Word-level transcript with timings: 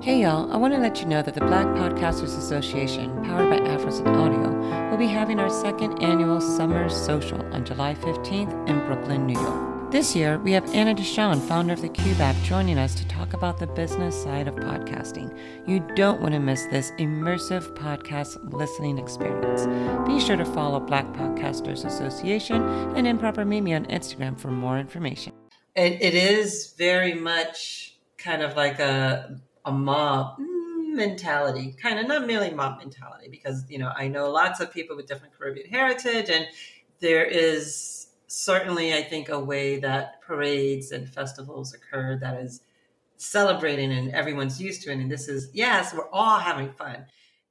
Hey 0.00 0.22
y'all, 0.22 0.50
I 0.52 0.56
want 0.56 0.72
to 0.74 0.78
let 0.78 1.00
you 1.00 1.06
know 1.06 1.22
that 1.22 1.34
the 1.34 1.40
Black 1.40 1.66
Podcasters 1.66 2.38
Association, 2.38 3.10
powered 3.24 3.50
by 3.50 3.58
Afros 3.58 3.98
and 3.98 4.16
Audio, 4.16 4.90
will 4.90 4.96
be 4.96 5.08
having 5.08 5.40
our 5.40 5.50
second 5.50 6.00
annual 6.00 6.40
Summer 6.40 6.88
Social 6.88 7.42
on 7.52 7.64
July 7.64 7.96
15th 7.96 8.68
in 8.68 8.78
Brooklyn, 8.86 9.26
New 9.26 9.40
York. 9.40 9.90
This 9.90 10.14
year, 10.14 10.38
we 10.38 10.52
have 10.52 10.72
Anna 10.72 10.94
Deshawn, 10.94 11.40
founder 11.40 11.72
of 11.72 11.80
the 11.80 11.88
Cube 11.88 12.20
app, 12.20 12.36
joining 12.44 12.78
us 12.78 12.94
to 12.94 13.08
talk 13.08 13.32
about 13.32 13.58
the 13.58 13.66
business 13.66 14.22
side 14.22 14.46
of 14.46 14.54
podcasting. 14.54 15.36
You 15.66 15.80
don't 15.96 16.20
want 16.20 16.32
to 16.34 16.38
miss 16.38 16.64
this 16.66 16.92
immersive 16.92 17.74
podcast 17.74 18.36
listening 18.52 18.98
experience. 18.98 19.66
Be 20.06 20.20
sure 20.20 20.36
to 20.36 20.44
follow 20.44 20.78
Black 20.78 21.12
Podcasters 21.14 21.84
Association 21.84 22.62
and 22.94 23.04
Improper 23.04 23.44
Mimi 23.44 23.74
on 23.74 23.84
Instagram 23.86 24.38
for 24.38 24.52
more 24.52 24.78
information. 24.78 25.32
It, 25.74 26.00
it 26.00 26.14
is 26.14 26.72
very 26.78 27.14
much 27.14 27.96
kind 28.16 28.42
of 28.42 28.54
like 28.54 28.78
a 28.78 29.40
a 29.64 29.72
mob 29.72 30.36
mentality, 30.38 31.74
kind 31.80 31.98
of 31.98 32.06
not 32.06 32.26
merely 32.26 32.50
mob 32.50 32.78
mentality, 32.78 33.28
because 33.28 33.64
you 33.68 33.78
know 33.78 33.92
I 33.94 34.08
know 34.08 34.30
lots 34.30 34.60
of 34.60 34.72
people 34.72 34.96
with 34.96 35.06
different 35.06 35.38
Caribbean 35.38 35.68
heritage, 35.68 36.28
and 36.30 36.46
there 37.00 37.24
is 37.24 38.08
certainly 38.26 38.94
I 38.94 39.02
think 39.02 39.28
a 39.28 39.38
way 39.38 39.78
that 39.80 40.20
parades 40.22 40.92
and 40.92 41.08
festivals 41.08 41.74
occur 41.74 42.18
that 42.20 42.40
is 42.40 42.60
celebrating 43.16 43.90
and 43.90 44.12
everyone's 44.12 44.60
used 44.60 44.82
to 44.82 44.90
it. 44.90 44.98
And 44.98 45.10
this 45.10 45.28
is 45.28 45.50
yes, 45.52 45.94
we're 45.94 46.10
all 46.10 46.38
having 46.38 46.72
fun, 46.72 47.06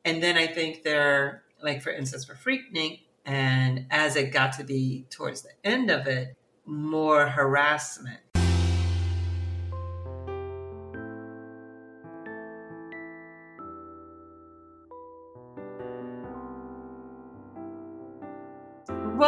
and 0.06 0.22
then 0.22 0.38
I 0.38 0.48
think 0.48 0.84
there, 0.84 1.44
like 1.62 1.82
for 1.82 1.92
instance, 1.92 2.26
for 2.26 2.36
Freaknik, 2.36 3.02
and 3.26 3.86
as 3.92 4.16
it 4.16 4.32
got 4.32 4.54
to 4.54 4.64
be 4.64 5.06
towards 5.10 5.42
the 5.42 5.52
end 5.64 5.90
of 5.90 6.08
it, 6.08 6.36
more 6.66 7.28
harassment 7.28 8.20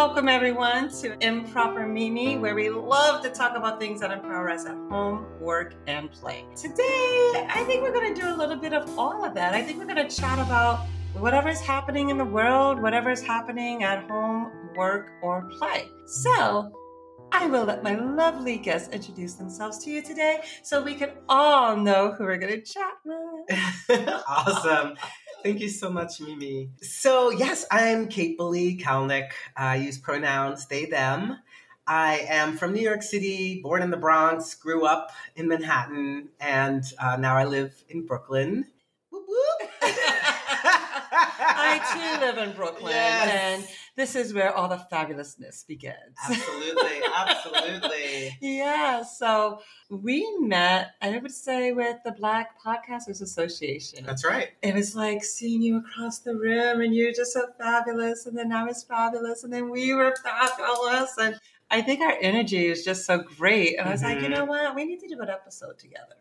Welcome, 0.02 0.30
everyone, 0.30 0.88
to 1.02 1.17
Improper 1.19 1.86
Mimi, 1.86 2.38
where 2.38 2.55
we 2.55 2.69
love 2.69 3.22
to 3.22 3.30
talk 3.30 3.58
about 3.58 3.81
things 3.81 4.00
that 4.00 4.11
empower 4.11 4.50
us 4.50 4.66
at 4.66 4.78
home, 4.89 5.25
work, 5.41 5.73
and 5.88 6.09
play. 6.09 6.45
Today, 6.56 7.45
I 7.50 7.66
think 7.67 7.81
we're 7.81 7.91
going 7.91 8.16
to 8.16 8.22
do 8.22 8.33
a 8.33 8.33
little 8.33 8.56
bit 8.56 8.72
of 8.72 8.97
all 8.97 9.25
of 9.25 9.33
that. 9.33 9.53
I 9.53 9.61
think 9.61 9.78
we're 9.78 9.94
going 9.94 10.08
to 10.08 10.08
chat 10.08 10.39
about 10.39 10.88
whatever's 11.17 11.59
happening 11.59 12.11
in 12.11 12.17
the 12.17 12.23
world, 12.23 12.81
whatever's 12.81 13.22
happening 13.22 13.83
at 13.83 14.09
home, 14.09 14.69
work, 14.78 15.11
or 15.22 15.50
play. 15.59 15.89
So, 16.06 16.72
I 17.34 17.47
will 17.47 17.66
let 17.66 17.84
my 17.84 17.95
lovely 17.95 18.58
guests 18.58 18.88
introduce 18.94 19.34
themselves 19.34 19.84
to 19.84 19.91
you 19.91 20.02
today 20.02 20.41
so 20.63 20.81
we 20.81 20.95
can 20.95 21.11
all 21.28 21.75
know 21.75 22.13
who 22.13 22.23
we're 22.23 22.38
going 22.38 22.53
to 22.53 22.61
chat 22.61 22.94
with. 23.03 24.23
awesome. 24.30 24.95
Thank 25.44 25.62
you 25.62 25.70
so 25.70 25.90
much, 25.90 26.20
Mimi. 26.20 26.70
So, 26.82 27.30
yes, 27.30 27.66
I'm 27.72 28.09
Kiebpoli 28.09 28.82
Calnek. 28.82 29.32
I 29.56 29.78
use 29.78 29.98
pronouns 29.98 30.66
they, 30.68 30.86
them. 30.86 31.38
I 31.88 32.26
am 32.30 32.58
from 32.58 32.73
New 32.73 32.81
York 32.81 33.02
City, 33.02 33.62
born 33.62 33.81
in 33.81 33.90
the 33.90 33.98
Bronx, 33.98 34.54
grew 34.54 34.86
up 34.86 35.12
in 35.36 35.48
Manhattan, 35.48 36.30
and 36.40 36.84
uh, 37.00 37.16
now 37.16 37.36
I 37.36 37.46
live 37.46 37.84
in 37.90 38.06
Brooklyn. 38.06 38.66
Whoop, 39.12 39.26
whoop. 39.28 39.70
I 41.42 41.80
too 41.94 42.26
live 42.26 42.38
in 42.38 42.56
Brooklyn. 42.56 42.92
Yes. 42.92 43.30
And 43.31 43.68
this 44.00 44.16
is 44.16 44.33
where 44.33 44.55
all 44.55 44.69
the 44.69 44.81
fabulousness 44.89 45.67
begins. 45.67 46.16
Absolutely, 46.30 47.02
absolutely. 47.16 48.38
yeah. 48.39 49.03
So 49.03 49.59
we 49.89 50.25
met, 50.39 50.91
I 51.02 51.17
would 51.17 51.31
say, 51.31 51.73
with 51.73 51.97
the 52.06 52.14
Black 52.14 52.52
Podcasters 52.64 53.22
Association. 53.22 54.06
That's 54.06 54.25
right. 54.25 54.52
It 54.64 54.73
was 54.73 54.95
like 54.95 55.23
seeing 55.23 55.61
you 55.61 55.80
across 55.80 56.19
the 56.19 56.33
room, 56.33 56.80
and 56.80 56.95
you're 56.95 57.11
just 57.11 57.33
so 57.33 57.47
fabulous, 57.58 58.25
and 58.25 58.38
then 58.38 58.53
I 58.53 58.64
was 58.64 58.83
fabulous, 58.83 59.44
and 59.44 59.51
then 59.51 59.69
we 59.69 59.94
were 59.94 60.16
fabulous, 60.24 61.18
and 61.19 61.38
I 61.69 61.81
think 61.81 62.00
our 62.00 62.16
energy 62.22 62.68
is 62.68 62.85
just 62.85 63.06
so 63.06 63.19
great. 63.19 63.78
And 63.78 63.90
I 63.90 63.91
was 63.91 64.01
mm-hmm. 64.01 64.13
like, 64.13 64.24
you 64.24 64.29
know 64.29 64.45
what? 64.45 64.75
We 64.75 64.85
need 64.85 65.01
to 65.01 65.07
do 65.09 65.19
an 65.19 65.29
episode 65.29 65.78
together. 65.78 66.16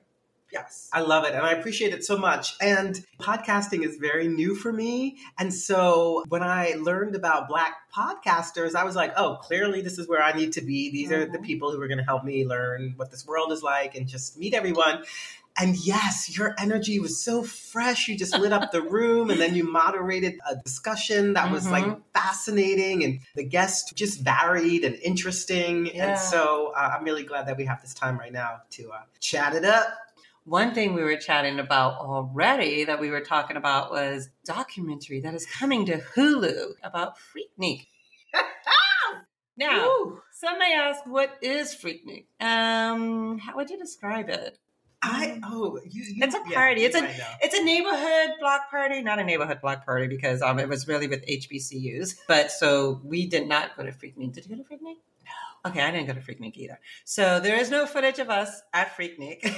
Yes. 0.52 0.88
I 0.92 1.00
love 1.00 1.24
it. 1.24 1.34
And 1.34 1.44
I 1.44 1.52
appreciate 1.52 1.92
it 1.92 2.04
so 2.04 2.16
much. 2.16 2.54
And 2.60 3.04
podcasting 3.20 3.84
is 3.84 3.96
very 3.96 4.28
new 4.28 4.54
for 4.54 4.72
me. 4.72 5.18
And 5.38 5.52
so 5.52 6.24
when 6.28 6.42
I 6.42 6.74
learned 6.78 7.14
about 7.14 7.48
Black 7.48 7.74
podcasters, 7.94 8.74
I 8.74 8.84
was 8.84 8.96
like, 8.96 9.12
oh, 9.16 9.38
clearly 9.42 9.82
this 9.82 9.98
is 9.98 10.08
where 10.08 10.22
I 10.22 10.32
need 10.32 10.52
to 10.54 10.62
be. 10.62 10.90
These 10.90 11.10
mm-hmm. 11.10 11.14
are 11.14 11.26
the 11.26 11.38
mm-hmm. 11.38 11.44
people 11.44 11.72
who 11.72 11.80
are 11.80 11.88
going 11.88 11.98
to 11.98 12.04
help 12.04 12.24
me 12.24 12.46
learn 12.46 12.94
what 12.96 13.10
this 13.10 13.26
world 13.26 13.52
is 13.52 13.62
like 13.62 13.94
and 13.94 14.08
just 14.08 14.38
meet 14.38 14.54
everyone. 14.54 15.04
And 15.60 15.76
yes, 15.76 16.36
your 16.36 16.54
energy 16.56 17.00
was 17.00 17.20
so 17.20 17.42
fresh. 17.42 18.06
You 18.06 18.16
just 18.16 18.32
lit 18.38 18.52
up 18.52 18.70
the 18.70 18.80
room 18.96 19.28
and 19.28 19.40
then 19.40 19.56
you 19.56 19.70
moderated 19.70 20.38
a 20.48 20.54
discussion 20.54 21.32
that 21.34 21.46
mm-hmm. 21.46 21.54
was 21.54 21.68
like 21.68 21.84
mm-hmm. 21.84 22.00
fascinating 22.14 23.02
and 23.04 23.20
the 23.34 23.44
guests 23.44 23.92
just 23.92 24.20
varied 24.20 24.84
and 24.84 24.94
interesting. 25.02 25.86
Yeah. 25.86 26.10
And 26.10 26.18
so 26.18 26.72
uh, 26.76 26.94
I'm 26.96 27.04
really 27.04 27.24
glad 27.24 27.48
that 27.48 27.56
we 27.56 27.64
have 27.64 27.82
this 27.82 27.92
time 27.92 28.18
right 28.18 28.32
now 28.32 28.62
to 28.70 28.92
uh, 28.92 29.00
chat 29.20 29.54
it 29.54 29.64
up 29.64 29.88
one 30.48 30.74
thing 30.74 30.94
we 30.94 31.02
were 31.02 31.16
chatting 31.16 31.58
about 31.58 31.98
already 31.98 32.84
that 32.84 33.00
we 33.00 33.10
were 33.10 33.20
talking 33.20 33.56
about 33.56 33.90
was 33.90 34.30
documentary 34.44 35.20
that 35.20 35.34
is 35.34 35.46
coming 35.46 35.84
to 35.86 35.98
Hulu 35.98 36.72
about 36.82 37.16
Freaknik. 37.18 37.86
now, 39.58 39.84
Ooh. 39.84 40.22
some 40.32 40.58
may 40.58 40.74
ask, 40.74 41.04
what 41.06 41.36
is 41.42 41.74
Freaknik? 41.74 42.26
Um, 42.40 43.38
how 43.38 43.56
would 43.56 43.68
you 43.68 43.78
describe 43.78 44.30
it? 44.30 44.58
I 45.02 45.40
oh 45.44 45.78
you, 45.84 46.02
you 46.02 46.24
it's 46.24 46.34
a 46.34 46.40
party. 46.52 46.80
Yeah, 46.80 46.88
it's 46.88 46.96
a 46.96 47.08
it's 47.40 47.54
a 47.56 47.62
neighborhood 47.62 48.30
block 48.40 48.70
party, 48.70 49.00
not 49.02 49.18
a 49.18 49.24
neighborhood 49.24 49.60
block 49.60 49.84
party 49.84 50.08
because 50.08 50.42
um 50.42 50.58
it 50.58 50.68
was 50.68 50.88
really 50.88 51.06
with 51.06 51.24
HBCUs. 51.26 52.16
But 52.26 52.50
so 52.50 53.00
we 53.04 53.26
did 53.26 53.46
not 53.48 53.76
go 53.76 53.84
to 53.84 53.92
Freaknik. 53.92 54.32
Did 54.32 54.46
you 54.46 54.56
go 54.56 54.62
to 54.62 54.68
Freaknik? 54.68 54.96
No. 55.24 55.70
Okay, 55.70 55.82
I 55.82 55.90
didn't 55.92 56.06
go 56.06 56.14
to 56.14 56.20
Freaknik 56.20 56.56
either. 56.56 56.80
So 57.04 57.38
there 57.38 57.56
is 57.56 57.70
no 57.70 57.86
footage 57.86 58.18
of 58.18 58.28
us 58.28 58.60
at 58.72 58.96
Freaknik. 58.96 59.42
but 59.42 59.52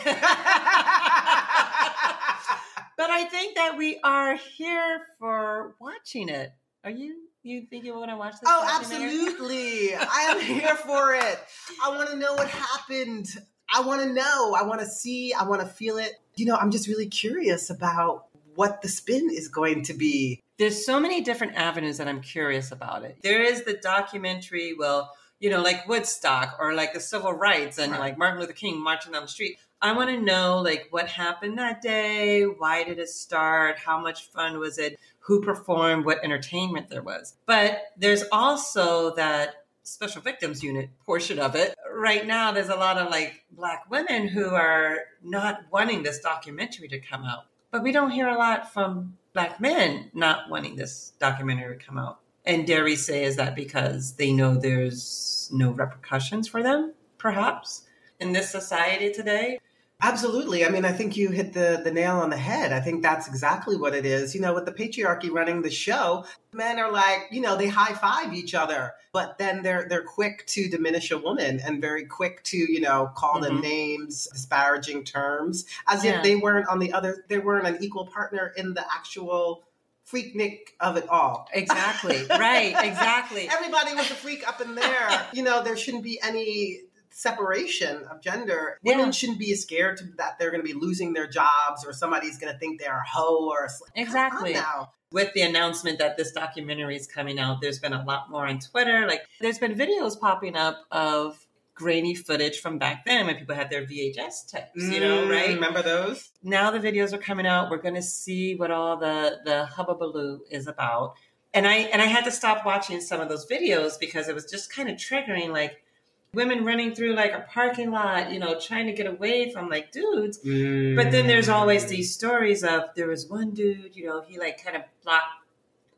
I 3.10 3.24
think 3.30 3.54
that 3.56 3.78
we 3.78 3.98
are 4.04 4.36
here 4.36 5.06
for 5.18 5.74
watching 5.80 6.28
it. 6.28 6.52
Are 6.84 6.90
you? 6.90 7.16
You 7.42 7.62
think 7.62 7.84
you 7.84 7.94
want 7.94 8.10
to 8.10 8.18
watch 8.18 8.32
this? 8.32 8.42
Oh, 8.44 8.78
absolutely! 8.78 9.94
I 9.94 10.26
am 10.28 10.40
here 10.40 10.74
for 10.76 11.14
it. 11.14 11.38
I 11.82 11.88
want 11.88 12.10
to 12.10 12.16
know 12.16 12.34
what 12.34 12.48
happened. 12.48 13.28
I 13.72 13.82
want 13.82 14.02
to 14.02 14.12
know. 14.12 14.54
I 14.54 14.62
want 14.62 14.80
to 14.80 14.86
see. 14.86 15.32
I 15.32 15.44
want 15.44 15.60
to 15.60 15.66
feel 15.66 15.98
it. 15.98 16.12
You 16.36 16.46
know, 16.46 16.56
I'm 16.56 16.70
just 16.70 16.88
really 16.88 17.06
curious 17.06 17.70
about 17.70 18.26
what 18.54 18.82
the 18.82 18.88
spin 18.88 19.30
is 19.30 19.48
going 19.48 19.82
to 19.84 19.94
be. 19.94 20.40
There's 20.58 20.84
so 20.84 21.00
many 21.00 21.22
different 21.22 21.54
avenues 21.54 21.98
that 21.98 22.08
I'm 22.08 22.20
curious 22.20 22.72
about 22.72 23.04
it. 23.04 23.16
There 23.22 23.42
is 23.42 23.64
the 23.64 23.74
documentary, 23.74 24.74
well, 24.78 25.10
you 25.38 25.48
know, 25.48 25.62
like 25.62 25.88
Woodstock 25.88 26.56
or 26.60 26.74
like 26.74 26.92
the 26.92 27.00
civil 27.00 27.32
rights 27.32 27.78
and 27.78 27.92
right. 27.92 28.00
like 28.00 28.18
Martin 28.18 28.40
Luther 28.40 28.52
King 28.52 28.82
marching 28.82 29.12
down 29.12 29.22
the 29.22 29.28
street. 29.28 29.56
I 29.82 29.92
want 29.92 30.10
to 30.10 30.20
know 30.20 30.60
like 30.60 30.88
what 30.90 31.08
happened 31.08 31.58
that 31.58 31.80
day, 31.80 32.42
why 32.42 32.84
did 32.84 32.98
it 32.98 33.08
start, 33.08 33.78
how 33.78 33.98
much 33.98 34.26
fun 34.26 34.58
was 34.58 34.76
it, 34.76 35.00
who 35.20 35.40
performed, 35.40 36.04
what 36.04 36.22
entertainment 36.22 36.90
there 36.90 37.02
was. 37.02 37.34
But 37.46 37.84
there's 37.96 38.24
also 38.30 39.14
that 39.14 39.59
special 39.90 40.22
victims 40.22 40.62
unit 40.62 40.90
portion 41.04 41.38
of 41.38 41.56
it. 41.56 41.74
Right 41.92 42.26
now 42.26 42.52
there's 42.52 42.68
a 42.68 42.76
lot 42.76 42.96
of 42.96 43.10
like 43.10 43.44
black 43.50 43.90
women 43.90 44.28
who 44.28 44.50
are 44.50 44.98
not 45.22 45.62
wanting 45.72 46.02
this 46.02 46.20
documentary 46.20 46.88
to 46.88 47.00
come 47.00 47.24
out. 47.24 47.46
But 47.72 47.82
we 47.82 47.92
don't 47.92 48.10
hear 48.10 48.28
a 48.28 48.38
lot 48.38 48.72
from 48.72 49.16
black 49.32 49.60
men 49.60 50.10
not 50.14 50.48
wanting 50.48 50.76
this 50.76 51.12
documentary 51.18 51.76
to 51.76 51.84
come 51.84 51.98
out. 51.98 52.20
And 52.44 52.66
dare 52.66 52.84
we 52.84 52.96
say, 52.96 53.24
is 53.24 53.36
that 53.36 53.54
because 53.54 54.14
they 54.14 54.32
know 54.32 54.54
there's 54.54 55.50
no 55.52 55.72
repercussions 55.72 56.48
for 56.48 56.62
them, 56.62 56.94
perhaps, 57.18 57.82
in 58.18 58.32
this 58.32 58.50
society 58.50 59.12
today? 59.12 59.58
Absolutely. 60.02 60.64
I 60.64 60.70
mean, 60.70 60.84
I 60.84 60.92
think 60.92 61.16
you 61.16 61.30
hit 61.30 61.52
the, 61.52 61.80
the 61.84 61.90
nail 61.90 62.16
on 62.16 62.30
the 62.30 62.36
head. 62.36 62.72
I 62.72 62.80
think 62.80 63.02
that's 63.02 63.28
exactly 63.28 63.76
what 63.76 63.94
it 63.94 64.06
is. 64.06 64.34
You 64.34 64.40
know, 64.40 64.54
with 64.54 64.64
the 64.64 64.72
patriarchy 64.72 65.30
running 65.30 65.62
the 65.62 65.70
show, 65.70 66.24
men 66.52 66.78
are 66.78 66.90
like, 66.90 67.28
you 67.30 67.40
know, 67.40 67.56
they 67.56 67.68
high 67.68 67.94
five 67.94 68.32
each 68.32 68.54
other, 68.54 68.92
but 69.12 69.38
then 69.38 69.62
they're 69.62 69.86
they're 69.88 70.02
quick 70.02 70.46
to 70.48 70.68
diminish 70.68 71.10
a 71.10 71.18
woman 71.18 71.60
and 71.64 71.80
very 71.80 72.04
quick 72.04 72.42
to, 72.44 72.56
you 72.56 72.80
know, 72.80 73.10
call 73.14 73.34
mm-hmm. 73.34 73.44
them 73.44 73.60
names, 73.60 74.26
disparaging 74.32 75.04
terms, 75.04 75.66
as 75.86 76.04
yeah. 76.04 76.16
if 76.16 76.22
they 76.22 76.36
weren't 76.36 76.68
on 76.68 76.78
the 76.78 76.92
other 76.92 77.24
they 77.28 77.38
weren't 77.38 77.66
an 77.66 77.82
equal 77.82 78.06
partner 78.06 78.52
in 78.56 78.74
the 78.74 78.84
actual 78.92 79.64
freaknik 80.10 80.58
of 80.80 80.96
it 80.96 81.08
all. 81.08 81.48
Exactly. 81.52 82.24
right. 82.30 82.74
Exactly. 82.84 83.48
Everybody 83.48 83.94
was 83.94 84.10
a 84.10 84.14
freak 84.14 84.46
up 84.48 84.60
in 84.60 84.74
there. 84.74 85.28
you 85.32 85.42
know, 85.42 85.62
there 85.62 85.76
shouldn't 85.76 86.02
be 86.02 86.20
any 86.22 86.80
separation 87.10 88.04
of 88.10 88.20
gender. 88.20 88.78
Yeah. 88.82 88.96
Women 88.96 89.12
shouldn't 89.12 89.38
be 89.38 89.54
scared 89.54 89.98
to, 89.98 90.04
that 90.16 90.38
they're 90.38 90.50
going 90.50 90.64
to 90.64 90.66
be 90.66 90.78
losing 90.78 91.12
their 91.12 91.26
jobs 91.26 91.84
or 91.84 91.92
somebody's 91.92 92.38
going 92.38 92.52
to 92.52 92.58
think 92.58 92.80
they're 92.80 92.98
a 92.98 93.08
hoe 93.08 93.48
or 93.48 93.64
a 93.64 93.70
exactly. 94.00 94.54
now. 94.54 94.92
With 95.12 95.32
the 95.34 95.42
announcement 95.42 95.98
that 95.98 96.16
this 96.16 96.30
documentary 96.30 96.94
is 96.94 97.08
coming 97.08 97.40
out, 97.40 97.60
there's 97.60 97.80
been 97.80 97.92
a 97.92 98.04
lot 98.04 98.30
more 98.30 98.46
on 98.46 98.60
Twitter. 98.60 99.08
Like, 99.08 99.22
there's 99.40 99.58
been 99.58 99.74
videos 99.74 100.18
popping 100.18 100.56
up 100.56 100.84
of 100.92 101.46
grainy 101.74 102.14
footage 102.14 102.60
from 102.60 102.78
back 102.78 103.04
then 103.06 103.26
when 103.26 103.36
people 103.36 103.54
had 103.54 103.70
their 103.70 103.86
VHS 103.86 104.46
tapes, 104.46 104.68
you 104.76 105.00
know, 105.00 105.24
Mm, 105.24 105.30
right? 105.30 105.48
Remember 105.48 105.82
those? 105.82 106.30
Now 106.42 106.70
the 106.70 106.78
videos 106.78 107.12
are 107.12 107.18
coming 107.18 107.46
out. 107.46 107.70
We're 107.70 107.78
going 107.78 107.94
to 107.94 108.02
see 108.02 108.54
what 108.54 108.70
all 108.70 108.98
the 108.98 109.38
the 109.44 109.68
hubbubaloo 109.74 110.40
is 110.50 110.66
about. 110.66 111.14
And 111.54 111.66
I 111.66 111.74
and 111.74 112.00
I 112.02 112.04
had 112.04 112.24
to 112.24 112.30
stop 112.30 112.64
watching 112.66 113.00
some 113.00 113.20
of 113.20 113.28
those 113.28 113.46
videos 113.46 113.98
because 113.98 114.28
it 114.28 114.34
was 114.34 114.44
just 114.44 114.72
kind 114.72 114.88
of 114.88 114.96
triggering, 114.96 115.52
like 115.52 115.82
women 116.32 116.64
running 116.64 116.94
through 116.94 117.14
like 117.14 117.32
a 117.32 117.46
parking 117.52 117.90
lot, 117.90 118.32
you 118.32 118.38
know, 118.38 118.58
trying 118.58 118.86
to 118.86 118.92
get 118.92 119.06
away 119.06 119.52
from 119.52 119.68
like 119.68 119.90
dudes. 119.90 120.38
Mm. 120.38 120.96
But 120.96 121.10
then 121.10 121.26
there's 121.26 121.48
always 121.48 121.86
these 121.86 122.14
stories 122.14 122.62
of 122.62 122.84
there 122.94 123.08
was 123.08 123.28
one 123.28 123.50
dude, 123.50 123.96
you 123.96 124.06
know, 124.06 124.22
he 124.22 124.38
like 124.38 124.62
kind 124.62 124.76
of 124.76 124.82
blocked 125.02 125.44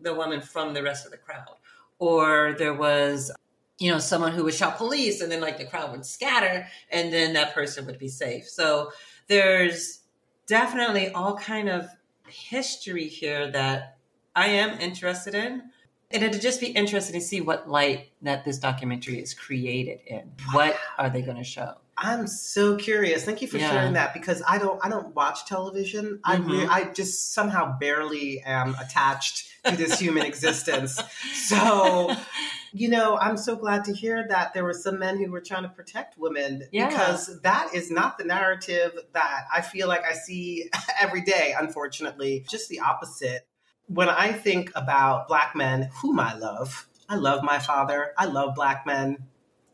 the 0.01 0.15
woman 0.15 0.41
from 0.41 0.75
the 0.75 0.83
rest 0.83 1.05
of 1.05 1.13
the 1.13 1.19
crowd. 1.19 1.57
Or 1.99 2.55
there 2.59 2.75
was, 2.75 3.31
you 3.79 3.91
know, 3.91 3.99
someone 3.99 4.33
who 4.33 4.45
would 4.45 4.55
shout 4.55 4.79
police 4.79 5.21
and 5.21 5.31
then 5.31 5.41
like 5.41 5.59
the 5.59 5.67
crowd 5.67 5.93
would 5.93 6.07
scatter 6.07 6.67
and 6.91 7.13
then 7.13 7.35
that 7.35 7.55
person 7.55 7.87
would 7.87 7.99
be 7.99 8.09
safe. 8.09 8.49
So 8.49 8.91
there's 9.29 10.01
definitely 10.47 11.11
all 11.13 11.37
kind 11.37 11.69
of 11.69 11.89
history 12.27 13.07
here 13.07 13.51
that 13.51 13.99
I 14.35 14.49
am 14.49 14.81
interested 14.81 15.35
in. 15.35 15.71
And 16.13 16.23
it'd 16.23 16.41
just 16.43 16.61
be 16.61 16.67
interesting 16.69 17.19
to 17.19 17.25
see 17.25 17.41
what 17.41 17.69
light 17.69 18.11
that 18.23 18.45
this 18.45 18.59
documentary 18.59 19.19
is 19.19 19.35
created 19.35 20.01
in. 20.07 20.31
What 20.53 20.77
are 20.99 21.09
they 21.11 21.23
going 21.23 21.39
to 21.39 21.45
show? 21.45 21.75
I'm 21.97 22.27
so 22.27 22.77
curious. 22.77 23.25
Thank 23.25 23.43
you 23.43 23.49
for 23.49 23.59
Yeah. 23.59 23.71
sharing 23.71 23.93
that 23.93 24.13
because 24.15 24.43
I 24.49 24.59
don't 24.59 24.81
I 24.85 24.89
don't 24.89 25.15
watch 25.15 25.45
television. 25.47 26.21
I 26.25 26.37
re- 26.37 26.65
Mhm. 26.65 26.69
I 26.69 26.85
just 26.93 27.33
somehow 27.35 27.79
barely 27.79 28.41
am 28.45 28.75
attached 28.81 29.47
to 29.65 29.77
this 29.77 29.99
human 30.01 30.25
existence. 30.25 31.01
So, 31.35 32.15
you 32.73 32.89
know, 32.89 33.19
I'm 33.19 33.37
so 33.37 33.57
glad 33.57 33.85
to 33.85 33.93
hear 33.93 34.27
that 34.29 34.55
there 34.55 34.65
were 34.65 34.73
some 34.73 34.99
men 34.99 35.19
who 35.23 35.31
were 35.31 35.41
trying 35.43 35.65
to 35.65 35.69
protect 35.69 36.17
women 36.19 36.67
Yeah. 36.73 36.89
because 36.89 37.41
that 37.43 37.75
is 37.75 37.91
not 37.91 38.17
the 38.17 38.25
narrative 38.25 38.93
that 39.13 39.45
I 39.53 39.61
feel 39.61 39.87
like 39.89 40.03
I 40.05 40.15
see 40.15 40.71
every 41.01 41.21
day, 41.21 41.55
unfortunately. 41.59 42.45
Just 42.49 42.69
the 42.71 42.81
opposite. 42.81 43.47
When 43.89 44.09
I 44.09 44.33
think 44.33 44.71
about 44.75 45.29
black 45.29 45.55
men 45.55 45.91
whom 46.01 46.21
I 46.21 46.35
love, 46.35 46.89
I 47.09 47.17
love 47.17 47.43
my 47.43 47.59
father. 47.59 48.13
I 48.17 48.27
love 48.27 48.55
black 48.55 48.87
men. 48.87 49.19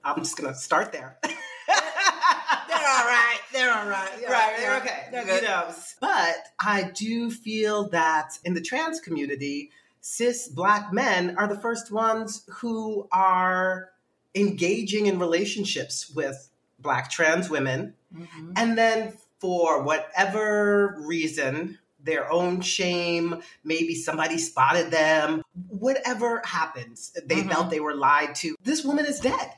I'm 0.03 0.19
just 0.19 0.37
going 0.37 0.53
to 0.53 0.59
start 0.59 0.93
there. 0.93 1.19
They're 1.23 2.89
all 2.89 3.07
right. 3.07 3.39
They're 3.53 3.73
all 3.73 3.89
right. 3.89 4.11
Yeah, 4.21 4.33
right, 4.33 4.57
they're 4.59 4.71
yeah. 4.71 4.79
okay. 4.79 5.09
They're 5.11 5.25
good. 5.25 5.43
You 5.43 5.49
know, 5.49 5.75
but 6.01 6.37
I 6.61 6.91
do 6.95 7.31
feel 7.31 7.89
that 7.91 8.39
in 8.45 8.55
the 8.55 8.61
trans 8.61 9.01
community, 9.01 9.71
cis 10.01 10.49
black 10.49 10.93
men 10.93 11.37
are 11.39 11.49
the 11.49 11.59
first 11.59 11.91
ones 11.91 12.45
who 12.49 13.09
are 13.13 13.91
engaging 14.35 15.07
in 15.07 15.19
relationships 15.19 16.11
with 16.15 16.51
black 16.79 17.11
trans 17.11 17.51
women. 17.51 17.95
Mhm. 18.15 18.53
And 18.57 18.79
then 18.79 19.19
for 19.41 19.83
whatever 19.83 20.97
reason, 21.01 21.79
their 22.09 22.33
own 22.33 22.63
shame, 22.63 23.43
maybe 23.63 23.95
somebody 23.95 24.39
spotted 24.39 24.91
them, 24.91 25.43
whatever 25.69 26.41
happens, 26.45 27.13
they 27.27 27.43
Mhm. 27.43 27.51
felt 27.51 27.71
they 27.71 27.81
were 27.81 27.95
lied 27.95 28.35
to. 28.37 28.57
This 28.63 28.83
woman 28.83 29.05
is 29.05 29.21
dead. 29.21 29.53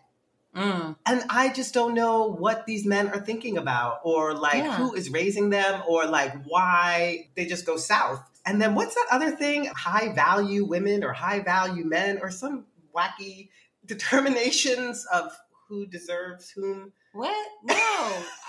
Mm. 0.54 0.96
And 1.06 1.22
I 1.30 1.50
just 1.50 1.72
don't 1.72 1.94
know 1.94 2.24
what 2.24 2.66
these 2.66 2.84
men 2.84 3.06
are 3.10 3.20
thinking 3.20 3.56
about, 3.56 4.00
or 4.02 4.34
like 4.34 4.64
Yeah. 4.64 4.76
who 4.78 4.94
is 4.94 5.08
raising 5.08 5.50
them, 5.50 5.80
or 5.86 6.06
like 6.06 6.34
why 6.44 7.28
they 7.36 7.46
just 7.46 7.64
go 7.64 7.76
south. 7.76 8.20
And 8.44 8.60
then 8.60 8.74
what's 8.74 8.96
that 8.96 9.06
other 9.12 9.30
thing? 9.30 9.66
High 9.66 10.12
value 10.12 10.64
women 10.64 11.04
or 11.04 11.12
high 11.12 11.38
value 11.38 11.84
men, 11.84 12.18
or 12.20 12.32
some 12.32 12.66
wacky 12.92 13.50
determinations 13.86 15.06
of 15.06 15.30
who 15.68 15.86
deserves 15.86 16.50
whom. 16.50 16.92
What? 17.12 17.48
No. 17.64 17.74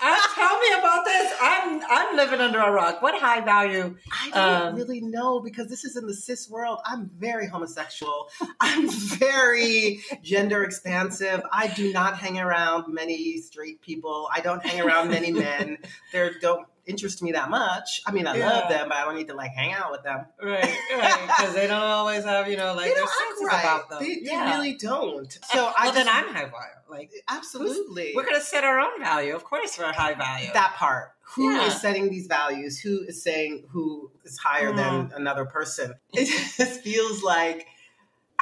Uh, 0.04 0.16
tell 0.36 0.58
me 0.60 0.66
about 0.78 1.04
this. 1.04 1.32
I'm 1.40 1.82
I'm 1.90 2.16
living 2.16 2.38
under 2.40 2.60
a 2.60 2.70
rock. 2.70 3.02
What 3.02 3.20
high 3.20 3.40
value? 3.40 3.96
I 4.12 4.30
don't 4.30 4.68
Um, 4.68 4.74
really 4.76 5.00
know 5.00 5.40
because 5.40 5.66
this 5.68 5.84
is 5.84 5.96
in 5.96 6.06
the 6.06 6.14
cis 6.14 6.48
world. 6.48 6.78
I'm 6.84 7.10
very 7.18 7.48
homosexual. 7.48 8.28
I'm 8.60 8.88
very 8.88 10.00
gender 10.22 10.62
expansive. 10.62 11.42
I 11.52 11.68
do 11.68 11.92
not 11.92 12.16
hang 12.18 12.38
around 12.38 12.92
many 12.94 13.38
straight 13.38 13.80
people. 13.82 14.28
I 14.32 14.40
don't 14.40 14.64
hang 14.64 14.80
around 14.80 15.08
many 15.10 15.32
men. 15.32 15.78
They 16.12 16.30
don't 16.40 16.66
interest 16.86 17.22
me 17.22 17.32
that 17.32 17.48
much. 17.50 18.00
I 18.06 18.10
mean, 18.12 18.26
I 18.26 18.36
Yeah. 18.36 18.48
love 18.50 18.68
them, 18.68 18.88
but 18.88 18.96
I 18.98 19.04
don't 19.04 19.16
need 19.16 19.28
to 19.28 19.34
like 19.34 19.52
hang 19.52 19.72
out 19.72 19.90
with 19.92 20.02
them. 20.02 20.26
Right, 20.42 20.76
right. 20.96 21.26
Because 21.26 21.54
they 21.54 21.66
don't 21.66 21.82
always 21.82 22.24
have 22.24 22.48
you 22.48 22.56
know 22.56 22.74
like 22.74 22.86
they 22.88 22.94
their 22.94 23.06
senses 23.06 23.46
right. 23.46 23.60
about 23.60 23.88
them. 23.90 23.98
They, 24.00 24.14
they 24.16 24.20
yeah. 24.22 24.54
really 24.54 24.74
don't. 24.74 25.30
So 25.32 25.38
well, 25.64 25.74
I 25.78 25.90
then 25.92 26.08
I'm 26.08 26.26
high 26.28 26.40
value. 26.46 26.80
Like 26.88 27.10
absolutely 27.28 28.12
we're 28.14 28.24
gonna 28.24 28.40
set 28.40 28.64
our 28.64 28.80
own 28.80 29.00
value. 29.00 29.34
Of 29.34 29.44
course, 29.44 29.78
we're 29.78 29.92
high 29.92 30.14
value. 30.14 30.48
that 30.52 30.74
part. 30.76 31.12
Who 31.36 31.48
is 31.50 31.56
Yeah. 31.72 31.78
setting 31.78 32.10
these 32.10 32.26
values? 32.26 32.78
Who 32.80 33.00
is 33.06 33.22
saying 33.22 33.64
who 33.70 34.10
is 34.24 34.36
higher 34.38 34.74
than 34.74 35.08
Mm. 35.08 35.16
another 35.16 35.44
person? 35.44 35.94
It 36.12 36.26
just 36.56 36.80
feels 36.82 37.22
like 37.22 37.66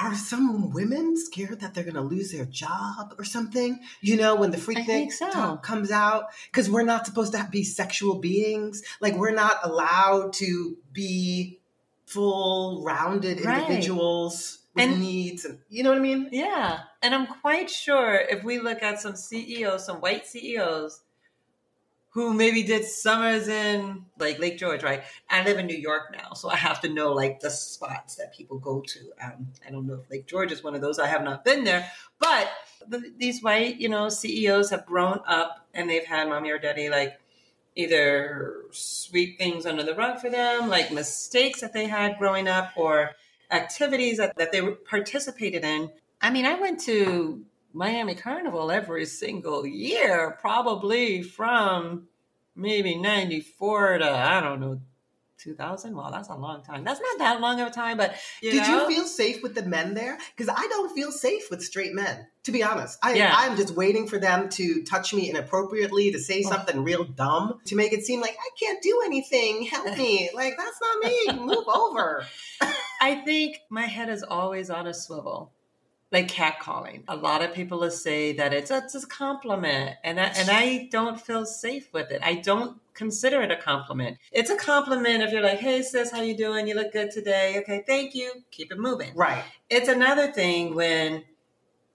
are 0.01 0.15
some 0.15 0.71
women 0.73 1.17
scared 1.17 1.61
that 1.61 1.75
they're 1.75 1.85
going 1.85 1.95
to 1.95 2.01
lose 2.01 2.33
their 2.33 2.45
job 2.47 3.15
or 3.19 3.25
something? 3.25 3.81
You 4.01 4.17
know, 4.17 4.35
when 4.37 4.51
the 4.51 4.59
freak 4.59 4.79
I 4.79 4.85
think 4.85 5.13
so. 5.13 5.31
talk 5.31 5.63
comes 5.63 5.91
out, 5.91 6.25
because 6.51 6.71
we're 6.71 6.83
not 6.85 7.07
supposed 7.07 7.33
to 7.35 7.49
be 7.51 7.63
sexual 7.65 8.17
beings. 8.17 8.83
Like 9.01 9.15
we're 9.17 9.35
not 9.35 9.57
allowed 9.63 10.33
to 10.35 10.77
be 10.93 11.61
full 12.07 12.83
rounded 12.85 13.45
Right. 13.45 13.61
individuals 13.63 14.59
with 14.75 14.85
And- 14.85 15.01
needs, 15.01 15.45
and 15.45 15.59
you 15.69 15.83
know 15.83 15.91
what 15.91 15.99
I 15.99 16.03
mean? 16.03 16.29
Yeah. 16.33 16.81
And 17.03 17.15
I'm 17.15 17.27
quite 17.27 17.69
sure 17.71 18.15
if 18.15 18.43
we 18.45 18.59
look 18.59 18.83
at 18.83 19.01
some 19.01 19.17
CEOs, 19.17 19.87
some 19.87 20.01
white 20.01 20.27
CEOs 20.27 21.01
who 22.13 22.35
maybe 22.35 22.65
did 22.65 22.85
summers 22.85 23.47
in 23.47 24.05
like 24.19 24.39
Lake 24.41 24.59
George, 24.59 24.83
right? 24.83 25.05
I 25.29 25.45
live 25.45 25.59
in 25.59 25.67
New 25.67 25.77
York 25.77 26.13
now, 26.13 26.33
so 26.33 26.49
I 26.49 26.57
have 26.57 26.81
to 26.81 26.89
know 26.89 27.13
like 27.13 27.41
the 27.41 27.51
spots 27.51 28.17
that 28.17 28.35
people 28.35 28.59
go 28.59 28.81
to. 28.81 28.99
Um, 29.23 29.49
I 29.67 29.71
don't 29.71 29.87
know 29.87 29.95
if 29.95 30.11
Lake 30.11 30.27
George 30.27 30.51
is 30.51 30.65
one 30.65 30.75
of 30.75 30.81
those. 30.81 30.99
I 30.99 31.07
have 31.07 31.23
not 31.23 31.45
been 31.45 31.63
there, 31.63 31.89
but 32.19 32.51
the, 32.89 33.13
these 33.17 33.43
white, 33.43 33.81
you 33.81 33.89
know, 33.89 34.09
CEOs 34.09 34.71
have 34.71 34.87
grown 34.87 35.21
up 35.27 35.69
and 35.73 35.89
they've 35.89 36.05
had 36.05 36.29
mommy 36.29 36.51
or 36.51 36.59
daddy 36.59 36.89
like 36.91 37.21
either 37.77 38.63
sweep 38.73 39.39
things 39.39 39.65
under 39.65 39.85
the 39.85 39.95
rug 39.95 40.19
for 40.19 40.31
them, 40.31 40.69
like 40.69 40.93
mistakes 40.93 41.61
that 41.61 41.73
they 41.73 41.87
had 41.87 42.19
growing 42.19 42.49
up 42.49 42.73
or 42.77 43.13
activities 43.53 44.19
that, 44.19 44.37
that 44.37 44.51
they 44.51 44.61
participated 44.89 45.65
in. 45.65 45.91
I 46.21 46.31
mean, 46.31 46.45
I 46.45 46.55
went 46.55 46.81
to 46.81 47.45
Miami 47.73 48.15
Carnival 48.15 48.71
every 48.71 49.07
single 49.07 49.67
year, 49.67 50.37
probably 50.41 51.23
from 51.23 52.09
maybe 52.57 52.97
94 52.97 53.99
to, 53.99 54.11
I 54.11 54.41
don't 54.41 54.61
know, 54.61 54.81
2000. 55.39 55.97
Wow, 55.97 56.11
that's 56.11 56.29
a 56.29 56.35
long 56.35 56.63
time. 56.63 56.85
That's 56.85 57.01
not 57.01 57.19
that 57.19 57.41
long 57.41 57.61
of 57.61 57.69
a 57.69 57.71
time, 57.71 57.97
but 57.97 58.15
you 58.43 58.51
Did 58.51 58.63
know? 58.69 58.87
you 58.89 58.95
feel 58.97 59.05
safe 59.07 59.43
with 59.43 59.55
the 59.55 59.63
men 59.63 59.95
there? 59.95 60.19
Because 60.37 60.55
I 60.55 60.67
don't 60.69 60.95
feel 60.95 61.11
safe 61.11 61.49
with 61.51 61.63
straight 61.63 61.95
men, 61.95 62.27
to 62.45 62.53
be 62.53 62.63
honest. 62.63 62.99
I, 63.03 63.15
Yeah. 63.15 63.33
I'm 63.35 63.57
just 63.57 63.75
waiting 63.75 64.07
for 64.07 64.19
them 64.19 64.51
to 64.51 64.83
touch 64.83 65.15
me 65.15 65.31
inappropriately, 65.31 66.11
to 66.13 66.19
say 66.19 66.43
Oh. 66.45 66.51
something 66.51 66.83
real 66.85 67.05
dumb, 67.05 67.59
to 67.67 67.75
make 67.77 67.95
it 67.95 68.05
seem 68.05 68.21
like 68.21 68.37
I 68.39 68.51
can't 68.63 68.83
do 68.83 69.01
anything. 69.07 69.63
Help 69.63 69.97
me. 69.97 70.29
like, 70.35 70.59
that's 70.59 70.79
not 70.83 71.05
me. 71.39 71.45
Move 71.47 71.65
over. 71.69 72.27
I 73.01 73.23
think 73.25 73.61
my 73.71 73.87
head 73.87 74.11
is 74.11 74.23
always 74.23 74.69
on 74.69 74.87
a 74.87 74.93
swivel, 74.93 75.53
like 76.13 76.29
catcalling. 76.29 77.05
A 77.09 77.17
lot 77.17 77.43
of 77.43 77.55
people 77.55 77.79
will 77.81 77.91
say 77.91 78.33
that 78.33 78.53
it's 78.53 78.71
a, 78.71 78.79
it's 78.79 78.95
a 78.97 79.07
compliment, 79.07 79.97
and 80.03 80.19
I, 80.19 80.25
and 80.25 80.51
I 80.51 80.89
don't 80.91 81.21
feel 81.21 81.47
safe 81.47 81.89
with 81.93 82.11
it. 82.11 82.21
I 82.25 82.35
don't 82.35 82.79
consider 82.95 83.41
it 83.43 83.51
a 83.51 83.57
compliment. 83.57 84.19
It's 84.33 84.51
a 84.51 84.57
compliment 84.57 85.23
if 85.23 85.31
you're 85.33 85.43
like, 85.43 85.61
"Hey 85.61 85.83
sis, 85.83 86.11
how 86.11 86.21
you 86.23 86.37
doing? 86.37 86.67
You 86.67 86.75
look 86.75 86.93
good 86.93 87.11
today. 87.11 87.59
Okay, 87.61 87.85
thank 87.87 88.15
you. 88.15 88.33
Keep 88.51 88.73
it 88.73 88.79
moving." 88.79 89.15
Right. 89.15 89.45
It's 89.69 89.89
another 89.89 90.33
thing 90.33 90.75
when 90.75 91.25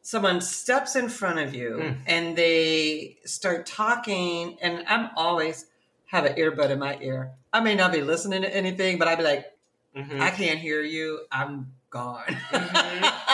someone 0.01 0.39
steps 0.39 0.95
in 0.95 1.09
front 1.09 1.39
of 1.39 1.53
you 1.55 1.71
Mm. 1.81 1.97
and 2.07 2.35
they 2.37 3.17
start 3.25 3.65
talking, 3.65 4.57
and 4.61 4.83
I'm 4.87 5.09
always 5.17 5.65
have 6.07 6.23
an 6.25 6.35
earbud 6.35 6.69
in 6.69 6.79
my 6.79 6.97
ear. 7.01 7.31
I 7.51 7.59
may 7.59 7.75
not 7.75 7.91
be 7.91 8.01
listening 8.01 8.43
to 8.43 8.55
anything, 8.55 8.97
but 8.97 9.07
I'd 9.07 9.17
be 9.17 9.23
like. 9.23 9.51
Mhm. 9.95 10.19
I 10.19 10.29
can't 10.29 10.59
hear 10.59 10.81
you. 10.81 11.21
I'm 11.31 11.71
gone. 11.89 12.25
Mhm. 12.27 12.84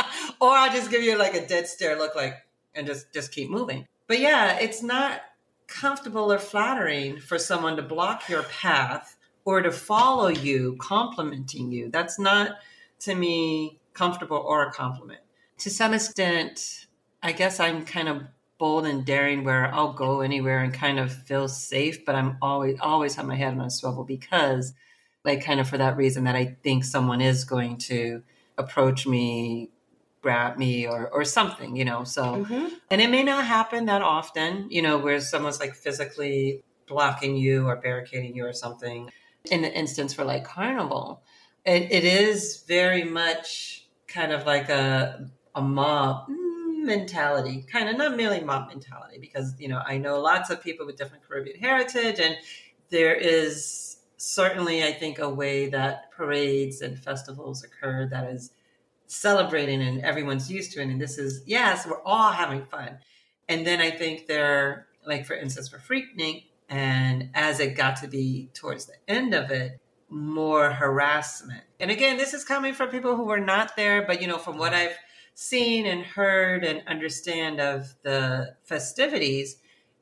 or 0.42 0.50
I'll 0.50 0.72
just 0.72 0.92
give 0.92 1.04
you 1.04 1.18
like 1.18 1.36
a 1.36 1.46
dead 1.46 1.68
stare 1.68 1.98
look 1.98 2.16
like 2.16 2.36
and 2.76 2.88
just 2.88 3.14
just 3.14 3.32
keep 3.32 3.50
moving. 3.50 3.88
But 4.08 4.20
yeah, 4.20 4.60
it's 4.60 4.84
not 4.84 5.22
comfortable 5.68 6.32
or 6.32 6.40
flattering 6.40 7.20
for 7.20 7.38
someone 7.38 7.78
to 7.78 7.82
block 7.82 8.28
your 8.28 8.44
path 8.44 9.18
or 9.46 9.62
to 9.62 9.72
follow 9.72 10.28
you 10.28 10.76
complimenting 10.80 11.72
you. 11.72 11.90
That's 11.90 12.20
not 12.20 12.58
to 13.00 13.16
me 13.16 13.80
comfortable 13.94 14.38
or 14.38 14.68
a 14.68 14.72
compliment. 14.72 15.22
To 15.60 15.70
some 15.70 15.94
extent, 15.94 16.88
I 17.24 17.32
guess 17.32 17.60
I'm 17.60 17.86
kind 17.86 18.10
of 18.10 18.24
bold 18.58 18.86
and 18.86 19.06
daring 19.06 19.44
where 19.44 19.74
I'll 19.74 19.94
go 19.94 20.22
anywhere 20.22 20.60
and 20.60 20.74
kind 20.74 21.00
of 21.00 21.12
feel 21.12 21.48
safe, 21.48 22.06
but 22.06 22.16
I'm 22.16 22.38
always 22.42 22.78
always 22.80 23.16
have 23.16 23.26
my 23.26 23.36
head 23.36 23.54
on 23.54 23.62
a 23.62 23.70
swivel 23.70 24.04
because 24.04 24.74
like 25.24 25.44
kind 25.44 25.60
of 25.60 25.68
for 25.68 25.78
that 25.78 25.98
reason 25.98 26.26
that 26.26 26.36
I 26.36 26.58
think 26.64 26.84
someone 26.84 27.22
is 27.22 27.44
going 27.44 27.78
to 27.78 28.24
approach 28.58 29.08
me 29.08 29.70
grab 30.22 30.58
me 30.58 30.88
or 30.88 31.10
or 31.10 31.26
something, 31.26 31.76
you 31.76 31.86
know. 31.86 32.04
So 32.04 32.24
Mhm. 32.46 32.72
and 32.90 33.02
it 33.02 33.10
may 33.10 33.24
not 33.24 33.46
happen 33.46 33.86
that 33.86 34.02
often, 34.02 34.68
you 34.70 34.82
know, 34.82 34.98
where 34.98 35.20
someone's 35.20 35.60
like 35.60 35.74
physically 35.76 36.64
blocking 36.88 37.38
you 37.38 37.68
or 37.68 37.76
barricading 37.78 38.36
you 38.36 38.46
or 38.46 38.54
something. 38.54 39.10
In 39.50 39.62
the 39.64 39.74
instance 39.74 40.14
for 40.14 40.24
like 40.24 40.44
carnival, 40.44 41.24
it, 41.66 41.92
it 41.92 42.04
is 42.04 42.64
very 42.68 43.04
much 43.04 43.88
kind 44.08 44.32
of 44.32 44.46
like 44.46 44.70
a 44.70 45.30
a 45.56 45.62
mob 45.62 46.26
mentality, 46.30 47.66
kind 47.72 47.90
of 47.90 47.98
not 47.98 48.16
merely 48.16 48.40
mob 48.42 48.68
mentality, 48.68 49.18
because 49.20 49.56
you 49.60 49.68
know 49.68 49.82
I 49.86 49.98
know 49.98 50.20
lots 50.20 50.50
of 50.50 50.62
people 50.62 50.86
with 50.86 50.98
different 50.98 51.28
Caribbean 51.28 51.60
heritage, 51.60 52.20
and 52.20 52.36
there 52.90 53.16
is 53.16 53.98
certainly 54.18 54.84
I 54.84 54.94
think 54.94 55.18
a 55.18 55.30
way 55.30 55.70
that 55.70 56.12
parades 56.12 56.82
and 56.82 56.98
festivals 57.00 57.64
occur 57.64 58.08
that 58.12 58.30
is 58.30 58.52
celebrating 59.12 59.82
and 59.82 60.02
everyone's 60.02 60.50
used 60.50 60.72
to 60.72 60.82
it. 60.82 60.88
And 60.88 61.02
this 61.02 61.18
is, 61.18 61.44
yes, 61.46 61.86
we're 61.86 62.02
all 62.04 62.32
having 62.32 62.66
fun. 62.66 63.00
And 63.50 63.68
then 63.68 63.82
I 63.82 63.92
think 63.92 64.28
there, 64.28 64.88
like 65.06 65.26
for 65.26 65.36
instance, 65.36 65.68
for 65.68 65.78
Freaknik, 65.78 66.46
and 66.70 67.30
as 67.34 67.60
it 67.60 67.76
got 67.76 67.98
to 67.98 68.08
be 68.08 68.50
towards 68.54 68.86
the 68.86 68.94
end 69.08 69.34
of 69.34 69.52
it, 69.52 69.82
more 70.10 70.72
harassment. 70.72 71.64
And 71.80 71.92
again, 71.92 72.18
this 72.18 72.34
is 72.34 72.46
coming 72.46 72.74
from 72.74 72.90
people 72.90 73.18
who 73.18 73.26
were 73.26 73.40
not 73.40 73.76
there, 73.76 74.06
but 74.06 74.22
you 74.22 74.28
know, 74.28 74.38
from 74.38 74.58
what 74.58 74.74
I've 74.74 74.98
seen 75.34 75.86
and 75.86 76.04
heard 76.04 76.64
and 76.64 76.82
understand 76.88 77.60
of 77.60 77.94
the 78.04 78.56
festivities, 78.64 79.58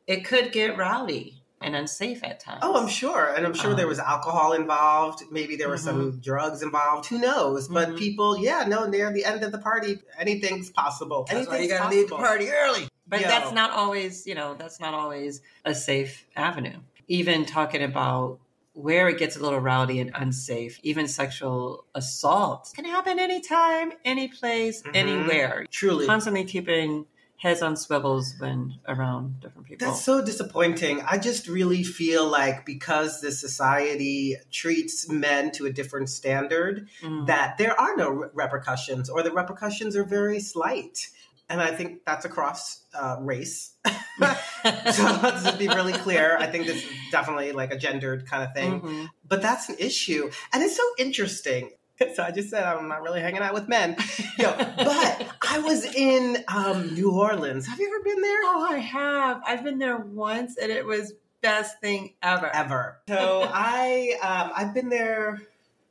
it 0.06 0.26
could 0.26 0.52
get 0.52 0.78
rowdy 0.78 1.39
and 1.62 1.76
unsafe 1.76 2.24
at 2.24 2.40
times. 2.40 2.60
Oh, 2.62 2.76
I'm 2.82 2.88
sure. 2.88 3.34
And 3.36 3.46
I'm 3.46 3.54
sure 3.54 3.74
there 3.74 3.86
Um, 3.86 3.90
was 3.90 4.00
alcohol 4.00 4.54
involved. 4.54 5.24
Maybe 5.32 5.56
there 5.56 5.70
were 5.70 5.78
some 5.78 6.20
drugs 6.20 6.62
involved. 6.62 7.08
Who 7.08 7.20
knows? 7.20 7.68
But 7.68 7.90
Mhm. 7.90 7.98
people, 7.98 8.38
yeah, 8.38 8.64
no, 8.68 8.86
near 8.86 9.12
the 9.12 9.26
end 9.26 9.44
of 9.44 9.52
the 9.52 9.58
party, 9.58 10.00
anything's 10.18 10.70
possible. 10.70 11.26
That's 11.30 11.48
why 11.48 11.56
Anything's 11.58 11.72
you 11.72 11.78
gotta 11.78 11.90
leave 11.96 12.10
the 12.10 12.16
possible. 12.16 12.28
party 12.28 12.50
early. 12.50 12.88
But 13.08 13.22
Yo. 13.22 13.28
that's 13.28 13.52
not 13.52 13.72
always, 13.72 14.26
you 14.28 14.36
know, 14.36 14.54
that's 14.54 14.80
not 14.80 14.94
always 14.94 15.42
a 15.66 15.74
safe 15.76 16.26
avenue. 16.36 16.80
Even 17.08 17.46
talking 17.46 17.82
about 17.84 18.40
where 18.74 19.10
it 19.10 19.18
gets 19.18 19.36
a 19.36 19.40
little 19.42 19.60
rowdy 19.60 20.00
and 20.00 20.12
unsafe, 20.14 20.80
even 20.84 21.08
sexual 21.08 21.86
assault 21.96 22.72
can 22.76 22.86
happen 22.86 23.20
anytime, 23.20 23.92
any 24.06 24.28
place, 24.30 24.82
Mhm. 24.84 24.92
anywhere. 24.96 25.66
Truly. 25.72 26.06
Constantly 26.06 26.46
keeping 26.46 27.06
heads 27.40 27.62
on 27.62 27.76
swivels 27.78 28.36
when 28.40 28.76
around 28.88 29.40
different 29.40 29.68
people. 29.68 29.88
That's 29.88 30.04
so 30.04 30.24
disappointing. 30.24 31.02
I 31.02 31.18
just 31.18 31.48
really 31.48 31.84
feel 31.84 32.28
like 32.28 32.66
because 32.66 33.22
the 33.22 33.32
society 33.32 34.36
treats 34.52 35.10
men 35.10 35.52
to 35.54 35.66
a 35.66 35.72
different 35.72 36.10
standard, 36.10 36.88
Mm. 37.02 37.28
that 37.28 37.58
there 37.58 37.80
are 37.80 37.96
no 37.96 38.10
re- 38.10 38.30
repercussions, 38.34 39.10
or 39.10 39.24
the 39.24 39.32
repercussions 39.32 39.96
are 39.96 40.04
very 40.04 40.40
slight. 40.40 41.08
And 41.52 41.62
I 41.62 41.72
think 41.72 42.06
that's 42.06 42.26
across 42.26 42.84
uh, 42.94 43.16
race. 43.22 43.72
so 43.88 43.90
let's 44.20 45.44
just 45.44 45.58
be 45.58 45.68
really 45.68 45.94
clear. 45.94 46.38
I 46.38 46.46
think 46.48 46.68
this 46.68 46.78
is 46.78 46.90
definitely 47.12 47.54
like 47.54 47.74
a 47.74 47.78
gendered 47.78 48.28
kind 48.28 48.44
of 48.44 48.54
thing. 48.54 48.82
Mhm. 48.82 49.10
But 49.28 49.42
that's 49.42 49.70
an 49.70 49.76
issue. 49.80 50.30
And 50.54 50.62
it's 50.62 50.76
so 50.76 50.84
interesting. 51.00 51.72
So 52.16 52.24
I 52.24 52.32
just 52.32 52.50
said 52.50 52.64
I'm 52.64 52.88
not 52.88 53.02
really 53.02 53.22
hanging 53.22 53.42
out 53.42 53.54
with 53.54 53.68
men. 53.68 53.98
Yo, 54.38 54.54
but 54.58 55.28
I 55.48 55.60
was 55.60 55.84
in 55.96 56.44
um, 56.48 56.94
New 56.94 57.12
Orleans. 57.12 57.68
Have 57.68 57.80
you 57.80 57.88
ever 57.88 58.04
been 58.04 58.22
there? 58.22 58.40
Oh, 58.44 58.68
I 58.70 58.78
have. 58.78 59.42
I've 59.46 59.64
been 59.64 59.80
there 59.80 59.98
once 59.98 60.58
and 60.58 60.72
it 60.72 60.86
was 60.86 61.14
best 61.42 61.80
thing 61.82 62.14
ever. 62.24 62.48
Ever. 62.54 63.00
So 63.08 63.50
I 63.54 64.18
um, 64.22 64.52
I've 64.56 64.74
been 64.74 64.90
there 64.90 65.42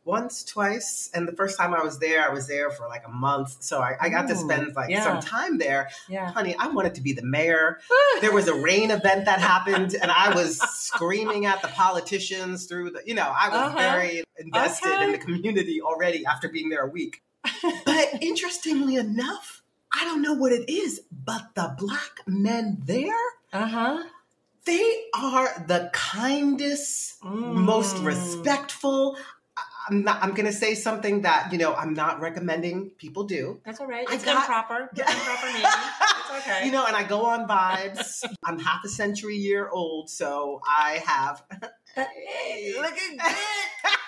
once, 0.08 0.42
twice, 0.42 1.10
and 1.14 1.28
the 1.28 1.32
first 1.40 1.58
time 1.58 1.74
I 1.74 1.82
was 1.82 1.98
there, 1.98 2.20
I 2.28 2.32
was 2.32 2.48
there 2.48 2.70
for 2.70 2.88
like 2.88 3.04
a 3.06 3.10
month. 3.10 3.50
So 3.60 3.80
I, 3.80 3.92
I 4.00 4.08
got 4.08 4.26
to 4.28 4.34
spend 4.34 4.74
like 4.74 4.88
yeah. 4.90 5.04
some 5.04 5.20
time 5.20 5.58
there. 5.58 5.90
Yeah. 6.08 6.32
Honey, 6.32 6.56
I 6.58 6.68
wanted 6.68 6.94
to 6.96 7.02
be 7.02 7.12
the 7.12 7.26
mayor. 7.36 7.78
There 8.22 8.32
was 8.32 8.48
a 8.48 8.54
rain 8.54 8.90
event 8.90 9.26
that 9.26 9.38
happened, 9.54 9.94
and 10.02 10.10
I 10.10 10.34
was 10.34 10.58
screaming 10.88 11.46
at 11.46 11.62
the 11.62 11.68
politicians 11.68 12.66
through 12.66 12.90
the, 12.94 13.00
you 13.06 13.14
know, 13.14 13.30
I 13.44 13.48
was 13.48 13.58
Uh-huh. 13.58 13.78
very 13.92 14.24
invested 14.38 14.96
in 15.04 15.12
the 15.12 15.18
community 15.26 15.80
already 15.82 16.20
after 16.26 16.48
being 16.48 16.68
there 16.72 16.84
a 16.84 16.90
week. 16.98 17.14
But 17.84 18.06
interestingly 18.22 18.96
enough, 18.96 19.62
I 19.98 20.04
don't 20.08 20.22
know 20.26 20.34
what 20.42 20.52
it 20.52 20.68
is, 20.68 21.02
but 21.30 21.42
the 21.54 21.74
black 21.78 22.14
men 22.26 22.64
there, 22.92 23.24
Uh-huh. 23.52 24.02
they 24.64 24.88
are 25.14 25.48
the 25.72 25.90
kindest, 25.92 27.22
most 27.70 27.96
Mm. 27.96 28.06
respectful. 28.06 29.16
I'm 29.88 30.02
not. 30.04 30.22
I'm 30.22 30.30
going 30.34 30.46
to 30.46 30.52
say 30.52 30.74
something 30.74 31.22
that 31.22 31.50
you 31.52 31.58
know. 31.58 31.74
I'm 31.74 31.94
not 31.94 32.20
recommending 32.20 32.90
people 32.90 33.24
do. 33.24 33.60
That's 33.64 33.80
all 33.80 33.86
right. 33.86 34.06
It's 34.10 34.24
got- 34.24 34.36
improper. 34.42 34.90
It's 34.96 35.00
improper 35.00 35.46
maybe. 35.46 35.64
It's 35.64 36.30
okay. 36.46 36.66
You 36.66 36.72
know, 36.72 36.84
and 36.86 36.94
I 36.96 37.02
go 37.04 37.24
on 37.26 37.48
vibes. 37.48 38.24
I'm 38.44 38.58
half 38.58 38.84
a 38.84 38.88
century 38.88 39.36
year 39.36 39.68
old, 39.68 40.10
so 40.10 40.60
I 40.66 41.02
have. 41.06 41.42
Hey, 41.94 42.74
looking 42.80 43.16
good. 43.16 43.34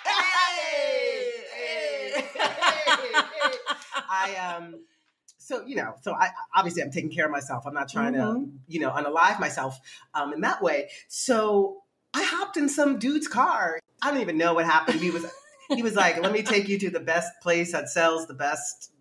Hey, 0.05 1.33
hey. 1.57 2.25
I 4.11 4.57
um. 4.57 4.85
So 5.39 5.65
you 5.67 5.75
know, 5.77 5.95
so 6.03 6.13
I 6.15 6.29
obviously 6.55 6.83
I'm 6.83 6.93
taking 6.93 7.11
care 7.11 7.25
of 7.25 7.33
myself. 7.33 7.65
I'm 7.67 7.75
not 7.75 7.89
trying 7.89 8.13
to 8.13 8.19
Mhm. 8.21 8.51
you 8.69 8.79
know 8.81 8.91
unalive 8.91 9.41
myself 9.41 9.81
um, 10.15 10.33
in 10.33 10.43
that 10.43 10.63
way. 10.63 10.91
So 11.09 11.83
I 12.15 12.23
hopped 12.23 12.57
in 12.57 12.69
some 12.69 12.99
dude's 12.99 13.27
car. 13.27 13.81
I 14.03 14.11
don't 14.13 14.21
even 14.21 14.39
know 14.39 14.55
what 14.55 14.67
happened. 14.67 15.01
He 15.01 15.11
was 15.11 15.27
he 15.75 15.83
was 15.83 15.95
like, 15.95 16.21
"Let 16.23 16.33
me 16.33 16.43
take 16.43 16.69
you 16.69 16.79
to 16.81 16.91
the 16.91 17.01
best 17.01 17.33
place 17.43 17.73
that 17.73 17.89
sells 17.89 18.27
the 18.27 18.35
best 18.35 18.93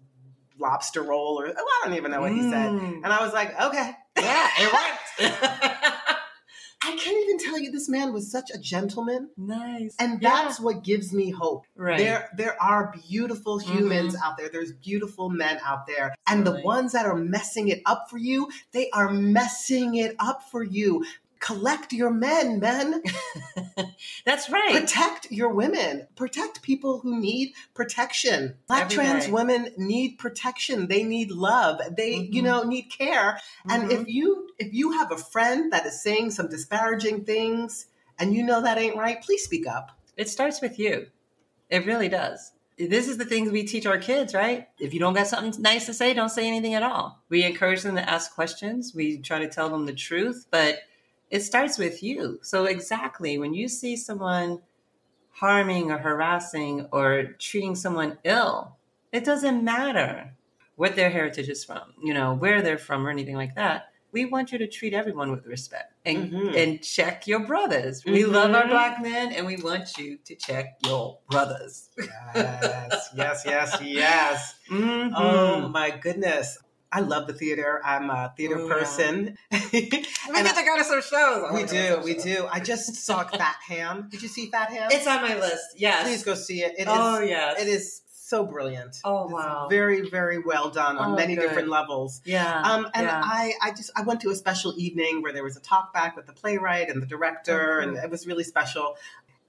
lobster 0.59 1.01
roll," 1.03 1.39
or 1.41 1.47
oh, 1.47 1.79
I 1.83 1.88
don't 1.88 1.97
even 1.97 2.11
know 2.11 2.21
what 2.21 2.31
he 2.31 2.41
said. 2.41 2.71
Mm. 2.71 3.01
And 3.03 3.07
I 3.07 3.23
was 3.23 3.33
like, 3.33 3.59
"Okay." 3.59 3.91
Yeah, 4.17 4.47
it 4.59 4.73
worked. 5.21 6.05
I 6.81 6.95
can't 6.95 7.17
even 7.23 7.38
tell 7.39 7.59
you 7.59 7.71
this 7.71 7.89
man 7.89 8.13
was 8.13 8.31
such 8.31 8.49
a 8.53 8.57
gentleman. 8.57 9.29
nice. 9.35 9.95
And 9.99 10.21
Yeah. 10.21 10.29
that's 10.29 10.59
what 10.61 10.83
gives 10.83 11.11
me 11.13 11.29
hope. 11.29 11.65
right. 11.75 11.97
There 11.97 12.29
there 12.38 12.61
are 12.61 12.93
beautiful 13.09 13.57
humans 13.59 14.15
out 14.23 14.38
there. 14.38 14.49
There's 14.49 14.71
beautiful 14.71 15.29
men 15.29 15.59
out 15.65 15.88
there. 15.88 16.15
And 16.25 16.47
the 16.47 16.61
ones 16.61 16.93
that 16.93 17.05
are 17.05 17.15
messing 17.15 17.67
it 17.67 17.81
up 17.85 18.09
for 18.09 18.17
you, 18.17 18.49
they 18.71 18.89
are 18.91 19.09
messing 19.11 19.95
it 19.95 20.15
up 20.19 20.43
for 20.49 20.63
you. 20.63 21.05
Collect 21.39 21.93
your 21.93 22.12
men, 22.12 22.60
men. 22.60 23.01
That's 24.25 24.50
right. 24.50 24.81
Protect 24.81 25.31
your 25.31 25.50
women. 25.50 26.08
Protect 26.15 26.62
people 26.62 27.00
who 27.00 27.19
need 27.19 27.53
protection. 27.74 28.55
Black 28.67 28.84
Every 28.84 28.96
trans 28.96 29.25
day. 29.25 29.31
women 29.31 29.69
need 29.77 30.17
protection. 30.17 30.88
They 30.88 31.03
need 31.03 31.31
love. 31.31 31.81
They, 31.96 32.15
you 32.31 32.41
Mhm. 32.41 32.46
know, 32.46 32.63
need 32.63 32.91
care. 32.91 33.39
And 33.69 33.84
Mhm. 33.89 33.91
if 34.01 34.08
you 34.08 34.50
if 34.60 34.74
you 34.74 34.91
have 34.91 35.12
a 35.12 35.17
friend 35.17 35.72
that 35.72 35.86
is 35.86 36.01
saying 36.03 36.31
some 36.31 36.50
disparaging 36.50 37.24
things 37.24 37.86
and 38.17 38.34
you 38.34 38.43
know 38.43 38.62
that 38.62 38.77
ain't 38.77 38.98
right, 38.98 39.22
please 39.22 39.43
speak 39.43 39.65
up. 39.67 39.91
it 40.17 40.27
starts 40.27 40.60
with 40.60 40.77
you. 40.77 41.08
It 41.69 41.86
really 41.86 42.10
does. 42.10 42.51
This 42.77 43.08
is 43.08 43.17
the 43.17 43.24
things 43.24 43.50
we 43.51 43.63
teach 43.63 43.86
our 43.86 43.98
kids, 43.98 44.34
right? 44.34 44.67
If 44.77 44.93
you 44.93 45.00
don't 45.00 45.13
got 45.13 45.27
something 45.27 45.62
nice 45.62 45.86
to 45.86 45.93
say, 45.93 46.13
don't 46.13 46.27
say 46.27 46.46
anything 46.46 46.74
at 46.74 46.84
all. 46.84 47.22
We 47.29 47.43
encourage 47.43 47.84
them 47.84 47.96
to 47.96 48.10
ask 48.10 48.34
questions. 48.36 48.93
We 48.93 49.19
try 49.19 49.39
to 49.39 49.48
tell 49.48 49.69
them 49.69 49.86
the 49.86 49.93
truth, 49.93 50.46
but 50.51 50.79
it 51.29 51.41
starts 51.41 51.77
with 51.77 52.01
you. 52.03 52.39
So 52.41 52.65
exactly 52.65 53.38
when 53.38 53.53
you 53.53 53.67
see 53.67 53.95
someone 53.95 54.62
harming 55.31 55.91
or 55.91 55.98
harassing 55.98 56.88
or 56.91 57.36
treating 57.39 57.75
someone 57.75 58.17
ill, 58.24 58.75
it 59.12 59.24
doesn't 59.25 59.63
matter 59.63 60.33
what 60.75 60.95
their 60.95 61.09
heritage 61.09 61.50
is 61.50 61.63
from, 61.63 61.93
you 62.03 62.13
know, 62.13 62.33
where 62.33 62.62
they're 62.62 62.77
from 62.77 63.05
or 63.05 63.09
anything 63.09 63.36
like 63.36 63.55
that. 63.55 63.89
We 64.12 64.25
want 64.25 64.51
you 64.51 64.57
to 64.57 64.67
treat 64.67 64.93
everyone 64.93 65.29
with 65.29 65.45
respect 65.45 65.93
and, 66.05 66.31
Mhm. 66.31 66.55
and 66.57 66.81
check 66.83 67.27
your 67.27 67.41
brothers. 67.41 68.03
We 68.05 68.25
love 68.25 68.55
our 68.55 68.63
Mhm. 68.63 68.69
black 68.69 69.01
men 69.01 69.31
and 69.33 69.45
we 69.45 69.57
want 69.57 69.98
you 70.00 70.17
to 70.25 70.36
check 70.36 70.77
your 70.83 71.19
brothers. 71.29 71.89
Yes, 72.33 73.09
yes, 73.15 73.43
yes, 73.45 73.77
yes. 73.81 74.55
Mhm. 74.69 75.12
Oh 75.15 75.67
my 75.69 75.91
goodness. 75.91 76.57
I 76.91 77.01
love 77.01 77.27
the 77.27 77.34
theater. 77.34 77.81
I'm 77.86 78.10
a 78.10 78.34
theater 78.36 78.58
Oh, 78.58 78.67
yeah. 78.67 78.74
person. 78.74 79.38
we 79.72 79.81
get 79.89 80.55
to 80.55 80.63
go 80.63 80.77
to 80.77 80.84
some 80.84 81.01
shows. 81.01 81.38
We 81.38 81.41
wanna 81.43 81.62
go 81.62 81.67
to 81.67 81.96
do, 81.98 82.01
we 82.03 82.13
shows. 82.15 82.24
do. 82.24 82.48
I 82.51 82.60
just 82.60 82.96
saw 82.96 83.24
Fat 83.27 83.58
Ham. 83.67 84.08
Did 84.10 84.22
you 84.24 84.27
see 84.27 84.48
Fat 84.50 84.69
Ham? 84.72 84.89
It's 84.91 85.05
on 85.08 85.22
my 85.22 85.36
list. 85.39 85.65
Yes. 85.77 86.03
Please 86.03 86.24
go 86.24 86.34
see 86.36 86.62
it. 86.63 86.74
It 86.77 86.84
is. 86.84 86.88
oh 86.89 87.19
yes. 87.22 87.62
It 87.62 87.67
is 87.67 88.01
so 88.12 88.43
brilliant. 88.46 88.98
Oh, 89.03 89.24
It's 89.25 89.34
wow. 89.34 89.67
very, 89.69 90.08
very 90.10 90.38
well 90.39 90.69
done 90.69 90.98
on 90.98 91.13
Oh, 91.13 91.15
many 91.15 91.36
good. 91.36 91.41
different 91.48 91.67
levels. 91.69 92.22
Yeah. 92.25 92.62
Um, 92.62 92.88
and 92.93 93.05
yeah. 93.08 93.22
I, 93.24 93.53
I 93.62 93.72
just 93.72 93.89
I 93.96 94.03
went 94.03 94.22
to 94.22 94.29
a 94.29 94.36
special 94.36 94.74
evening 94.77 95.22
where 95.24 95.34
there 95.34 95.43
was 95.43 95.58
a 95.58 95.62
talk 95.62 95.93
back 95.93 96.15
with 96.15 96.25
the 96.27 96.34
playwright 96.34 96.89
and 96.89 97.01
the 97.01 97.08
director, 97.08 97.79
Oh, 97.79 97.84
and 97.88 97.98
it 97.98 98.10
was 98.10 98.27
really 98.27 98.43
special. 98.43 98.96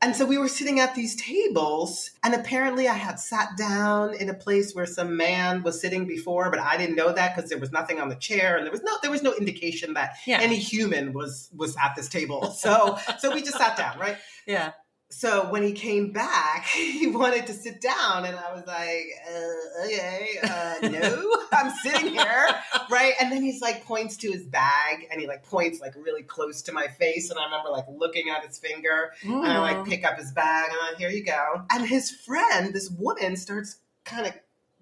And 0.03 0.17
so 0.17 0.25
we 0.25 0.39
were 0.39 0.49
sitting 0.49 0.81
at 0.81 0.95
these 0.95 1.15
tables, 1.17 2.11
and 2.25 2.35
apparently 2.35 2.89
I 2.89 2.95
had 2.95 3.21
sat 3.21 3.59
down 3.59 4.15
in 4.15 4.31
a 4.31 4.35
place 4.35 4.75
where 4.75 4.87
some 4.87 5.15
man 5.15 5.63
was 5.63 5.79
sitting 5.79 6.07
before, 6.07 6.51
but 6.51 6.59
I 6.59 6.79
didn't 6.79 6.97
know 6.97 7.13
that 7.13 7.37
because 7.37 7.51
there 7.51 7.59
was 7.59 7.71
nothing 7.71 8.01
on 8.01 8.09
the 8.09 8.15
chair, 8.15 8.57
and 8.57 8.65
there 8.65 8.73
was 8.73 8.83
no 8.83 8.93
there 9.03 9.11
was 9.11 9.23
no 9.23 9.35
indication 9.35 9.93
that 9.95 10.15
yeah. 10.27 10.39
any 10.41 10.57
human 10.57 11.13
was 11.13 11.51
was 11.55 11.77
at 11.77 11.95
this 11.97 12.09
table. 12.09 12.51
So 12.61 12.99
so 13.19 13.35
we 13.35 13.43
just 13.43 13.59
sat 13.59 13.77
down, 13.77 13.99
right? 13.99 14.17
yeah. 14.47 14.73
So 15.13 15.51
when 15.51 15.63
he 15.65 15.73
came 15.73 16.13
back, 16.13 16.65
he 16.73 17.09
wanted 17.09 17.47
to 17.49 17.53
sit 17.53 17.81
down, 17.81 18.25
and 18.25 18.37
I 18.37 18.53
was 18.55 18.65
like, 18.67 19.07
uh, 19.29 19.85
"Okay, 19.87 20.29
uh, 20.43 20.89
no, 20.89 21.37
I'm 21.53 21.71
sitting 21.83 22.11
here, 22.13 22.47
right?" 22.91 23.15
And 23.21 23.31
then 23.33 23.43
he's 23.43 23.61
like 23.61 23.85
points 23.85 24.17
to 24.19 24.31
his 24.31 24.45
bag, 24.45 25.09
and 25.11 25.21
he 25.21 25.27
like 25.27 25.45
points 25.45 25.81
like 25.81 25.95
really 25.97 26.23
close 26.23 26.63
to 26.63 26.73
my 26.73 26.87
face, 26.87 27.29
and 27.31 27.39
I 27.39 27.45
remember 27.45 27.71
like 27.71 27.87
looking 27.89 28.31
at 28.31 28.47
his 28.47 28.59
finger, 28.59 29.13
Mm. 29.25 29.43
and 29.45 29.53
I 29.53 29.59
like 29.59 29.85
pick 29.85 30.05
up 30.05 30.17
his 30.17 30.31
bag, 30.33 30.69
and 30.71 30.79
I'm 30.81 30.93
like, 30.93 30.99
"Here 30.99 31.11
you 31.11 31.25
go." 31.25 31.63
And 31.71 31.87
his 31.87 32.11
friend, 32.11 32.73
this 32.73 32.89
woman, 32.91 33.37
starts 33.37 33.77
kind 34.05 34.27
of 34.27 34.33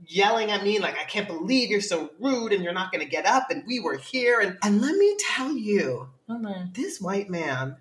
yelling 0.07 0.51
at 0.51 0.63
me 0.63 0.79
like, 0.79 0.99
"I 0.99 1.05
can't 1.05 1.27
believe 1.27 1.71
you're 1.71 1.81
so 1.81 2.11
rude, 2.21 2.53
and 2.53 2.63
you're 2.63 2.73
not 2.75 2.93
going 2.93 3.05
to 3.05 3.11
get 3.11 3.25
up, 3.27 3.51
and 3.51 3.65
we 3.67 3.81
were 3.81 3.97
here." 3.97 4.41
And 4.41 4.59
and 4.63 4.81
let 4.83 4.95
me 4.97 5.17
tell 5.19 5.53
you, 5.57 6.11
Oh 6.29 6.65
this 6.75 7.01
white 7.01 7.31
man 7.31 7.77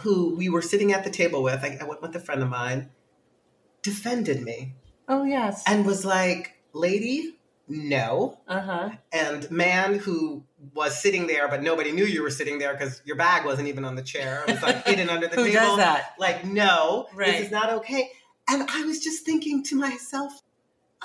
who 0.00 0.36
we 0.36 0.48
were 0.48 0.62
sitting 0.62 0.92
at 0.92 1.04
the 1.04 1.10
table 1.10 1.42
with, 1.42 1.62
I, 1.64 1.78
I 1.80 1.84
went 1.84 2.02
with 2.02 2.14
a 2.16 2.20
friend 2.20 2.42
of 2.42 2.48
mine, 2.48 2.90
defended 3.82 4.42
me 4.42 4.74
Oh 5.08 5.24
yes. 5.24 5.62
and 5.66 5.86
was 5.86 6.04
like, 6.04 6.56
lady, 6.72 7.36
no. 7.68 8.38
Uh 8.46 8.60
huh. 8.60 8.90
And 9.12 9.50
man 9.50 9.98
who 9.98 10.44
was 10.74 11.00
sitting 11.00 11.26
there, 11.26 11.48
but 11.48 11.62
nobody 11.62 11.92
knew 11.92 12.04
you 12.04 12.22
were 12.22 12.30
sitting 12.30 12.58
there 12.58 12.72
because 12.74 13.02
your 13.04 13.16
bag 13.16 13.44
wasn't 13.44 13.68
even 13.68 13.84
on 13.84 13.94
the 13.96 14.02
chair. 14.02 14.44
It 14.46 14.54
was 14.54 14.62
like 14.62 14.86
hidden 14.86 15.08
under 15.10 15.26
the 15.28 15.36
Who 15.36 15.44
table. 15.46 15.60
does 15.60 15.76
that? 15.78 16.14
Like, 16.18 16.44
no, 16.44 17.06
Right. 17.14 17.32
this 17.32 17.46
is 17.46 17.50
not 17.50 17.70
okay. 17.70 18.10
And 18.48 18.68
I 18.70 18.84
was 18.84 19.00
just 19.00 19.24
thinking 19.24 19.64
to 19.64 19.76
myself, 19.76 20.32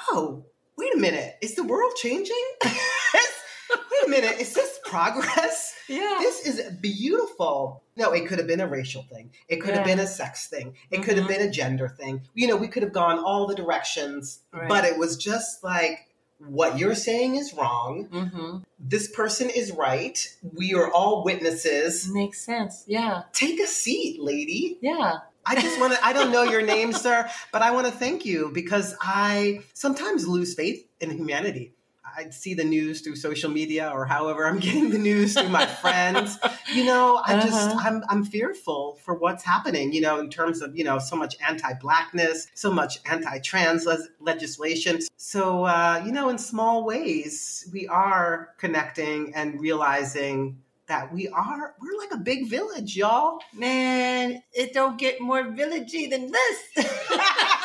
oh, 0.10 0.46
wait 0.78 0.94
a 0.94 0.98
minute, 1.00 1.36
is 1.42 1.56
the 1.56 1.64
world 1.64 1.94
changing? 1.96 2.44
wait 2.64 4.06
a 4.06 4.10
minute, 4.10 4.40
is 4.40 4.54
this 4.54 4.80
progress? 4.86 5.76
Yeah. 5.88 6.18
This 6.20 6.46
is 6.48 6.62
beautiful. 6.80 7.84
No, 8.02 8.12
it 8.12 8.28
could 8.28 8.40
have 8.40 8.48
been 8.48 8.62
a 8.62 8.68
racial 8.68 9.04
thing. 9.04 9.32
It 9.48 9.58
could 9.62 9.74
have 9.76 9.86
been 9.86 10.00
a 10.00 10.08
sex 10.08 10.48
thing. 10.48 10.76
It 10.90 11.04
could 11.04 11.18
have 11.18 11.28
been 11.28 11.42
a 11.42 11.52
gender 11.52 11.88
thing. 11.88 12.22
You 12.34 12.48
know, 12.48 12.56
we 12.58 12.68
could 12.68 12.84
have 12.84 12.94
gone 12.94 13.20
all 13.20 13.46
the 13.48 13.56
directions, 13.56 14.40
Right. 14.52 14.68
but 14.68 14.86
it 14.86 14.98
was 14.98 15.18
just 15.18 15.64
like, 15.64 16.08
what 16.40 16.80
you're 16.80 16.96
saying 16.96 17.36
is 17.36 17.54
wrong. 17.54 18.08
mm-hmm. 18.12 18.58
This 18.80 19.08
person 19.12 19.50
is 19.52 19.72
right. 19.72 20.18
We 20.58 20.74
are 20.74 20.92
all 20.92 21.24
witnesses. 21.24 22.10
Makes 22.12 22.42
sense. 22.44 22.84
Yeah. 22.88 23.24
Take 23.34 23.60
a 23.60 23.68
seat, 23.68 24.20
lady. 24.20 24.80
Yeah. 24.82 25.20
I 25.46 25.56
just 25.62 25.80
want 25.80 25.94
to, 25.94 26.04
I 26.04 26.14
don't 26.14 26.32
know 26.32 26.44
your 26.44 26.64
name, 26.64 26.94
sir, 27.06 27.30
but 27.52 27.62
I 27.62 27.70
want 27.72 27.86
to 27.88 27.94
thank 27.94 28.26
you 28.26 28.50
because 28.54 28.96
I 29.02 29.62
sometimes 29.74 30.28
lose 30.28 30.56
faith 30.56 30.84
in 31.00 31.12
humanity. 31.12 31.74
I 32.18 32.30
see 32.30 32.54
the 32.54 32.64
news 32.64 33.02
through 33.02 33.16
social 33.16 33.50
media 33.50 33.90
or 33.94 34.06
however 34.06 34.48
I'm 34.48 34.60
getting 34.68 34.90
the 34.90 34.98
news 34.98 35.34
through 35.34 35.50
my 35.50 35.66
friends. 35.66 36.38
You 36.74 36.86
know, 36.86 37.22
I 37.26 37.34
just 37.42 37.54
Uh-huh. 37.70 37.80
I'm 37.88 38.04
I'm 38.10 38.24
fearful 38.24 38.98
for 39.04 39.14
what's 39.16 39.44
happening, 39.44 39.94
you 39.94 40.02
know, 40.02 40.20
in 40.20 40.30
terms 40.30 40.62
of, 40.62 40.76
you 40.78 40.84
know, 40.84 41.00
so 41.00 41.16
much 41.16 41.36
anti-blackness, 41.48 42.48
so 42.54 42.72
much 42.72 43.00
anti-trans 43.06 43.86
le- 43.86 44.08
legislation. 44.20 45.00
So 45.18 45.66
uh, 45.66 46.02
you 46.06 46.12
know, 46.12 46.30
in 46.30 46.38
small 46.38 46.86
ways, 46.86 47.68
we 47.72 47.88
are 47.88 48.50
connecting 48.58 49.34
and 49.36 49.60
realizing 49.60 50.62
that 50.88 51.14
we 51.14 51.30
are 51.30 51.76
we're 51.82 51.98
like 51.98 52.12
a 52.12 52.18
big 52.18 52.48
village, 52.50 52.98
y'all. 52.98 53.40
Man, 53.54 54.42
it 54.52 54.74
don't 54.74 54.98
get 54.98 55.22
more 55.22 55.44
villagey 55.44 56.10
than 56.10 56.32
this. 56.32 56.86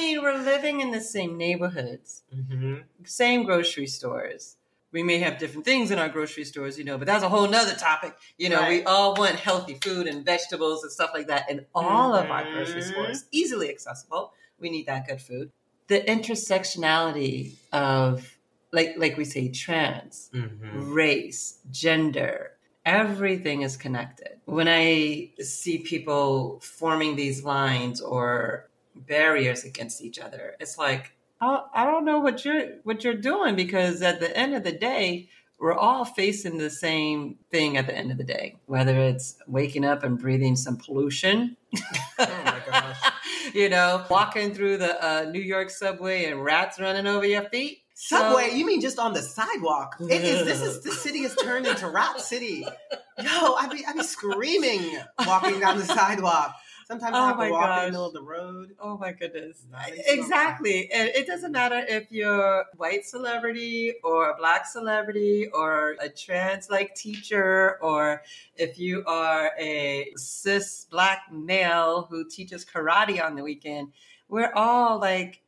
Mean, 0.00 0.22
we're 0.22 0.38
living 0.38 0.80
in 0.80 0.90
the 0.92 1.00
same 1.00 1.36
neighborhoods, 1.36 2.22
mm-hmm. 2.34 2.76
same 3.04 3.44
grocery 3.44 3.86
stores. 3.86 4.56
We 4.92 5.02
may 5.02 5.18
have 5.18 5.38
different 5.38 5.66
things 5.66 5.90
in 5.90 5.98
our 5.98 6.08
grocery 6.08 6.44
stores, 6.44 6.78
you 6.78 6.84
know, 6.84 6.96
but 6.98 7.06
that's 7.06 7.22
a 7.22 7.28
whole 7.28 7.46
nother 7.46 7.74
topic. 7.74 8.16
You 8.38 8.48
know, 8.48 8.66
we 8.68 8.82
all 8.82 9.14
want 9.14 9.36
healthy 9.36 9.74
food 9.74 10.06
and 10.06 10.24
vegetables 10.24 10.82
and 10.82 10.90
stuff 10.90 11.10
like 11.14 11.26
that 11.28 11.48
in 11.50 11.66
all 11.74 12.14
of 12.14 12.30
our 12.30 12.44
grocery 12.50 12.80
Mhm. 12.80 12.90
stores, 12.92 13.24
easily 13.30 13.68
accessible. 13.68 14.32
We 14.58 14.70
need 14.70 14.86
that 14.86 15.06
good 15.06 15.20
food. 15.20 15.52
The 15.88 16.00
intersectionality 16.00 17.52
of, 17.72 18.38
like, 18.72 18.94
like 18.96 19.16
we 19.16 19.24
say, 19.24 19.48
trans, 19.48 20.30
Mm-hmm. 20.32 20.92
race, 20.92 21.58
gender, 21.70 22.52
everything 22.86 23.62
is 23.62 23.76
connected. 23.76 24.40
When 24.46 24.66
I 24.66 25.30
see 25.40 25.78
people 25.78 26.58
forming 26.60 27.16
these 27.16 27.44
lines 27.44 28.00
or 28.00 28.69
barriers 28.94 29.64
against 29.64 30.02
each 30.02 30.18
other, 30.18 30.54
it's 30.60 30.78
like 30.78 31.12
I, 31.40 31.62
I 31.74 31.86
don't 31.86 32.04
know 32.04 32.18
what 32.18 32.44
you're 32.44 32.76
what 32.84 33.04
you're 33.04 33.14
doing 33.14 33.56
because 33.56 34.02
at 34.02 34.20
the 34.20 34.36
end 34.36 34.54
of 34.54 34.62
the 34.64 34.72
day, 34.72 35.28
we're 35.58 35.74
all 35.74 36.04
facing 36.04 36.58
the 36.58 36.70
same 36.70 37.36
thing 37.50 37.76
at 37.76 37.86
the 37.86 37.94
end 37.96 38.10
of 38.10 38.18
the 38.18 38.24
day. 38.24 38.56
Whether 38.66 38.96
it's 38.98 39.36
waking 39.46 39.84
up 39.84 40.02
and 40.02 40.18
breathing 40.18 40.56
some 40.56 40.76
pollution, 40.76 41.56
Oh 42.18 42.42
my 42.44 42.60
gosh. 42.70 42.98
you 43.54 43.68
know, 43.68 44.04
walking 44.10 44.54
through 44.54 44.78
the 44.78 45.02
uh, 45.04 45.30
New 45.30 45.40
York 45.40 45.70
subway 45.70 46.26
and 46.26 46.42
rats 46.42 46.78
running 46.80 47.06
over 47.06 47.26
your 47.26 47.42
feet. 47.42 47.78
So- 47.94 48.16
Subway, 48.16 48.52
you 48.54 48.64
mean 48.64 48.80
just 48.80 48.98
on 48.98 49.12
the 49.12 49.20
sidewalk? 49.20 49.96
It 50.00 50.22
is. 50.24 50.46
This 50.46 50.62
is 50.62 50.82
this 50.82 51.02
city 51.02 51.22
has 51.22 51.34
turned 51.36 51.66
into 51.66 51.88
Rat 51.88 52.18
City. 52.20 52.64
Yo, 53.18 53.26
I'd 53.54 53.68
be 53.70 53.84
I'd 53.86 53.96
be 53.96 54.02
screaming 54.02 54.98
walking 55.26 55.60
down 55.60 55.76
the 55.78 55.84
sidewalk. 55.84 56.54
Sometimes 56.90 57.16
Oh 57.16 57.22
I 57.22 57.26
have 57.28 57.38
to 57.38 57.50
walk 57.52 57.78
in 57.78 57.84
the 57.84 57.90
middle 57.92 58.06
of 58.06 58.12
the 58.14 58.22
road. 58.22 58.74
Oh 58.80 58.98
my 58.98 59.12
goodness. 59.12 59.62
Exactly. 60.08 60.90
And 60.90 61.08
it 61.10 61.24
doesn't 61.24 61.52
matter 61.52 61.84
if 61.88 62.10
you're 62.10 62.62
a 62.62 62.64
white 62.78 63.06
celebrity 63.06 63.94
or 64.02 64.30
a 64.30 64.36
black 64.36 64.66
celebrity 64.66 65.46
or 65.54 65.94
a 66.00 66.08
trans 66.08 66.68
like 66.68 66.96
teacher 66.96 67.78
or 67.80 68.22
if 68.56 68.80
you 68.80 69.04
are 69.06 69.52
a 69.56 70.08
cis 70.16 70.88
black 70.90 71.30
male 71.30 72.08
who 72.10 72.28
teaches 72.28 72.64
karate 72.64 73.24
on 73.24 73.36
the 73.36 73.44
weekend. 73.44 73.92
We're 74.28 74.52
all 74.52 74.98
like 74.98 75.42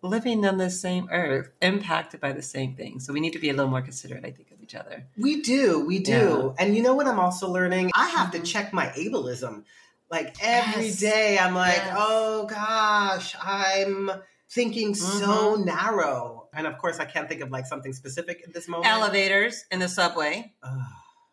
living 0.00 0.46
on 0.46 0.56
the 0.56 0.70
same 0.70 1.08
earth, 1.10 1.50
impacted 1.60 2.20
by 2.20 2.32
the 2.32 2.42
same 2.42 2.74
thing. 2.74 3.00
So 3.00 3.12
we 3.12 3.20
need 3.20 3.32
to 3.34 3.38
be 3.38 3.50
a 3.50 3.52
little 3.52 3.70
more 3.70 3.82
considerate, 3.82 4.24
I 4.24 4.30
think, 4.30 4.50
of 4.50 4.62
each 4.62 4.74
other. 4.74 5.04
We 5.18 5.42
do, 5.42 5.84
we 5.84 5.98
do. 5.98 6.54
And 6.58 6.74
you 6.74 6.82
know 6.82 6.94
what 6.94 7.06
I'm 7.06 7.20
also 7.20 7.50
learning? 7.50 7.90
I 7.94 8.08
have 8.08 8.30
to 8.32 8.38
Mhm. 8.38 8.46
check 8.46 8.72
my 8.72 8.86
ableism. 8.88 9.64
Like 10.10 10.36
every 10.40 10.86
Yes. 10.86 11.00
day, 11.00 11.38
I'm 11.38 11.54
like, 11.54 11.76
Yes. 11.76 11.96
oh 11.98 12.46
gosh, 12.46 13.34
I'm 13.42 14.10
thinking 14.50 14.94
so 14.94 15.56
mm-hmm. 15.56 15.64
narrow. 15.64 16.48
And 16.54 16.66
of 16.66 16.78
course, 16.78 16.98
I 16.98 17.04
can't 17.04 17.28
think 17.28 17.40
of 17.40 17.50
like 17.50 17.66
something 17.66 17.92
specific 17.92 18.42
at 18.46 18.54
this 18.54 18.68
moment. 18.68 18.88
Elevators 18.90 19.64
in 19.70 19.80
the 19.80 19.88
subway. 19.88 20.52
Ugh. 20.62 20.80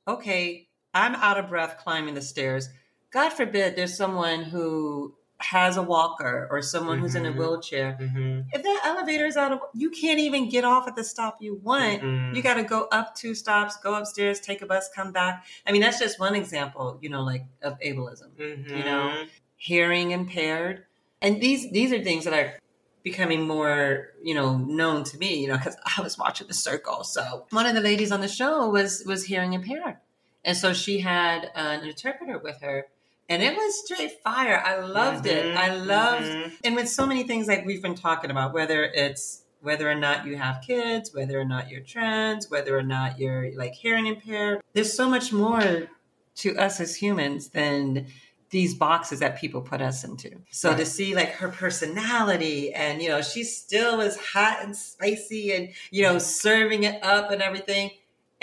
okay, 0.08 0.68
I'm 0.94 1.16
out 1.16 1.38
of 1.38 1.50
breath 1.50 1.78
climbing 1.78 2.14
the 2.16 2.22
stairs. 2.22 2.70
God 3.12 3.30
forbid 3.30 3.76
there's 3.76 3.96
someone 3.96 4.44
who 4.44 5.16
has 5.44 5.78
a 5.78 5.82
walker 5.82 6.48
or 6.50 6.62
someone 6.62 7.00
who's 7.00 7.16
in 7.16 7.26
a 7.26 7.32
Mhm. 7.32 7.38
wheelchair. 7.38 7.98
Mhm. 8.00 8.46
If 8.54 8.64
that 8.64 8.82
elevator's 8.86 9.36
out 9.38 9.52
of, 9.52 9.60
you 9.74 9.90
can't 9.90 10.20
even 10.20 10.50
get 10.50 10.64
off 10.64 10.88
at 10.88 10.96
the 10.96 11.04
stop 11.04 11.38
you 11.42 11.56
want. 11.56 12.02
Mhm. 12.02 12.36
You 12.36 12.42
got 12.42 12.56
to 12.56 12.64
go 12.64 12.88
up 12.92 13.16
two 13.16 13.36
stops, 13.36 13.78
go 13.78 13.96
upstairs, 13.96 14.40
take 14.40 14.62
a 14.62 14.66
bus, 14.66 14.90
come 14.96 15.12
back. 15.12 15.46
I 15.68 15.72
mean, 15.72 15.82
that's 15.82 16.00
just 16.00 16.20
one 16.20 16.36
example, 16.36 16.98
you 17.02 17.10
know, 17.10 17.22
like 17.24 17.46
of 17.62 17.80
ableism, 17.80 18.30
you 18.38 18.84
know, 18.84 19.10
Mhm. 19.10 19.30
hearing 19.58 20.12
impaired, 20.12 20.86
and 21.22 21.42
these 21.42 21.72
these 21.72 21.92
are 21.94 22.02
things 22.04 22.26
that 22.26 22.34
are 22.34 22.60
becoming 23.04 23.42
more, 23.46 24.10
you 24.24 24.34
know, 24.34 24.58
known 24.58 25.04
to 25.04 25.18
me, 25.18 25.36
you 25.42 25.48
know, 25.50 25.58
because 25.58 25.76
I 25.98 26.02
was 26.02 26.18
watching 26.18 26.48
The 26.48 26.54
Circle. 26.54 27.04
So 27.04 27.48
one 27.52 27.66
of 27.66 27.74
the 27.76 27.82
ladies 27.82 28.12
on 28.14 28.22
the 28.22 28.28
show 28.30 28.70
was 28.70 29.04
was 29.06 29.26
hearing 29.26 29.54
impaired, 29.54 29.98
and 30.46 30.56
so 30.56 30.74
she 30.74 31.00
had 31.00 31.52
an 31.56 31.84
interpreter 31.86 32.38
with 32.38 32.62
her, 32.62 32.88
and 33.30 33.42
it 33.42 33.56
was 33.56 33.86
straight 33.86 34.22
fire. 34.24 34.62
I 34.66 34.80
loved 34.80 35.26
it. 35.26 35.46
Mhm. 35.46 35.58
I 35.58 35.74
loved, 35.76 36.26
Mhm. 36.26 36.52
and 36.64 36.76
with 36.76 36.90
so 36.90 37.06
many 37.06 37.24
things 37.24 37.48
like 37.48 37.66
we've 37.66 37.82
been 37.82 37.96
talking 37.96 38.32
about, 38.32 38.54
whether 38.54 38.84
it's 38.84 39.42
whether 39.62 39.90
or 39.90 39.96
not 39.96 40.26
you 40.26 40.36
have 40.36 40.62
kids, 40.62 41.14
whether 41.14 41.40
or 41.40 41.46
not 41.46 41.70
you're 41.70 41.80
trans, 41.80 42.52
whether 42.52 42.78
or 42.78 42.84
not 42.84 43.18
you're 43.18 43.56
like 43.56 43.74
hearing 43.74 44.08
impaired, 44.08 44.62
there's 44.74 44.92
so 44.94 45.10
much 45.10 45.32
more 45.32 45.88
to 46.36 46.58
us 46.58 46.82
as 46.82 46.96
humans 46.98 47.50
than 47.50 48.08
these 48.50 48.76
boxes 48.76 49.20
that 49.20 49.38
people 49.40 49.62
put 49.62 49.82
us 49.82 50.04
into. 50.04 50.30
So 50.52 50.76
to 50.76 50.86
see 50.86 51.16
like 51.16 51.32
her 51.36 51.48
personality 51.48 52.74
and 52.74 53.02
you 53.02 53.08
know 53.10 53.22
she 53.22 53.44
still 53.44 53.98
was 53.98 54.18
hot 54.18 54.60
and 54.62 54.76
spicy 54.76 55.54
and 55.54 55.70
you 55.92 56.04
know 56.04 56.20
serving 56.20 56.84
it 56.84 57.04
up 57.04 57.32
and 57.32 57.42
everything 57.42 57.92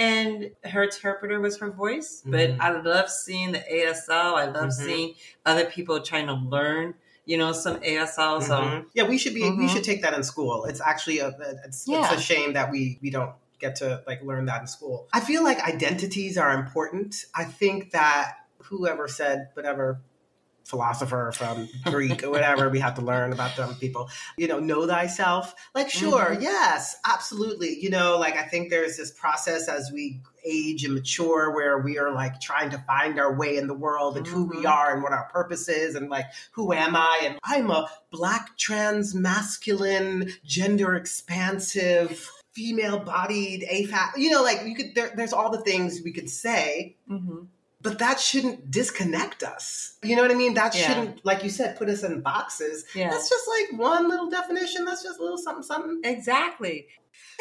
and 0.00 0.50
her 0.64 0.82
interpreter 0.84 1.38
was 1.40 1.58
her 1.58 1.70
voice 1.70 2.22
but 2.24 2.50
Mhm. 2.50 2.56
I 2.60 2.70
love 2.80 3.08
seeing 3.10 3.52
the 3.52 3.62
ASL 3.72 4.34
I 4.34 4.46
love 4.46 4.70
Mhm. 4.70 4.72
seeing 4.72 5.14
other 5.46 5.66
people 5.66 6.00
trying 6.00 6.26
to 6.26 6.34
learn 6.34 6.94
you 7.26 7.36
know 7.38 7.52
some 7.52 7.76
ASL 7.82 8.40
so 8.40 8.56
Mhm. 8.60 8.86
yeah, 8.94 9.04
we 9.04 9.16
should 9.18 9.34
be. 9.34 9.42
We 9.42 9.66
Mhm. 9.66 9.68
should 9.72 9.84
take 9.84 10.02
that 10.02 10.14
in 10.14 10.24
school. 10.24 10.64
It's 10.64 10.80
actually 10.80 11.18
a. 11.20 11.28
It's, 11.66 11.86
Yeah. 11.86 12.00
it's 12.02 12.20
a 12.20 12.20
shame 12.20 12.54
that 12.54 12.72
we 12.72 12.98
we 13.02 13.10
don't 13.10 13.34
get 13.60 13.76
to 13.76 14.02
like 14.06 14.20
learn 14.22 14.46
that 14.46 14.62
in 14.62 14.66
school. 14.66 15.06
I 15.12 15.20
feel 15.20 15.44
like 15.44 15.60
identities 15.62 16.36
are 16.38 16.50
important. 16.52 17.26
I 17.34 17.44
think 17.44 17.90
that 17.92 18.36
whoever 18.64 19.06
said 19.06 19.50
whatever 19.54 20.00
philosopher 20.70 21.32
from 21.34 21.68
Greek 21.84 22.22
or 22.22 22.30
whatever 22.30 22.70
we 22.70 22.78
have 22.78 22.94
to 22.94 23.02
learn 23.02 23.32
about 23.32 23.56
them 23.56 23.74
people. 23.74 24.08
You 24.38 24.46
know, 24.46 24.60
know 24.60 24.86
thyself. 24.86 25.54
Like, 25.74 25.90
sure, 25.90 26.26
mm-hmm. 26.26 26.42
yes, 26.42 26.96
absolutely. 27.04 27.78
You 27.80 27.90
know, 27.90 28.18
like 28.18 28.36
I 28.36 28.44
think 28.44 28.70
there's 28.70 28.96
this 28.96 29.10
process 29.10 29.68
as 29.68 29.90
we 29.92 30.20
age 30.44 30.84
and 30.84 30.94
mature 30.94 31.54
where 31.54 31.78
we 31.78 31.98
are 31.98 32.12
like 32.12 32.40
trying 32.40 32.70
to 32.70 32.78
find 32.78 33.18
our 33.18 33.36
way 33.36 33.58
in 33.58 33.66
the 33.66 33.74
world 33.74 34.16
and 34.16 34.24
mm-hmm. 34.24 34.34
who 34.34 34.44
we 34.46 34.56
mm-hmm. 34.58 34.66
are 34.66 34.94
and 34.94 35.02
what 35.02 35.12
our 35.12 35.28
purpose 35.30 35.68
is 35.68 35.96
and 35.96 36.08
like 36.08 36.26
who 36.52 36.72
am 36.72 36.96
I? 36.96 37.20
And 37.24 37.38
I'm 37.44 37.70
a 37.70 37.90
black 38.10 38.56
trans 38.56 39.14
masculine 39.14 40.32
gender 40.44 40.94
expansive 40.94 42.30
female 42.52 43.00
bodied 43.00 43.66
AFAB. 43.70 44.16
You 44.16 44.30
know, 44.30 44.42
like 44.42 44.64
you 44.64 44.74
could 44.74 44.94
there, 44.94 45.12
there's 45.14 45.32
all 45.32 45.50
the 45.50 45.60
things 45.60 46.00
we 46.04 46.12
could 46.12 46.30
say. 46.30 46.96
Mm-hmm 47.10 47.44
but 47.82 47.98
that 47.98 48.20
shouldn't 48.20 48.70
disconnect 48.70 49.42
us. 49.42 49.96
You 50.02 50.16
know 50.16 50.22
what 50.22 50.30
I 50.30 50.34
mean? 50.34 50.54
That 50.54 50.74
yeah. 50.74 50.86
shouldn't, 50.86 51.24
like 51.24 51.42
you 51.42 51.50
said, 51.50 51.76
put 51.76 51.88
us 51.88 52.02
in 52.02 52.20
boxes. 52.20 52.84
Yeah. 52.94 53.10
That's 53.10 53.28
just 53.28 53.44
like 53.48 53.80
one 53.80 54.08
little 54.08 54.28
definition. 54.28 54.84
That's 54.84 55.02
just 55.02 55.18
a 55.18 55.22
little 55.22 55.38
something, 55.38 55.62
something. 55.62 56.00
Exactly. 56.04 56.88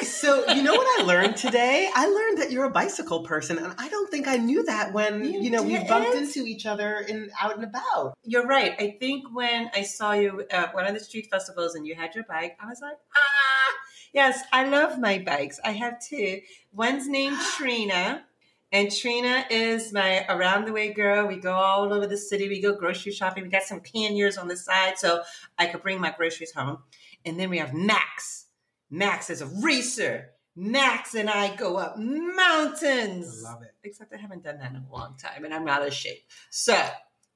So, 0.02 0.48
you 0.54 0.64
know 0.64 0.74
what 0.74 1.02
I 1.02 1.04
learned 1.04 1.36
today? 1.36 1.90
I 1.94 2.08
learned 2.08 2.38
that 2.38 2.52
you're 2.52 2.64
a 2.64 2.70
bicycle 2.70 3.24
person, 3.24 3.58
and 3.58 3.74
I 3.78 3.90
don't 3.90 4.10
think 4.10 4.28
I 4.28 4.38
knew 4.38 4.64
that 4.64 4.94
when 4.94 5.26
you, 5.26 5.42
you 5.42 5.50
know 5.50 5.64
did. 5.64 5.82
we 5.82 5.88
bumped 5.88 6.16
into 6.16 6.46
each 6.46 6.66
other 6.66 7.00
in 7.00 7.30
out 7.40 7.56
and 7.56 7.66
about. 7.66 8.18
You're 8.24 8.48
right. 8.48 8.76
I 8.80 8.96
think 8.98 9.26
when 9.34 9.70
I 9.74 9.84
saw 9.84 10.14
you 10.14 10.46
at 10.52 10.74
one 10.74 10.86
of 10.88 10.94
the 10.94 11.02
street 11.02 11.28
festivals 11.30 11.76
and 11.76 11.86
you 11.86 11.96
had 11.96 12.16
your 12.16 12.24
bike, 12.24 12.58
I 12.62 12.68
was 12.68 12.80
like, 12.82 12.98
ah, 13.14 13.78
yes, 14.14 14.42
I 14.54 14.70
love 14.70 15.00
my 15.00 15.20
bikes. 15.20 15.60
I 15.66 15.72
have 15.72 16.00
two. 16.00 16.40
One's 16.72 17.08
named 17.08 17.38
Trina. 17.58 18.24
And 18.72 18.92
Trina 18.92 19.46
is 19.50 19.92
my 19.92 20.26
around 20.30 20.66
the 20.66 20.74
way 20.74 20.94
girl. 20.94 21.28
We 21.28 21.38
go 21.38 21.54
all 21.54 21.92
over 21.92 22.06
the 22.06 22.18
city. 22.18 22.48
We 22.48 22.62
go 22.62 22.76
grocery 22.76 23.12
shopping. 23.12 23.44
We 23.44 23.50
got 23.50 23.64
some 23.64 23.80
panniers 23.80 24.38
on 24.38 24.48
the 24.48 24.58
side 24.58 25.00
so 25.00 25.24
I 25.58 25.66
could 25.66 25.82
bring 25.82 26.00
my 26.00 26.12
groceries 26.16 26.54
home. 26.54 26.80
And 27.26 27.40
then 27.40 27.50
we 27.50 27.58
have 27.58 27.74
Max. 27.74 28.46
Max 28.92 29.30
is 29.30 29.42
a 29.42 29.48
racer. 29.48 30.30
Max 30.56 31.16
and 31.16 31.30
I 31.30 31.56
go 31.56 31.78
up 31.78 31.98
mountains. 31.98 33.44
I 33.44 33.54
love 33.54 33.64
it. 33.64 33.72
Except 33.84 34.14
I 34.14 34.18
haven't 34.18 34.44
done 34.44 34.60
that 34.60 34.70
in 34.72 34.78
a 34.78 34.86
long 34.92 35.16
time 35.18 35.46
and 35.46 35.54
I'm 35.54 35.68
out 35.68 35.86
of 35.86 35.94
shape. 35.94 36.22
So 36.52 36.80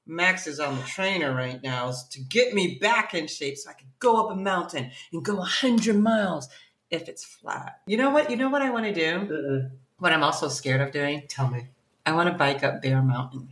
Max 0.06 0.46
is 0.46 0.60
on 0.60 0.76
the 0.76 0.82
trainer 0.82 1.34
right 1.34 1.60
now 1.62 1.92
to 2.10 2.20
get 2.20 2.54
me 2.54 2.78
back 2.80 3.12
in 3.12 3.26
shape 3.26 3.56
so 3.56 3.70
I 3.70 3.72
can 3.72 3.88
go 3.98 4.24
up 4.24 4.30
a 4.30 4.36
mountain 4.36 4.90
and 5.12 5.24
go 5.24 5.36
100 5.36 5.98
miles 5.98 6.48
if 6.90 7.08
it's 7.08 7.24
flat. 7.24 7.80
You 7.86 7.96
know 7.96 8.10
what? 8.10 8.30
You 8.30 8.36
know 8.36 8.50
what 8.50 8.62
I 8.62 8.70
want 8.70 8.84
to 8.84 8.92
do? 8.92 9.34
Uh-uh 9.34 9.68
what 10.04 10.12
I'm 10.12 10.22
also 10.22 10.48
scared 10.48 10.82
of 10.82 10.92
doing? 10.92 11.22
Tell 11.28 11.48
me. 11.48 11.66
I 12.04 12.12
want 12.12 12.28
to 12.28 12.34
bike 12.36 12.62
up 12.62 12.82
Bear 12.82 13.00
Mountain. 13.00 13.48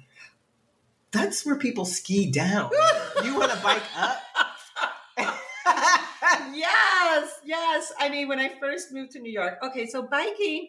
That's 1.11 1.47
where 1.47 1.57
people 1.57 1.87
ski 1.87 2.31
down. 2.31 2.71
you 3.25 3.35
want 3.39 3.53
to 3.53 3.59
bike 3.63 3.81
up? 3.97 4.21
yes, 6.53 7.41
yes. 7.43 7.93
I 7.99 8.11
mean, 8.11 8.29
when 8.29 8.39
I 8.39 8.51
first 8.61 8.93
moved 8.93 9.13
to 9.13 9.21
New 9.21 9.33
York, 9.33 9.61
okay, 9.63 9.87
so 9.87 10.03
biking, 10.03 10.69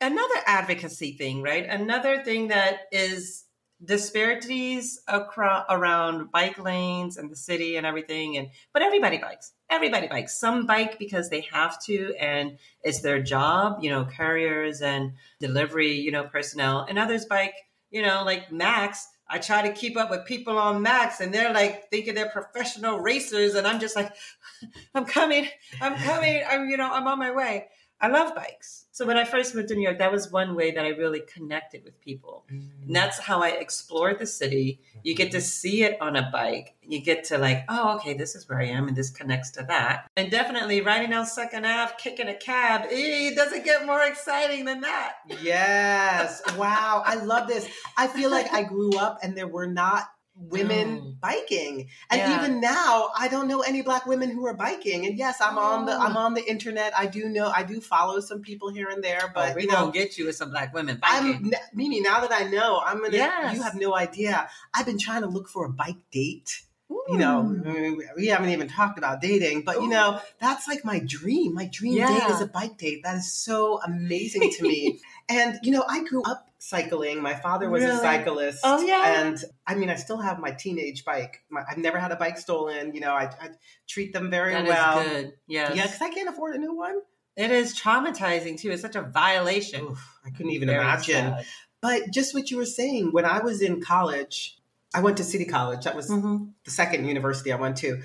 another 0.00 0.36
advocacy 0.46 1.14
thing, 1.14 1.42
right? 1.42 1.66
Another 1.66 2.22
thing 2.22 2.46
that 2.46 2.82
is 2.92 3.46
disparities 3.84 5.00
across 5.08 5.64
around 5.70 6.30
bike 6.30 6.58
lanes 6.58 7.16
and 7.16 7.30
the 7.30 7.36
city 7.36 7.76
and 7.76 7.86
everything 7.86 8.36
and 8.36 8.48
but 8.72 8.82
everybody 8.82 9.18
bikes. 9.18 9.52
Everybody 9.70 10.06
bikes. 10.06 10.38
Some 10.38 10.66
bike 10.66 10.98
because 10.98 11.30
they 11.30 11.40
have 11.52 11.82
to 11.84 12.14
and 12.20 12.58
it's 12.82 13.00
their 13.00 13.22
job 13.22 13.78
you 13.82 13.90
know 13.90 14.04
couriers 14.04 14.82
and 14.82 15.12
delivery 15.38 15.92
you 15.92 16.10
know 16.10 16.24
personnel. 16.24 16.86
And 16.88 16.98
others 16.98 17.24
bike 17.24 17.54
you 17.90 18.02
know 18.02 18.22
like 18.24 18.52
max. 18.52 19.08
I 19.32 19.38
try 19.38 19.62
to 19.62 19.72
keep 19.72 19.96
up 19.96 20.10
with 20.10 20.26
people 20.26 20.58
on 20.58 20.82
max 20.82 21.20
and 21.20 21.32
they're 21.32 21.54
like 21.54 21.88
thinking 21.88 22.14
they're 22.14 22.30
professional 22.30 22.98
racers 22.98 23.54
and 23.54 23.64
i'm 23.64 23.78
just 23.78 23.94
like 23.94 24.12
i'm 24.94 25.04
coming 25.04 25.46
i'm 25.80 25.94
coming 25.94 26.42
i'm 26.50 26.68
you 26.68 26.76
know 26.76 26.90
i'm 26.92 27.06
on 27.06 27.18
my 27.18 27.30
way. 27.30 27.68
I 28.02 28.08
love 28.08 28.34
bikes 28.34 28.86
so 29.00 29.06
when 29.06 29.16
I 29.16 29.24
first 29.24 29.54
moved 29.54 29.68
to 29.68 29.74
New 29.74 29.84
York, 29.84 30.00
that 30.00 30.12
was 30.12 30.30
one 30.30 30.54
way 30.54 30.72
that 30.72 30.84
I 30.84 30.88
really 30.88 31.20
connected 31.20 31.84
with 31.84 31.98
people. 32.02 32.44
Mm-hmm. 32.52 32.88
And 32.88 32.94
that's 32.94 33.18
how 33.18 33.42
I 33.42 33.48
explored 33.48 34.18
the 34.18 34.26
city. 34.26 34.82
You 35.02 35.14
get 35.14 35.30
to 35.30 35.40
see 35.40 35.84
it 35.84 35.96
on 36.02 36.16
a 36.16 36.28
bike. 36.30 36.76
You 36.82 37.00
get 37.00 37.24
to 37.28 37.38
like, 37.38 37.64
oh, 37.70 37.96
okay, 37.96 38.12
this 38.12 38.34
is 38.34 38.46
where 38.46 38.60
I 38.60 38.66
am, 38.66 38.88
and 38.88 38.94
this 38.94 39.08
connects 39.08 39.52
to 39.52 39.62
that. 39.62 40.10
And 40.18 40.30
definitely 40.30 40.82
riding 40.82 41.08
down 41.08 41.24
Second 41.24 41.64
Ave, 41.64 41.94
kicking 41.96 42.28
a 42.28 42.34
cab, 42.34 42.88
it 42.90 43.34
doesn't 43.34 43.64
get 43.64 43.86
more 43.86 44.02
exciting 44.02 44.66
than 44.66 44.82
that. 44.82 45.14
Yes. 45.40 46.42
wow. 46.58 47.02
I 47.06 47.14
love 47.14 47.48
this. 47.48 47.66
I 47.96 48.06
feel 48.06 48.30
like 48.30 48.52
I 48.52 48.64
grew 48.64 48.98
up 48.98 49.20
and 49.22 49.34
there 49.34 49.48
were 49.48 49.66
not 49.66 50.10
women 50.48 51.00
mm. 51.00 51.20
biking 51.20 51.88
and 52.10 52.18
yeah. 52.18 52.38
even 52.38 52.60
now 52.60 53.10
i 53.18 53.28
don't 53.28 53.46
know 53.46 53.60
any 53.60 53.82
black 53.82 54.06
women 54.06 54.30
who 54.30 54.46
are 54.46 54.54
biking 54.54 55.06
and 55.06 55.18
yes 55.18 55.38
i'm 55.40 55.58
oh. 55.58 55.60
on 55.60 55.86
the 55.86 55.92
i'm 55.92 56.16
oh. 56.16 56.20
on 56.20 56.34
the 56.34 56.48
internet 56.48 56.92
i 56.96 57.06
do 57.06 57.28
know 57.28 57.48
i 57.48 57.62
do 57.62 57.80
follow 57.80 58.20
some 58.20 58.40
people 58.40 58.70
here 58.70 58.88
and 58.88 59.04
there 59.04 59.30
but 59.34 59.52
oh, 59.52 59.54
we 59.54 59.62
you 59.62 59.68
know 59.68 59.90
get 59.90 60.16
you 60.16 60.26
with 60.26 60.36
some 60.36 60.50
black 60.50 60.72
women 60.72 60.96
biking. 60.96 61.34
i'm 61.34 61.52
mimi 61.74 62.00
now 62.00 62.20
that 62.20 62.32
i 62.32 62.44
know 62.48 62.80
i'm 62.86 63.02
gonna 63.02 63.16
yes. 63.16 63.54
you 63.54 63.62
have 63.62 63.74
no 63.74 63.94
idea 63.94 64.48
i've 64.72 64.86
been 64.86 64.98
trying 64.98 65.20
to 65.20 65.28
look 65.28 65.48
for 65.48 65.66
a 65.66 65.70
bike 65.70 66.00
date 66.10 66.62
you 67.08 67.18
know, 67.18 67.96
we 68.16 68.26
haven't 68.26 68.50
even 68.50 68.68
talked 68.68 68.98
about 68.98 69.20
dating, 69.20 69.62
but 69.62 69.80
you 69.80 69.88
know, 69.88 70.20
that's 70.40 70.66
like 70.66 70.84
my 70.84 71.00
dream. 71.04 71.54
My 71.54 71.66
dream 71.66 71.94
yeah. 71.94 72.08
date 72.08 72.34
is 72.34 72.40
a 72.40 72.46
bike 72.46 72.78
date. 72.78 73.02
That 73.04 73.16
is 73.16 73.32
so 73.32 73.80
amazing 73.82 74.50
to 74.58 74.62
me. 74.62 75.00
and 75.28 75.58
you 75.62 75.70
know, 75.70 75.84
I 75.88 76.04
grew 76.04 76.22
up 76.22 76.49
cycling. 76.60 77.22
My 77.22 77.34
father 77.34 77.68
was 77.68 77.82
really? 77.82 77.96
a 77.96 77.98
cyclist. 77.98 78.60
Oh 78.62 78.80
yeah. 78.84 79.22
And 79.22 79.42
I 79.66 79.74
mean, 79.74 79.90
I 79.90 79.96
still 79.96 80.18
have 80.18 80.38
my 80.38 80.52
teenage 80.52 81.04
bike. 81.04 81.42
My, 81.50 81.62
I've 81.68 81.78
never 81.78 81.98
had 81.98 82.12
a 82.12 82.16
bike 82.16 82.38
stolen. 82.38 82.94
You 82.94 83.00
know, 83.00 83.12
I, 83.12 83.24
I 83.24 83.48
treat 83.88 84.12
them 84.12 84.30
very 84.30 84.52
that 84.52 84.66
well. 84.66 85.02
good. 85.02 85.32
Yeah. 85.48 85.72
Yeah, 85.72 85.86
because 85.86 86.00
I 86.00 86.10
can't 86.10 86.28
afford 86.28 86.54
a 86.54 86.58
new 86.58 86.76
one. 86.76 87.00
It 87.36 87.50
is 87.50 87.78
traumatizing 87.78 88.60
too. 88.60 88.70
It's 88.70 88.82
such 88.82 88.96
a 88.96 89.02
violation. 89.02 89.84
Oof, 89.84 90.18
I 90.24 90.30
couldn't 90.30 90.52
even 90.52 90.68
very 90.68 90.80
imagine. 90.80 91.14
Sad. 91.14 91.46
But 91.80 92.10
just 92.12 92.34
what 92.34 92.50
you 92.50 92.58
were 92.58 92.66
saying, 92.66 93.12
when 93.12 93.24
I 93.24 93.40
was 93.40 93.62
in 93.62 93.80
college, 93.80 94.58
I 94.94 95.00
went 95.00 95.16
to 95.16 95.24
City 95.24 95.46
College. 95.46 95.84
That 95.84 95.96
was 95.96 96.10
mm-hmm. 96.10 96.46
the 96.64 96.70
second 96.70 97.06
university 97.06 97.52
I 97.52 97.56
went 97.56 97.78
to. 97.78 98.02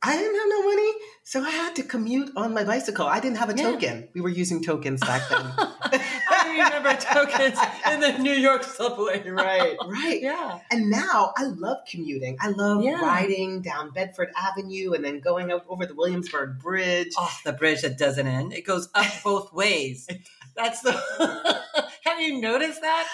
I 0.00 0.16
didn't 0.16 0.36
have 0.36 0.48
no 0.48 0.62
money, 0.62 0.92
so 1.24 1.42
I 1.42 1.50
had 1.50 1.74
to 1.76 1.82
commute 1.82 2.30
on 2.36 2.54
my 2.54 2.62
bicycle. 2.62 3.06
I 3.06 3.18
didn't 3.18 3.38
have 3.38 3.50
a 3.50 3.56
yeah. 3.56 3.64
token. 3.64 4.08
We 4.14 4.20
were 4.20 4.28
using 4.28 4.62
tokens 4.62 5.00
back 5.00 5.28
then. 5.28 5.50
Remember 6.64 6.94
tokens 6.94 7.58
in 7.90 8.00
the 8.00 8.18
New 8.18 8.32
York 8.32 8.62
subway. 8.62 9.28
Right, 9.28 9.76
right. 9.86 10.20
Yeah. 10.20 10.60
And 10.70 10.90
now 10.90 11.32
I 11.36 11.44
love 11.44 11.78
commuting. 11.88 12.36
I 12.40 12.48
love 12.48 12.82
yeah. 12.82 13.00
riding 13.00 13.62
down 13.62 13.90
Bedford 13.90 14.30
Avenue 14.36 14.92
and 14.92 15.04
then 15.04 15.20
going 15.20 15.50
up 15.52 15.64
over 15.68 15.86
the 15.86 15.94
Williamsburg 15.94 16.58
Bridge. 16.58 17.12
Oh, 17.18 17.32
the 17.44 17.52
bridge 17.52 17.82
that 17.82 17.98
doesn't 17.98 18.26
end. 18.26 18.52
It 18.52 18.66
goes 18.66 18.88
up 18.94 19.06
both 19.22 19.52
ways. 19.52 20.08
That's 20.56 20.80
the. 20.82 20.92
have 22.04 22.20
you 22.20 22.40
noticed 22.40 22.80
that? 22.80 23.08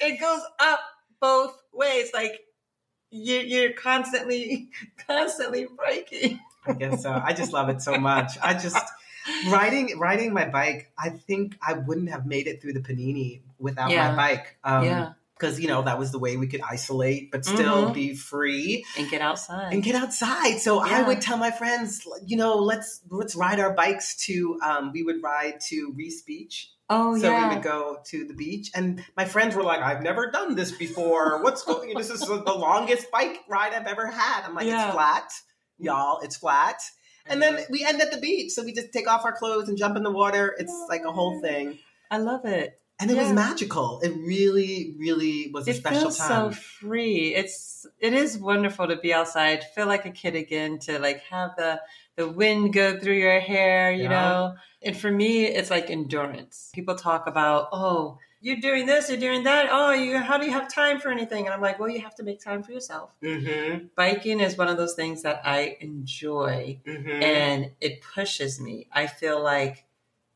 It 0.00 0.20
goes 0.20 0.42
up 0.58 0.80
both 1.20 1.56
ways. 1.72 2.10
Like 2.12 2.40
you're, 3.10 3.42
you're 3.42 3.72
constantly, 3.72 4.70
constantly 5.06 5.66
breaking. 5.76 6.40
I 6.66 6.72
guess 6.74 7.02
so. 7.02 7.12
I 7.12 7.32
just 7.32 7.52
love 7.52 7.68
it 7.68 7.80
so 7.82 7.96
much. 7.96 8.32
I 8.42 8.54
just 8.54 8.76
riding 9.50 9.98
riding 9.98 10.32
my 10.32 10.46
bike. 10.46 10.92
I 10.98 11.10
think 11.10 11.56
I 11.66 11.74
wouldn't 11.74 12.10
have 12.10 12.26
made 12.26 12.46
it 12.46 12.60
through 12.62 12.74
the 12.74 12.80
panini 12.80 13.42
without 13.58 13.90
yeah. 13.90 14.10
my 14.10 14.16
bike. 14.16 14.56
Um, 14.64 14.84
yeah. 14.84 15.12
Because 15.38 15.58
you 15.58 15.68
know 15.68 15.80
that 15.80 15.98
was 15.98 16.12
the 16.12 16.18
way 16.18 16.36
we 16.36 16.48
could 16.48 16.60
isolate, 16.60 17.30
but 17.30 17.46
still 17.46 17.84
mm-hmm. 17.84 17.92
be 17.94 18.14
free 18.14 18.84
and 18.98 19.10
get 19.10 19.22
outside 19.22 19.72
and 19.72 19.82
get 19.82 19.94
outside. 19.94 20.58
So 20.58 20.84
yeah. 20.84 20.98
I 20.98 21.08
would 21.08 21.22
tell 21.22 21.38
my 21.38 21.50
friends, 21.50 22.06
you 22.26 22.36
know, 22.36 22.56
let's 22.56 23.00
let's 23.08 23.34
ride 23.34 23.58
our 23.58 23.72
bikes 23.72 24.16
to. 24.26 24.58
Um, 24.62 24.92
we 24.92 25.02
would 25.02 25.22
ride 25.22 25.60
to 25.68 25.94
Riis 25.98 26.26
Beach 26.26 26.68
Oh 26.92 27.16
so 27.16 27.30
yeah. 27.30 27.48
we 27.48 27.54
would 27.54 27.62
go 27.62 27.98
to 28.06 28.24
the 28.26 28.34
beach, 28.34 28.72
and 28.74 29.04
my 29.16 29.24
friends 29.24 29.54
were 29.54 29.62
like, 29.62 29.80
"I've 29.80 30.02
never 30.02 30.28
done 30.32 30.56
this 30.56 30.72
before. 30.72 31.40
What's 31.40 31.62
going? 31.62 31.94
this 31.96 32.10
is 32.10 32.18
the 32.18 32.34
longest 32.34 33.12
bike 33.12 33.38
ride 33.48 33.72
I've 33.72 33.86
ever 33.86 34.08
had." 34.08 34.44
I'm 34.44 34.56
like, 34.56 34.66
yeah. 34.66 34.86
"It's 34.86 34.94
flat, 34.94 35.32
y'all. 35.78 36.18
It's 36.18 36.36
flat." 36.36 36.82
And 37.30 37.40
then 37.40 37.60
we 37.70 37.84
end 37.84 38.00
at 38.02 38.12
the 38.12 38.18
beach, 38.18 38.52
so 38.52 38.64
we 38.64 38.72
just 38.72 38.92
take 38.92 39.08
off 39.08 39.24
our 39.24 39.32
clothes 39.32 39.68
and 39.68 39.78
jump 39.78 39.96
in 39.96 40.02
the 40.02 40.10
water. 40.10 40.54
It's 40.58 40.86
like 40.88 41.04
a 41.04 41.12
whole 41.12 41.40
thing. 41.40 41.78
I 42.10 42.18
love 42.18 42.44
it, 42.44 42.80
and 42.98 43.10
it 43.10 43.14
yeah. 43.14 43.22
was 43.22 43.32
magical. 43.32 44.00
It 44.02 44.10
really, 44.10 44.96
really 44.98 45.50
was 45.54 45.68
a 45.68 45.70
it 45.70 45.76
special 45.76 46.00
feels 46.00 46.18
time. 46.18 46.52
So 46.52 46.58
free. 46.58 47.34
It's 47.34 47.86
it 48.00 48.12
is 48.12 48.36
wonderful 48.36 48.88
to 48.88 48.96
be 48.96 49.14
outside, 49.14 49.64
feel 49.74 49.86
like 49.86 50.06
a 50.06 50.10
kid 50.10 50.34
again, 50.34 50.80
to 50.80 50.98
like 50.98 51.22
have 51.30 51.52
the 51.56 51.80
the 52.16 52.28
wind 52.28 52.72
go 52.72 52.98
through 52.98 53.18
your 53.18 53.40
hair, 53.40 53.92
you 53.92 54.02
yeah. 54.02 54.08
know 54.08 54.54
and 54.82 54.96
for 54.96 55.10
me, 55.10 55.44
it's 55.44 55.70
like 55.70 55.90
endurance. 55.90 56.70
People 56.74 56.94
talk 56.94 57.26
about, 57.26 57.68
oh, 57.72 58.18
you're 58.40 58.56
doing 58.56 58.86
this, 58.86 59.08
you're 59.08 59.18
doing 59.18 59.44
that. 59.44 59.68
Oh, 59.70 59.92
you 59.92 60.18
how 60.18 60.38
do 60.38 60.46
you 60.46 60.52
have 60.52 60.72
time 60.72 60.98
for 60.98 61.10
anything? 61.10 61.44
And 61.46 61.54
I'm 61.54 61.60
like, 61.60 61.78
well, 61.78 61.88
you 61.90 62.00
have 62.00 62.14
to 62.16 62.22
make 62.22 62.40
time 62.42 62.62
for 62.62 62.72
yourself. 62.72 63.10
Mm-hmm. 63.22 63.86
Biking 63.94 64.40
is 64.40 64.56
one 64.56 64.68
of 64.68 64.76
those 64.76 64.94
things 64.94 65.22
that 65.22 65.42
I 65.44 65.76
enjoy, 65.80 66.80
mm-hmm. 66.86 67.22
and 67.22 67.70
it 67.80 68.00
pushes 68.02 68.60
me. 68.60 68.88
I 68.92 69.06
feel 69.06 69.42
like 69.42 69.84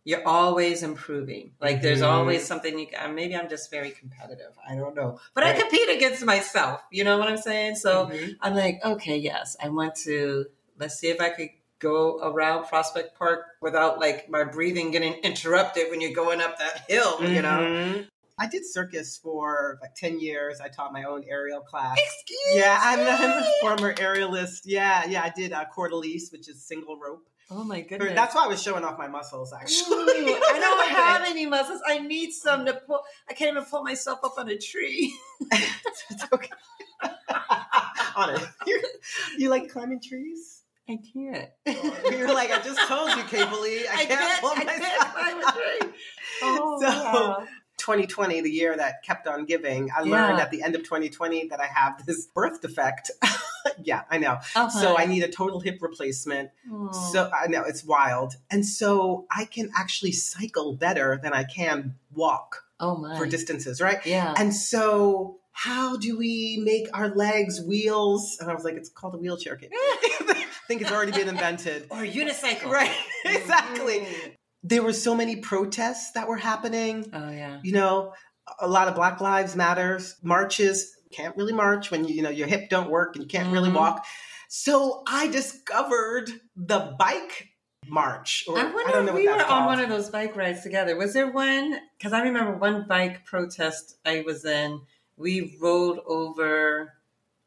you're 0.05 0.27
always 0.29 0.83
improving. 0.83 1.53
Like 1.61 1.81
there's 1.81 2.03
Mhm. 2.03 2.11
always 2.11 2.45
something 2.45 2.79
you 2.79 2.87
can. 2.87 3.15
Maybe 3.15 3.35
I'm 3.35 3.49
just 3.49 3.71
very 3.71 3.91
competitive. 3.91 4.53
I 4.69 4.75
don't 4.75 4.95
know, 4.95 5.19
but 5.35 5.45
I 5.45 5.59
compete 5.59 5.89
against 5.89 6.23
myself. 6.25 6.83
You 6.93 7.05
know 7.05 7.17
what 7.19 7.29
I'm 7.29 7.39
saying? 7.39 7.77
So 7.77 8.07
Mhm. 8.07 8.37
I'm 8.43 8.55
like, 8.55 8.81
okay, 8.85 9.17
yes, 9.17 9.57
I 9.63 9.71
want 9.71 9.95
to. 10.05 10.47
Let's 10.79 10.97
see 10.99 11.09
if 11.09 11.21
I 11.21 11.31
could 11.31 11.49
go 11.85 12.19
around 12.23 12.67
Prospect 12.67 13.17
Park 13.17 13.45
without 13.61 14.01
like 14.01 14.29
my 14.31 14.43
breathing 14.45 14.91
getting 14.91 15.13
interrupted 15.23 15.91
when 15.91 16.01
you're 16.01 16.13
going 16.15 16.41
up 16.41 16.59
that 16.59 16.85
hill. 16.89 17.23
You 17.23 17.43
know. 17.43 17.61
Mhm. 17.61 18.09
I 18.37 18.49
did 18.49 18.67
circus 18.67 19.17
for 19.17 19.79
like 19.81 19.95
10 19.95 20.19
years. 20.19 20.61
I 20.61 20.67
taught 20.67 20.93
my 20.93 21.05
own 21.05 21.25
aerial 21.29 21.61
class. 21.61 21.97
Excuse 21.97 22.57
Yeah, 22.57 22.77
I'm, 22.83 22.99
I'm 22.99 23.43
a 23.43 23.53
former 23.61 23.95
aerialist. 23.95 24.63
Yeah, 24.65 25.05
yeah, 25.07 25.23
I 25.23 25.31
did 25.31 25.53
uh, 25.53 25.67
corde 25.67 25.93
lisse, 25.93 26.33
which 26.33 26.49
is 26.49 26.67
single 26.67 26.99
rope. 26.99 27.29
Oh 27.51 27.63
my 27.63 27.83
goodness. 27.83 28.15
That's 28.15 28.35
why 28.35 28.45
I 28.45 28.49
was 28.49 28.61
showing 28.61 28.85
off 28.85 28.99
my 28.99 29.07
muscles, 29.07 29.53
actually. 29.53 29.99
Ooh, 29.99 30.35
I 30.35 30.59
don't 30.59 30.89
have 30.97 31.23
any 31.29 31.47
muscles. 31.47 31.81
I 31.87 31.99
need 31.99 32.33
some 32.33 32.67
to 32.67 32.75
pull. 32.75 33.03
I 33.29 33.35
can't 33.35 33.53
even 33.57 33.65
pull 33.67 33.85
myself 33.85 34.19
up 34.25 34.35
on 34.39 34.49
a 34.49 34.59
tree. 34.59 35.15
it's 35.53 36.25
okay. 36.33 36.51
On 38.17 38.35
it. 38.35 38.43
You, 38.67 38.83
you 39.39 39.51
like 39.51 39.69
climbing 39.69 40.01
trees? 40.01 40.54
I 40.89 40.99
can't. 41.13 41.49
You're 42.13 42.33
like, 42.35 42.51
I 42.51 42.61
just 42.63 42.81
told 42.89 43.11
you, 43.11 43.23
Kiebpoli, 43.25 43.87
I, 43.91 44.01
I 44.01 44.05
can't, 44.07 44.41
pull 44.41 44.51
I 44.55 44.65
myself. 44.65 45.15
can't. 45.81 45.95
Oh, 46.43 46.81
So- 46.81 46.87
wow. 46.89 47.47
2020, 47.77 48.41
the 48.41 48.51
year 48.51 48.75
that 48.77 49.03
kept 49.03 49.27
on 49.27 49.45
giving, 49.45 49.91
I 49.91 50.03
Yeah. 50.05 50.11
learned 50.29 50.41
at 50.41 50.51
the 50.51 50.63
end 50.63 50.75
of 50.75 50.85
2020 50.85 51.49
that 51.49 51.61
I 51.61 51.67
have 51.67 52.07
this 52.07 52.25
birth 52.35 52.61
defect. 52.63 53.11
yeah, 53.83 54.03
I 54.11 54.19
know. 54.19 54.39
Oh, 54.57 54.69
So 54.69 54.93
uh-huh. 54.93 54.97
I 54.99 55.07
need 55.07 55.23
a 55.25 55.29
total 55.29 55.61
hip 55.61 55.79
replacement. 55.83 56.51
Oh. 56.73 56.93
So 57.13 57.31
I 57.37 57.49
know 57.49 57.63
it's 57.65 57.85
wild. 57.85 58.35
And 58.51 58.65
so 58.65 59.27
I 59.31 59.45
can 59.45 59.71
actually 59.77 60.13
cycle 60.13 60.75
better 60.75 61.19
than 61.23 61.33
I 61.35 61.45
can 61.45 61.97
walk 62.15 62.65
oh 62.81 62.97
my. 62.97 63.19
for 63.19 63.27
distances, 63.27 63.81
right? 63.81 64.05
yeah. 64.07 64.35
And 64.39 64.55
so 64.55 65.39
how 65.53 65.97
do 65.97 66.17
we 66.17 66.61
make 66.65 66.87
our 66.97 67.09
legs 67.09 67.61
wheels? 67.61 68.39
And 68.41 68.51
I 68.51 68.55
was 68.55 68.65
like, 68.65 68.75
it's 68.75 68.89
called 68.89 69.15
a 69.15 69.19
wheelchair 69.19 69.57
think 70.69 70.83
it's 70.83 70.91
already 70.93 71.13
been 71.13 71.29
invented. 71.29 71.87
or 71.91 71.99
unicycle. 71.99 72.71
Right, 72.71 72.91
exactly. 73.25 74.01
Mhm. 74.01 74.35
There 74.63 74.83
were 74.83 74.93
so 74.95 75.15
many 75.15 75.37
protests 75.37 76.13
that 76.13 76.27
were 76.27 76.39
happening. 76.39 77.07
Oh 77.13 77.31
yeah. 77.31 77.61
You 77.63 77.73
know, 77.73 78.13
a 78.61 78.69
lot 78.69 78.89
of 78.89 78.95
Black 78.95 79.21
Lives 79.21 79.55
Matters 79.57 80.17
marches. 80.23 80.91
Can't 81.13 81.37
really 81.37 81.53
march 81.53 81.91
when 81.91 82.05
you, 82.07 82.15
you 82.15 82.23
know 82.23 82.31
your 82.31 82.47
hip 82.49 82.71
don't 82.71 82.91
work 82.91 83.15
and 83.15 83.23
you 83.25 83.29
can't 83.29 83.53
really 83.53 83.71
Mhm. 83.71 83.75
walk. 83.77 84.05
So 84.49 85.03
I 85.07 85.29
discovered 85.29 86.31
the 86.57 86.95
bike 86.99 87.49
march. 87.87 88.45
Or, 88.49 88.59
I 88.59 88.65
wonder 88.65 88.93
don't 88.93 89.07
know 89.07 89.11
if 89.11 89.15
what 89.15 89.23
we 89.23 89.29
were 89.29 89.37
that's 89.37 89.51
on 89.51 89.67
one 89.67 89.81
of 89.81 89.89
those 89.91 90.09
bike 90.11 90.35
rides 90.37 90.63
together. 90.63 90.97
Was 90.97 91.13
there 91.13 91.31
one? 91.31 91.79
Because 91.99 92.13
I 92.13 92.23
remember 92.23 92.57
one 92.57 92.87
bike 92.89 93.25
protest 93.27 93.99
I 94.07 94.23
was 94.27 94.45
in. 94.45 94.81
We 95.17 95.57
rolled 95.61 96.01
over. 96.07 96.95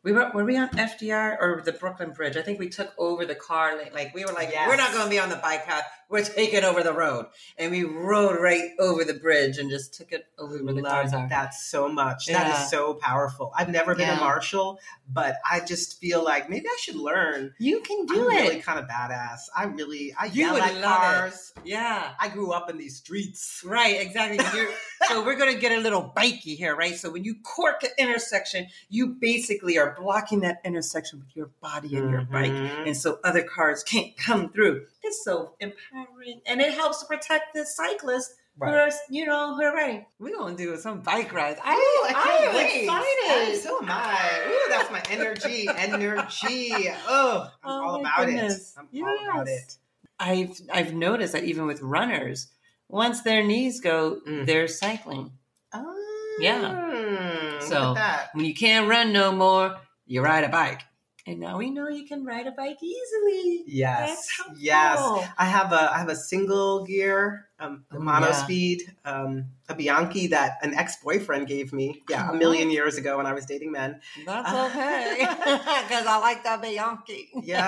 We 0.07 0.13
were 0.13 0.31
were 0.33 0.45
we 0.45 0.55
on 0.55 0.69
FDR 0.69 1.35
or 1.37 1.61
the 1.65 1.73
Brooklyn 1.73 2.11
Bridge? 2.11 2.37
I 2.37 2.41
think 2.41 2.59
we 2.59 2.69
took 2.69 2.93
over 2.97 3.25
the 3.25 3.35
car. 3.35 3.75
Like, 3.75 3.93
like 3.93 4.15
we 4.15 4.23
were 4.23 4.31
like, 4.31 4.51
Yes. 4.53 4.65
we're 4.69 4.77
not 4.77 4.93
going 4.93 5.03
to 5.03 5.09
be 5.09 5.19
on 5.19 5.27
the 5.27 5.35
bike 5.35 5.65
path. 5.65 5.83
We're 6.09 6.23
taking 6.23 6.63
over 6.63 6.83
the 6.83 6.93
road, 6.93 7.25
and 7.57 7.69
we 7.71 7.83
rode 7.83 8.39
right 8.41 8.69
over 8.79 9.03
the 9.03 9.13
bridge 9.13 9.57
and 9.57 9.69
just 9.69 9.93
took 9.93 10.13
it 10.13 10.25
over 10.39 10.57
where 10.63 10.73
the 10.73 10.81
cars 10.81 11.11
love 11.11 11.23
are. 11.23 11.29
that 11.29 11.53
so 11.53 11.89
much. 11.89 12.27
That 12.27 12.47
Yeah. 12.47 12.63
is 12.63 12.69
so 12.69 12.93
powerful. 12.93 13.51
I've 13.55 13.67
never 13.69 13.93
been 13.93 14.07
Yeah. 14.07 14.17
a 14.17 14.19
marshal, 14.21 14.79
but 15.11 15.35
I 15.49 15.59
just 15.59 15.99
feel 15.99 16.23
like 16.23 16.49
maybe 16.49 16.65
I 16.67 16.77
should 16.79 16.95
learn. 16.95 17.53
You 17.59 17.81
can 17.81 18.01
I'm 18.01 18.05
do 18.15 18.29
it. 18.29 18.33
really 18.41 18.61
kind 18.61 18.79
of 18.79 18.85
badass. 18.85 19.49
I 19.55 19.65
really 19.65 20.13
I 20.17 20.25
You 20.27 20.45
yell 20.45 20.53
would 20.53 20.63
at 20.63 20.75
love 20.75 20.81
it. 20.81 20.83
cars. 21.21 21.53
yeah. 21.65 22.13
I 22.19 22.29
grew 22.29 22.51
up 22.53 22.69
in 22.69 22.77
these 22.77 22.95
streets. 22.97 23.61
Right, 23.65 23.99
exactly. 23.99 24.39
You're, 24.57 24.69
so 25.09 25.25
we're 25.25 25.35
going 25.35 25.53
to 25.53 25.59
get 25.59 25.71
a 25.73 25.81
little 25.81 26.01
bikey 26.15 26.55
here, 26.55 26.75
right? 26.75 26.95
So 26.95 27.09
when 27.11 27.25
you 27.25 27.35
cork 27.43 27.83
an 27.83 27.89
intersection, 27.97 28.67
you 28.89 29.07
basically 29.07 29.77
are 29.77 29.93
blocking 29.99 30.39
that 30.41 30.61
intersection 30.63 31.19
with 31.19 31.35
your 31.35 31.47
body 31.61 31.95
and 31.97 32.09
your 32.11 32.21
bike. 32.21 32.51
Mhm. 32.51 32.87
And 32.87 32.95
so 32.97 33.19
other 33.25 33.43
cars 33.43 33.83
can't 33.83 34.15
come 34.17 34.49
through. 34.53 34.85
It's 35.07 35.23
so 35.23 35.53
empowering. 35.59 36.41
And 36.45 36.59
it 36.61 36.73
helps 36.73 36.99
to 36.99 37.05
protect 37.05 37.53
the 37.53 37.65
cyclists 37.65 38.35
who 38.59 38.65
are, 38.65 38.89
you 39.09 39.25
know, 39.25 39.55
who 39.55 39.61
are 39.63 39.73
riding. 39.73 40.05
We're 40.19 40.35
going 40.35 40.57
to 40.57 40.63
do 40.63 40.77
some 40.77 41.01
bike 41.01 41.31
rides. 41.33 41.59
I, 41.63 41.73
Ooh, 41.75 42.09
I 42.09 42.13
can't 42.23 42.43
am 42.49 42.55
wait. 42.55 42.83
excited. 42.83 43.07
Oh, 43.29 43.59
so 43.61 43.77
am 43.83 43.89
I. 43.89 44.47
Ooh, 44.49 44.69
that's 44.69 44.91
my 44.91 45.01
energy. 45.11 45.67
Energy. 45.77 46.89
Oh, 47.07 47.47
I'm 47.63 47.69
Oh, 47.71 47.87
all 47.87 47.99
about 48.01 48.25
goodness. 48.25 48.73
it. 48.75 48.79
I'm 48.79 49.03
all 49.03 49.29
about 49.29 49.47
it. 49.47 49.77
I've 50.19 50.59
I've 50.73 50.93
noticed 50.93 51.33
that 51.33 51.43
even 51.43 51.67
with 51.67 51.81
runners, 51.81 52.47
once 52.89 53.21
their 53.21 53.43
knees 53.43 53.79
go, 53.79 54.19
Mm. 54.27 54.45
they're 54.47 54.67
cycling. 54.67 55.31
Oh, 55.73 56.37
Yeah. 56.39 57.59
So-. 57.59 57.95
When 58.33 58.45
you 58.45 58.55
can't 58.55 58.89
run 58.89 59.13
no 59.13 59.31
more, 59.31 59.75
you 60.07 60.21
ride 60.21 60.43
a 60.43 60.49
bike. 60.49 60.81
And 61.27 61.41
now 61.41 61.57
we 61.57 61.69
know 61.69 61.89
you 61.89 62.07
can 62.07 62.23
ride 62.23 62.47
a 62.47 62.51
bike 62.51 62.81
easily. 62.81 63.63
Yes. 63.67 64.25
Yes. 64.57 64.97
I 65.37 65.43
have 65.43 65.73
a 65.73 65.91
I 65.93 65.97
have 65.99 66.07
a 66.07 66.15
single 66.15 66.85
gear, 66.85 67.49
um, 67.59 67.83
a 67.91 67.97
Oh, 67.97 67.99
mono 67.99 68.27
yeah. 68.27 68.31
speed, 68.31 68.83
um, 69.03 69.47
a 69.67 69.75
Bianchi 69.75 70.27
that 70.27 70.57
an 70.61 70.73
ex 70.73 70.95
boyfriend 71.03 71.47
gave 71.47 71.73
me. 71.73 72.01
Yeah, 72.09 72.29
a 72.29 72.31
Oh. 72.31 72.35
million 72.37 72.71
years 72.71 72.95
ago 72.97 73.17
when 73.17 73.25
I 73.25 73.33
was 73.33 73.45
dating 73.45 73.73
men. 73.73 73.99
That's 74.25 74.53
okay. 74.71 75.17
Because 75.83 76.05
I 76.07 76.17
like 76.19 76.45
that 76.45 76.61
Bianchi. 76.61 77.29
Yo, 77.43 77.59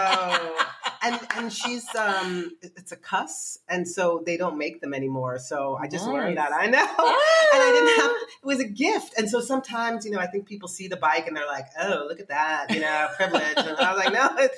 and 1.01 1.19
and 1.35 1.51
she's 1.53 1.93
um, 1.95 2.51
it's 2.61 2.91
a 2.91 2.95
cuss, 2.95 3.59
and 3.67 3.87
so 3.87 4.21
they 4.25 4.37
don't 4.37 4.57
make 4.57 4.81
them 4.81 4.93
anymore. 4.93 5.39
So 5.39 5.77
I 5.81 5.87
just 5.87 6.05
learned 6.07 6.37
that. 6.37 6.51
I 6.53 6.67
know. 6.67 6.79
And 7.51 7.63
I 7.63 7.71
didn't 7.71 7.95
have 8.03 8.11
it 8.11 8.45
was 8.45 8.59
a 8.59 8.67
gift. 8.67 9.17
And 9.17 9.27
so 9.27 9.41
sometimes, 9.41 10.05
you 10.05 10.11
know, 10.11 10.19
I 10.19 10.27
think 10.27 10.47
people 10.47 10.67
see 10.67 10.87
the 10.87 10.97
bike 10.97 11.25
and 11.27 11.35
they're 11.35 11.47
like, 11.47 11.65
oh, 11.81 12.05
look 12.07 12.19
at 12.19 12.27
that, 12.27 12.67
you 12.69 12.79
know, 12.79 13.07
privilege. 13.17 13.57
And 13.57 13.75
I 13.75 13.91
was 13.91 13.97
like, 14.05 14.13
no, 14.13 14.37
it, 14.37 14.51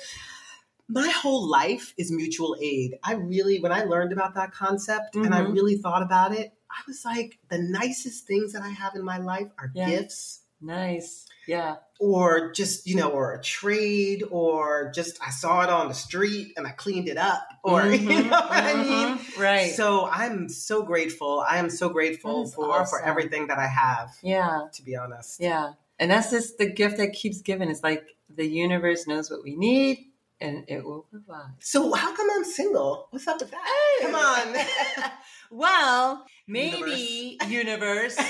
my 0.88 1.08
whole 1.08 1.48
life 1.48 1.94
is 1.96 2.12
mutual 2.12 2.54
aid. 2.60 2.96
I 3.02 3.14
really, 3.14 3.60
when 3.60 3.72
I 3.72 3.84
learned 3.84 4.12
about 4.12 4.34
that 4.34 4.52
concept 4.52 5.16
and 5.16 5.34
I 5.34 5.40
Mhm. 5.40 5.54
really 5.54 5.76
thought 5.78 6.02
about 6.02 6.34
it, 6.34 6.52
I 6.70 6.82
was 6.86 7.02
like, 7.04 7.38
the 7.48 7.58
nicest 7.58 8.26
things 8.26 8.52
that 8.52 8.60
I 8.62 8.68
have 8.68 8.94
in 8.94 9.02
my 9.04 9.16
life 9.16 9.48
are 9.58 9.70
Yeah. 9.74 9.86
gifts 9.88 10.40
Nice. 10.60 11.26
Yeah. 11.46 11.76
or 12.00 12.52
just, 12.52 12.86
you 12.86 12.96
know, 12.96 13.10
or 13.10 13.34
a 13.34 13.40
trade 13.42 14.24
or 14.30 14.90
just 14.94 15.18
I 15.24 15.30
saw 15.30 15.62
it 15.62 15.68
on 15.70 15.88
the 15.88 15.94
street 15.94 16.52
and 16.56 16.66
I 16.66 16.70
cleaned 16.70 17.08
it 17.08 17.16
up 17.16 17.42
or, 17.62 17.86
you 17.92 17.98
Mhm, 18.08 18.24
know 18.30 18.40
what 18.40 18.50
I 18.64 18.74
mean? 18.82 19.18
Right. 19.38 19.72
So 19.72 20.06
I'm 20.06 20.48
so 20.48 20.82
grateful. 20.82 21.44
I 21.48 21.58
am 21.58 21.70
so 21.70 21.88
grateful 21.88 22.42
That 22.42 22.48
is 22.48 22.54
for, 22.54 22.86
for 22.86 23.02
everything 23.04 23.46
that 23.48 23.58
I 23.58 23.66
have, 23.68 24.10
yeah. 24.22 24.62
to 24.72 24.82
be 24.82 24.96
honest. 24.96 25.40
Yeah. 25.40 25.72
And 25.98 26.10
that's 26.10 26.30
just 26.30 26.58
the 26.58 26.66
gift 26.66 26.96
that 26.96 27.12
keeps 27.12 27.40
giving. 27.42 27.68
It's 27.70 27.82
like 27.82 28.04
the 28.34 28.46
universe 28.46 29.06
knows 29.06 29.30
what 29.30 29.44
we 29.44 29.54
need 29.56 30.06
and 30.40 30.64
it 30.66 30.84
will 30.84 31.02
provide. 31.10 31.52
So 31.60 31.92
how 31.92 32.14
come 32.16 32.26
I'm 32.34 32.44
single? 32.44 33.06
What's 33.10 33.28
up 33.28 33.40
with 33.40 33.52
that? 33.52 33.98
Come 34.02 34.14
on. 34.16 35.10
well, 35.52 36.26
maybe 36.48 37.38
universe. 37.48 38.16
Then 38.16 38.26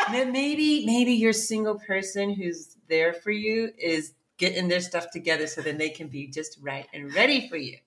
maybe 0.10 0.84
maybe 0.86 1.12
your 1.12 1.32
single 1.32 1.78
person 1.78 2.32
who's 2.34 2.76
there 2.88 3.12
for 3.12 3.30
you 3.30 3.70
is 3.78 4.12
getting 4.36 4.68
their 4.68 4.80
stuff 4.80 5.10
together 5.10 5.46
so 5.46 5.60
then 5.62 5.78
they 5.78 5.90
can 5.90 6.08
be 6.08 6.26
just 6.26 6.58
right 6.60 6.86
and 6.92 7.14
ready 7.14 7.48
for 7.48 7.56
you. 7.56 7.78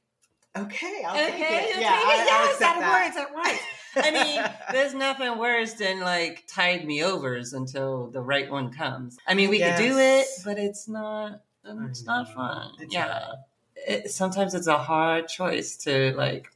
okay, 0.55 1.03
I'll 1.05 1.15
Okay, 1.15 1.31
take 1.31 1.41
it. 1.41 1.71
okay, 1.71 1.81
Yeah, 1.81 1.91
I, 1.93 2.25
yes, 2.27 2.59
that 2.59 2.79
that. 2.79 3.03
works, 3.03 3.15
that 3.15 3.35
works. 3.35 3.63
I 3.95 4.11
mean, 4.11 4.43
there's 4.71 4.93
nothing 4.93 5.37
worse 5.37 5.73
than 5.73 5.99
like 5.99 6.45
tide 6.47 6.85
me 6.85 7.03
overs 7.03 7.53
until 7.53 8.07
the 8.11 8.21
right 8.21 8.49
one 8.49 8.71
comes. 8.71 9.17
I 9.27 9.33
mean, 9.33 9.49
we 9.49 9.59
could 9.59 9.75
do 9.75 9.97
it, 9.97 10.27
but 10.45 10.57
it's 10.57 10.87
not. 10.87 11.41
Um, 11.65 11.85
it's 11.89 12.05
not 12.05 12.33
fun. 12.33 12.71
It's 12.79 12.93
yeah, 12.93 13.33
it, 13.75 14.09
sometimes 14.11 14.53
it's 14.55 14.67
a 14.67 14.77
hard 14.77 15.27
choice 15.27 15.75
to 15.77 16.13
like 16.15 16.47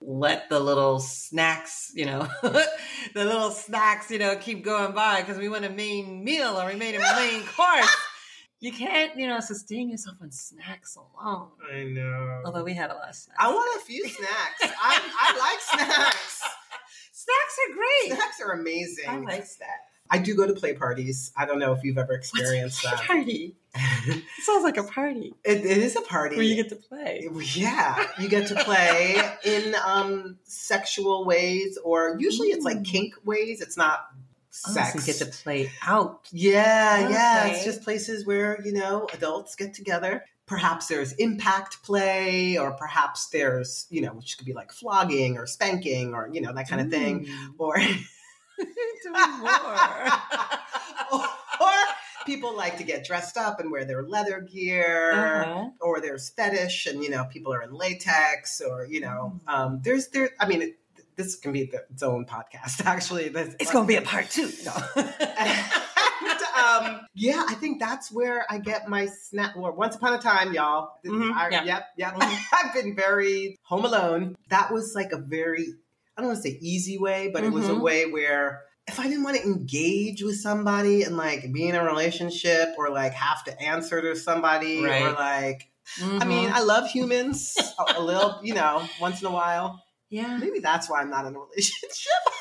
let 0.00 0.48
the 0.48 0.58
little 0.58 0.98
snacks, 0.98 1.92
you 1.94 2.06
know, 2.06 2.26
the 2.42 2.68
little 3.14 3.50
snacks, 3.50 4.10
you 4.10 4.18
know, 4.18 4.36
keep 4.36 4.64
going 4.64 4.92
by 4.92 5.20
because 5.20 5.38
we 5.38 5.48
want 5.48 5.64
a 5.64 5.70
main 5.70 6.24
meal 6.24 6.58
or 6.60 6.66
we 6.66 6.74
made 6.74 6.94
a 6.94 7.00
main 7.16 7.42
course. 7.56 7.96
You 8.60 8.72
can't, 8.72 9.16
you 9.16 9.26
know, 9.26 9.40
sustain 9.40 9.88
yourself 9.88 10.18
on 10.20 10.30
snacks 10.30 10.96
alone. 10.96 11.48
I 11.72 11.84
know. 11.84 12.42
Although 12.44 12.64
we 12.64 12.74
had 12.74 12.90
a 12.90 12.94
lot 12.94 13.08
of 13.08 13.14
snacks. 13.14 13.38
I 13.38 13.48
want 13.48 13.80
a 13.80 13.84
few 13.84 14.06
snacks. 14.06 14.62
I, 14.62 15.00
I 15.18 15.38
like 15.38 15.88
snacks. 15.88 16.42
snacks 17.12 17.58
are 17.68 17.74
great. 17.74 18.18
Snacks 18.18 18.40
are 18.42 18.52
amazing. 18.52 19.08
I 19.08 19.16
like 19.18 19.46
snacks. 19.46 19.72
I 20.10 20.18
do 20.18 20.34
go 20.34 20.46
to 20.46 20.52
play 20.54 20.74
parties. 20.74 21.32
I 21.36 21.46
don't 21.46 21.58
know 21.58 21.72
if 21.72 21.84
you've 21.84 21.96
ever 21.96 22.12
experienced 22.14 22.84
What's 22.84 22.96
a 22.96 22.98
that. 22.98 23.06
party? 23.06 23.56
It 23.74 24.24
sounds 24.42 24.64
like 24.64 24.76
a 24.78 24.82
party 24.84 25.32
It, 25.44 25.58
it 25.64 25.78
is 25.78 25.94
a 25.94 26.00
party. 26.00 26.36
where 26.36 26.44
you 26.44 26.56
get 26.56 26.70
to 26.70 26.76
play. 26.76 27.28
Yeah, 27.54 28.04
you 28.18 28.28
get 28.28 28.48
to 28.48 28.56
play 28.64 29.16
in 29.44 29.74
um, 29.86 30.38
sexual 30.44 31.24
ways, 31.24 31.78
or 31.84 32.16
usually 32.18 32.48
it's 32.48 32.64
like 32.64 32.78
Mm. 32.78 32.84
kink 32.84 33.14
ways. 33.24 33.60
It's 33.60 33.76
not 33.76 34.00
Oh, 34.66 34.72
sex. 34.72 34.92
so 34.94 34.98
you 34.98 35.06
get 35.06 35.16
to 35.18 35.26
play 35.26 35.70
out. 35.86 36.28
yeah, 36.32 37.08
yeah. 37.08 37.46
It's 37.46 37.64
just 37.64 37.82
places 37.84 38.26
where 38.26 38.60
you 38.64 38.72
know 38.72 39.06
adults 39.14 39.54
get 39.54 39.72
together, 39.74 40.24
perhaps 40.46 40.88
there's 40.88 41.12
impact 41.12 41.84
play, 41.84 42.58
or 42.58 42.72
perhaps 42.72 43.28
there's, 43.28 43.86
you 43.90 44.00
know, 44.00 44.12
which 44.12 44.36
could 44.36 44.46
be 44.46 44.52
like 44.52 44.72
flogging 44.72 45.38
or 45.38 45.46
spanking 45.46 46.12
or, 46.14 46.28
you 46.32 46.40
know, 46.40 46.52
that 46.52 46.68
kind 46.68 46.80
of 46.82 46.90
thing. 46.90 47.28
Or, 47.58 47.76
or, 51.12 51.18
or 51.60 51.72
people 52.26 52.56
like 52.56 52.78
to 52.78 52.84
get 52.84 53.04
dressed 53.04 53.36
up 53.36 53.60
and 53.60 53.70
wear 53.70 53.84
their 53.84 54.02
leather 54.02 54.40
gear, 54.40 55.12
Uh-huh. 55.12 55.68
or 55.80 56.00
there's 56.00 56.30
fetish, 56.30 56.86
and 56.86 57.02
you 57.02 57.10
know, 57.10 57.24
people 57.24 57.52
are 57.52 57.62
in 57.62 57.72
latex, 57.72 58.60
or 58.60 58.86
you 58.86 59.00
know, 59.00 59.40
Mm. 59.48 59.52
um, 59.52 59.80
there's 59.82 60.08
there. 60.08 60.30
I 60.38 60.46
mean, 60.46 60.62
it, 60.62 60.76
this 61.16 61.36
can 61.36 61.52
be 61.52 61.64
the, 61.64 61.84
its 61.90 62.02
own 62.02 62.24
podcast. 62.26 62.84
Actually, 62.86 63.28
This- 63.28 63.54
It's 63.60 63.72
going 63.72 63.84
to 63.86 63.88
be 63.88 63.96
a 63.96 64.02
part 64.02 64.30
two. 64.30 64.50
No. 64.64 64.72
and, 64.96 66.40
um, 66.56 67.00
yeah, 67.14 67.44
I 67.48 67.54
think 67.54 67.80
that's 67.80 68.10
where 68.12 68.46
I 68.50 68.58
get 68.58 68.88
my 68.88 69.06
snap. 69.06 69.56
Or 69.56 69.72
once 69.72 69.96
upon 69.96 70.14
a 70.14 70.18
time, 70.18 70.52
y'all. 70.54 70.92
Mhm, 71.04 71.32
I- 71.34 71.48
yeah. 71.50 71.64
Yep, 71.64 71.84
yep. 71.98 72.14
I've 72.52 72.72
been 72.74 72.94
very 72.96 73.56
home 73.62 73.84
alone. 73.84 74.36
That 74.48 74.72
was 74.72 74.94
like 74.94 75.12
a 75.12 75.18
very, 75.18 75.66
I 76.16 76.20
don't 76.22 76.28
want 76.28 76.42
to 76.42 76.50
say 76.50 76.58
easy 76.60 76.98
way, 76.98 77.30
but 77.32 77.44
it 77.44 77.52
was 77.52 77.68
a 77.68 77.72
Mhm. 77.72 77.80
way 77.82 78.06
where 78.10 78.62
if 78.90 78.98
I 79.00 79.04
didn't 79.08 79.22
want 79.22 79.36
to 79.36 79.42
engage 79.44 80.22
with 80.22 80.36
somebody 80.40 81.02
and 81.04 81.16
like 81.16 81.52
be 81.52 81.68
in 81.68 81.74
a 81.74 81.84
relationship 81.84 82.68
or 82.76 82.90
like 82.90 83.12
have 83.12 83.44
to 83.44 83.60
answer 83.62 84.00
to 84.02 84.16
somebody 84.16 84.78
or 84.84 85.12
like, 85.12 85.68
I 85.98 86.00
Mhm. 86.02 86.26
mean, 86.26 86.50
I 86.52 86.60
love 86.60 86.88
humans 86.90 87.56
a, 87.78 87.98
a 87.98 88.02
little, 88.02 88.40
you 88.42 88.54
know, 88.54 88.88
once 89.00 89.20
in 89.20 89.26
a 89.26 89.30
while. 89.30 89.82
yeah. 90.08 90.36
Maybe 90.38 90.58
that's 90.60 90.88
why 90.90 91.00
I'm 91.00 91.10
not 91.10 91.24
in 91.26 91.34
a 91.36 91.38
relationship. 91.38 92.20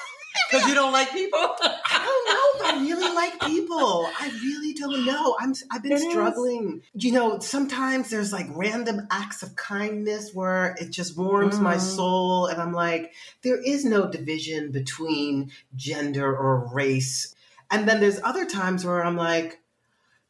Because 0.50 0.68
you 0.68 0.74
don't 0.74 0.92
like 0.92 1.12
people? 1.12 1.40
I 1.62 2.06
don't 2.06 2.26
know 2.28 2.68
if 2.68 2.74
I 2.76 2.82
really 2.82 3.14
like 3.16 3.40
people. 3.42 4.08
I 4.20 4.30
really 4.44 4.74
don't 4.74 5.06
know. 5.06 5.36
I'm 5.40 5.54
I've 5.72 5.84
been 5.84 5.92
It 5.92 5.96
is. 6.02 6.10
struggling. 6.10 6.82
You 6.94 7.12
know, 7.12 7.40
sometimes 7.40 8.10
there's 8.10 8.34
like 8.34 8.48
random 8.52 9.08
acts 9.12 9.44
of 9.44 9.56
kindness 9.56 10.32
where 10.34 10.76
it 10.80 10.90
just 10.92 11.16
warms 11.18 11.60
my 11.60 11.76
Mm. 11.76 11.80
soul 11.82 12.46
and 12.48 12.62
I'm 12.62 12.74
like 12.74 13.14
there 13.44 13.62
is 13.62 13.86
no 13.86 14.10
division 14.10 14.72
between 14.72 15.52
gender 15.76 16.36
or 16.36 16.68
race. 16.74 17.36
And 17.72 17.88
then 17.88 18.00
there's 18.00 18.20
other 18.24 18.46
times 18.46 18.84
where 18.84 19.04
I'm 19.06 19.16
like 19.18 19.60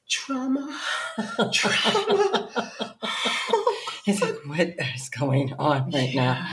trauma, 0.09 0.77
trauma. 1.53 2.49
He's 4.05 4.21
like, 4.21 4.35
what 4.45 4.73
is 4.95 5.09
going 5.09 5.53
on 5.59 5.91
right 5.91 6.13
now? 6.15 6.45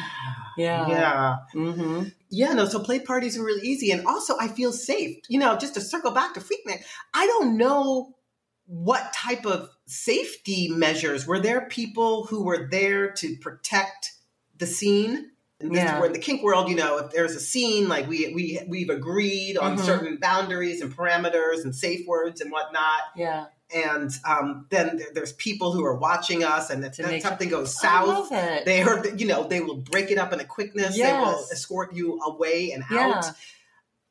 Yeah. 0.57 0.89
Yeah. 0.89 1.37
Mm-hmm. 1.55 2.03
Yeah, 2.31 2.53
no, 2.55 2.65
so 2.67 2.81
play 2.81 2.99
parties 3.01 3.39
are 3.39 3.45
really 3.45 3.67
easy. 3.67 3.91
And 3.93 4.07
also, 4.07 4.37
I 4.39 4.49
feel 4.49 4.73
safe. 4.73 5.19
You 5.29 5.39
know, 5.39 5.57
just 5.57 5.75
to 5.75 5.81
circle 5.81 6.11
back 6.11 6.35
to 6.35 6.41
Freaknik, 6.41 6.83
I 7.15 7.27
don't 7.27 7.57
know 7.57 8.15
what 8.67 9.13
type 9.13 9.47
of 9.47 9.71
safety 9.87 10.69
measures 10.69 11.27
were 11.27 11.39
there 11.39 11.63
people 11.69 12.25
who 12.27 12.43
were 12.43 12.67
there 12.69 13.13
to 13.13 13.37
protect 13.37 14.13
the 14.59 14.67
scene 14.67 15.31
and 15.61 15.71
this 15.71 15.79
Yeah. 15.85 15.99
where 16.01 16.07
in 16.07 16.13
the 16.13 16.19
kink 16.19 16.43
world 16.43 16.69
you 16.69 16.75
know 16.75 16.99
if 16.99 17.13
there's 17.13 17.37
a 17.37 17.41
scene 17.41 17.89
like 17.89 18.09
we 18.09 18.35
we 18.35 18.61
we've 18.67 18.91
agreed 18.91 19.57
on 19.57 19.77
Mhm. 19.79 19.85
certain 19.85 20.17
boundaries 20.17 20.81
and 20.81 20.95
parameters 20.97 21.63
and 21.63 21.77
safe 21.77 22.05
words 22.09 22.41
and 22.41 22.51
whatnot 22.51 23.01
Yeah. 23.15 23.45
And 23.75 24.11
um, 24.25 24.67
then 24.71 25.01
there's 25.15 25.33
people 25.33 25.73
who 25.73 25.85
are 25.85 25.97
watching 25.97 26.45
us 26.45 26.71
and 26.71 26.85
if 26.85 26.95
something 27.23 27.49
goes 27.49 27.77
south 27.79 28.29
they 28.31 28.83
are 28.83 29.07
you 29.17 29.27
know 29.27 29.47
they 29.49 29.61
will 29.61 29.77
break 29.79 30.11
it 30.11 30.19
up 30.19 30.33
in 30.33 30.39
a 30.41 30.45
quickness 30.45 30.97
they 30.97 31.13
will 31.13 31.45
escort 31.53 31.93
you 31.95 32.21
away 32.25 32.71
and 32.73 32.85
yeah. 32.91 33.01
out 33.19 33.25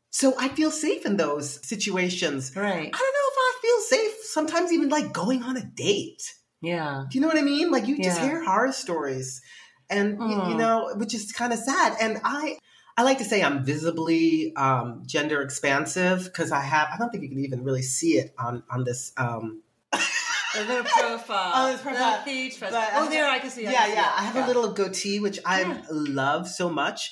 so 0.09 0.33
i 0.39 0.47
feel 0.49 0.71
safe 0.71 1.05
in 1.05 1.17
those 1.17 1.65
situations 1.67 2.53
Right. 2.55 2.89
i 2.93 2.97
don't 3.03 3.15
know 3.17 3.29
if 3.31 3.37
i 3.37 3.59
feel 3.61 3.79
safe 3.99 4.13
sometimes 4.23 4.73
even 4.73 4.89
like 4.89 5.13
going 5.13 5.43
on 5.43 5.55
a 5.57 5.63
date 5.63 6.33
Yeah. 6.61 7.05
do 7.09 7.17
you 7.17 7.21
know 7.21 7.27
what 7.27 7.37
i 7.37 7.41
mean 7.41 7.71
like 7.71 7.87
you 7.87 7.97
just 8.01 8.19
Yeah. 8.19 8.27
hear 8.27 8.43
horror 8.43 8.71
stories 8.73 9.41
and 9.89 10.17
y- 10.19 10.25
you 10.49 10.55
Mm. 10.55 10.57
know 10.57 10.93
which 10.95 11.13
is 11.13 11.31
kind 11.31 11.53
of 11.53 11.59
sad 11.59 11.95
and 12.01 12.19
i 12.23 12.57
I 12.97 13.03
like 13.03 13.17
to 13.17 13.25
say 13.25 13.43
I'm 13.43 13.63
visibly 13.65 14.55
um, 14.55 15.03
gender 15.05 15.41
expansive 15.41 16.23
because 16.25 16.51
I 16.51 16.61
have. 16.61 16.87
I 16.93 16.97
don't 16.97 17.09
think 17.09 17.23
you 17.23 17.29
can 17.29 17.39
even 17.39 17.63
really 17.63 17.81
see 17.81 18.13
it 18.17 18.33
on 18.37 18.63
on 18.69 18.85
this 18.85 19.11
um, 19.17 19.61
little 20.55 20.83
profile. 20.85 21.51
Oh, 21.53 21.79
profile. 21.81 21.93
Little 22.11 22.23
peach 22.23 22.55
fuzz. 22.57 22.71
But 22.71 22.89
oh, 22.93 23.09
there 23.09 23.27
I 23.27 23.39
can 23.39 23.49
see. 23.49 23.67
I 23.67 23.71
yeah, 23.71 23.85
see 23.85 23.93
yeah. 23.93 24.11
I 24.17 24.23
have 24.23 24.35
Yeah. 24.35 24.45
a 24.45 24.47
little 24.47 24.71
goatee, 24.71 25.19
which 25.19 25.39
I 25.45 25.61
Yeah. 25.61 25.81
love 25.91 26.47
so 26.47 26.69
much. 26.69 27.11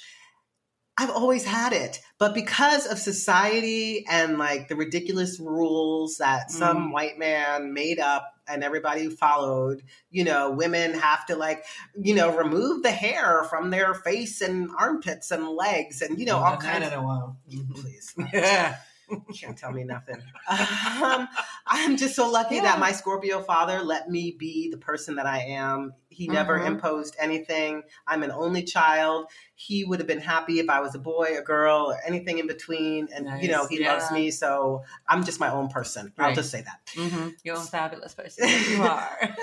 I've 0.98 1.10
always 1.10 1.44
had 1.44 1.74
it, 1.74 2.00
but 2.20 2.34
because 2.36 2.86
of 2.86 3.00
society 3.00 4.06
and 4.08 4.38
like 4.38 4.68
the 4.68 4.76
ridiculous 4.76 5.40
rules 5.40 6.18
that 6.18 6.52
some 6.52 6.90
Mm. 6.90 6.92
white 6.94 7.18
man 7.18 7.74
made 7.74 8.00
up 8.00 8.32
and 8.48 8.64
everybody 8.64 9.10
followed, 9.10 9.82
you 10.12 10.24
know, 10.24 10.52
women 10.52 10.94
have 10.94 11.26
to 11.28 11.36
like, 11.36 11.64
you 12.00 12.14
know, 12.14 12.36
remove 12.38 12.84
the 12.84 12.92
hair 12.92 13.44
from 13.46 13.72
their 13.72 13.94
face 13.96 14.42
and 14.42 14.70
armpits 14.78 15.32
and 15.32 15.48
legs 15.50 16.02
and 16.04 16.20
you 16.20 16.26
know 16.26 16.38
all 16.38 16.58
kinds. 16.58 16.86
in 16.88 16.94
a 16.94 17.02
while. 17.02 17.38
Please, 17.74 18.14
Yeah. 18.34 18.76
You 19.10 19.24
can't 19.40 19.58
tell 19.58 19.72
me 19.72 19.84
nothing. 19.84 20.22
Um, 21.04 21.28
I'm 21.68 21.98
just 21.98 22.16
so 22.16 22.30
lucky 22.30 22.56
Yeah. 22.56 22.64
that 22.64 22.80
my 22.80 22.92
Scorpio 22.92 23.42
father 23.42 23.82
let 23.82 24.10
me 24.10 24.32
be 24.38 24.70
the 24.70 24.78
person 24.78 25.16
that 25.16 25.26
I 25.26 25.40
am. 25.40 25.94
He 26.10 26.28
never 26.28 26.60
Mhm. 26.60 26.68
imposed 26.68 27.16
anything. 27.20 27.84
I'm 28.08 28.24
an 28.24 28.32
only 28.32 28.64
child. 28.64 29.28
He 29.56 29.84
would 29.84 30.00
have 30.00 30.08
been 30.08 30.20
happy 30.22 30.60
if 30.60 30.70
I 30.70 30.80
was 30.82 30.94
a 30.96 31.00
boy, 31.00 31.36
a 31.38 31.42
girl, 31.42 31.92
or 31.92 31.98
anything 32.06 32.38
in 32.40 32.48
between. 32.48 33.08
And, 33.14 33.42
you 33.42 33.50
know, 33.50 33.62
Nice. 33.64 33.70
he 33.70 33.84
loves 33.86 34.12
me. 34.12 34.32
So 34.32 34.84
I'm 35.08 35.24
just 35.24 35.40
my 35.40 35.50
own 35.52 35.68
person. 35.70 36.14
I'll 36.18 36.36
just 36.36 36.52
say 36.52 36.62
that. 36.62 36.80
Mm-hmm. 36.96 37.30
You're 37.44 37.56
a 37.58 37.60
fabulous 37.62 38.14
person. 38.14 38.48
You 38.48 38.84
are. 38.84 39.36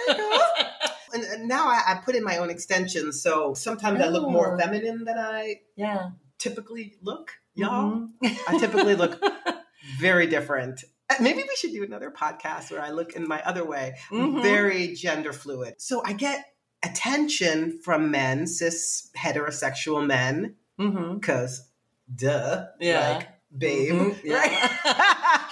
And, 1.13 1.49
now 1.49 1.67
I, 1.69 1.83
I 1.89 1.95
put 2.05 2.15
in 2.15 2.23
my 2.23 2.37
own 2.39 2.51
extensions. 2.51 3.21
So 3.23 3.55
sometimes 3.55 4.01
I 4.01 4.09
look 4.09 4.29
more 4.31 4.57
feminine 4.59 5.05
than 5.05 5.19
I 5.19 5.61
yeah. 5.77 6.11
typically 6.39 6.95
look, 7.03 7.33
y'all. 7.55 8.09
Mhm. 8.23 8.39
I 8.49 8.59
typically 8.59 8.95
look 8.95 9.23
very 9.99 10.27
different. 10.27 10.85
Uh, 11.11 11.15
Maybe 11.21 11.43
we 11.43 11.57
should 11.57 11.73
do 11.73 11.83
another 11.85 12.11
podcast 12.11 12.71
where 12.71 12.81
I 12.83 12.91
look 12.91 13.15
in 13.15 13.27
my 13.27 13.43
other 13.43 13.65
way. 13.65 13.97
Mhm. 14.11 14.43
Very 14.43 14.95
gender 14.95 15.33
fluid. 15.33 15.75
So 15.79 16.03
I 16.05 16.13
get 16.13 16.45
attention 16.83 17.81
from 17.85 18.11
men, 18.11 18.47
cis 18.47 19.11
heterosexual 19.19 20.07
men, 20.07 20.57
because 20.77 21.69
duh, 22.15 22.67
Yeah. 22.81 23.17
like 23.19 23.29
babe, 23.57 23.93
Mhm. 23.93 24.21
Yeah. 24.25 24.35
right? 24.37 24.71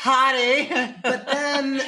Hottie. 0.01 1.03
but 1.03 1.27
then, 1.27 1.81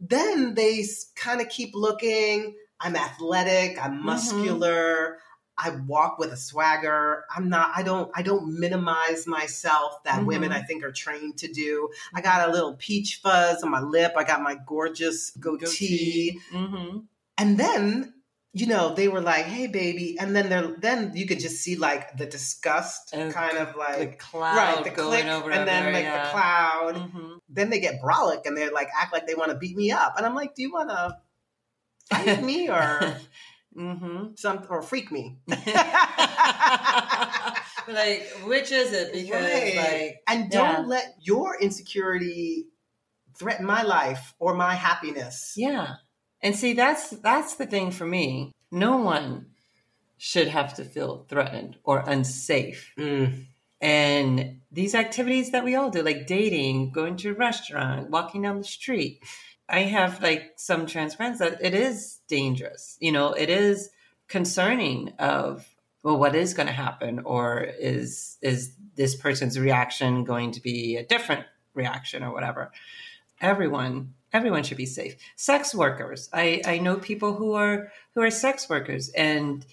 then 0.00 0.54
they 0.54 0.84
kind 1.16 1.40
of 1.40 1.48
keep 1.48 1.70
looking. 1.74 2.56
I'm 2.80 2.96
athletic. 2.96 3.76
Mm-hmm. 3.76 3.84
I'm 3.84 4.04
muscular. 4.04 5.18
I 5.58 5.70
walk 5.70 6.18
with 6.18 6.32
a 6.32 6.36
swagger. 6.36 7.24
I'm 7.34 7.48
not. 7.48 7.72
I 7.74 7.82
don't. 7.82 8.10
I 8.14 8.22
don't 8.22 8.58
minimize 8.60 9.26
myself 9.26 10.02
that 10.04 10.20
Mhm. 10.20 10.26
women 10.26 10.52
I 10.52 10.62
think 10.62 10.84
are 10.84 10.92
trained 10.92 11.38
to 11.38 11.48
do. 11.52 11.90
I 12.14 12.20
got 12.20 12.48
a 12.48 12.52
little 12.52 12.74
peach 12.74 13.20
fuzz 13.22 13.62
on 13.64 13.70
my 13.70 13.80
lip. 13.80 14.12
I 14.16 14.24
got 14.24 14.40
my 14.40 14.56
gorgeous 14.66 15.30
goatee. 15.40 16.40
Mm-hmm. 16.52 16.98
And 17.38 17.58
then, 17.58 18.14
you 18.52 18.66
know, 18.66 18.94
they 18.94 19.08
were 19.08 19.20
like, 19.20 19.46
"Hey, 19.46 19.66
baby," 19.66 20.16
and 20.18 20.34
then 20.34 20.48
they're 20.48 20.76
then 20.78 21.12
you 21.14 21.26
could 21.26 21.40
just 21.40 21.56
see 21.56 21.74
like 21.76 22.16
the 22.16 22.26
disgust, 22.26 23.10
Oh, 23.14 23.30
kind 23.32 23.58
of 23.58 23.74
like 23.76 23.98
The 24.12 24.16
cloud 24.16 24.56
right, 24.56 24.84
the 24.84 24.90
click, 24.90 25.24
over 25.26 25.50
and 25.50 25.66
then 25.66 25.92
like 25.92 26.04
yeah. 26.04 26.24
the 26.24 26.30
cloud 26.30 26.94
Mm-hmm. 26.96 27.34
then 27.48 27.70
they 27.70 27.80
get 27.80 28.00
brolic 28.00 28.46
and 28.46 28.56
they're 28.56 28.70
like 28.72 28.88
act 28.96 29.12
like 29.12 29.26
they 29.26 29.34
want 29.34 29.50
to 29.50 29.56
beat 29.56 29.76
me 29.76 29.90
up 29.90 30.14
and 30.16 30.24
i'm 30.26 30.34
like 30.34 30.54
do 30.54 30.62
you 30.62 30.72
want 30.72 30.90
to 30.90 31.16
fight 32.10 32.42
me 32.50 32.68
or 32.68 33.16
mm-hmm. 33.78 34.26
some 34.34 34.66
or 34.68 34.82
freak 34.82 35.12
me 35.12 35.38
like, 37.88 38.26
which 38.44 38.72
is 38.72 38.92
it? 38.92 39.12
Because, 39.12 39.42
Right. 39.42 39.76
like, 39.76 40.22
and 40.26 40.50
don't 40.50 40.88
let 40.88 41.14
your 41.20 41.58
insecurity 41.60 42.66
threaten 43.38 43.64
my 43.64 43.82
life 43.82 44.34
or 44.38 44.54
my 44.54 44.74
happiness 44.74 45.54
yeah. 45.56 45.94
And 46.40 46.54
see, 46.54 46.72
that's 46.72 47.10
that's 47.10 47.56
the 47.56 47.66
thing 47.66 47.90
for 47.90 48.06
me. 48.06 48.52
No 48.70 48.98
one 48.98 49.46
should 50.18 50.48
have 50.48 50.74
to 50.74 50.84
feel 50.84 51.24
threatened 51.28 51.76
or 51.84 51.98
unsafe. 52.06 52.92
Mm. 52.98 53.46
And 53.80 54.60
these 54.72 54.94
activities 54.94 55.52
that 55.52 55.64
we 55.64 55.76
all 55.76 55.90
do, 55.90 56.02
like 56.02 56.26
dating, 56.26 56.90
going 56.92 57.16
to 57.18 57.30
a 57.30 57.34
restaurant, 57.34 58.10
walking 58.10 58.42
down 58.42 58.58
the 58.58 58.64
street, 58.64 59.22
I 59.68 59.80
have 59.80 60.22
like 60.22 60.52
some 60.56 60.86
trans 60.86 61.14
friends 61.14 61.38
that 61.38 61.58
it 61.60 61.74
is 61.74 62.17
dangerous. 62.28 62.96
You 63.00 63.12
know, 63.12 63.32
it 63.32 63.50
is 63.50 63.90
concerning 64.28 65.12
of 65.18 65.66
well, 66.04 66.16
what 66.16 66.36
is 66.36 66.54
going 66.54 66.68
to 66.68 66.72
happen, 66.72 67.20
or 67.24 67.60
is 67.60 68.38
is 68.40 68.72
this 68.94 69.16
person's 69.16 69.58
reaction 69.58 70.24
going 70.24 70.52
to 70.52 70.62
be 70.62 70.96
a 70.96 71.04
different 71.04 71.44
reaction 71.74 72.22
or 72.22 72.32
whatever? 72.32 72.70
Everyone 73.40 74.14
everyone 74.32 74.62
should 74.62 74.76
be 74.76 74.86
safe. 74.86 75.16
Sex 75.36 75.74
workers. 75.74 76.28
I, 76.32 76.60
I 76.64 76.78
know 76.78 76.96
people 76.96 77.34
who 77.34 77.54
are 77.54 77.90
who 78.14 78.22
are 78.22 78.30
sex 78.30 78.68
workers 78.68 79.08
and 79.10 79.64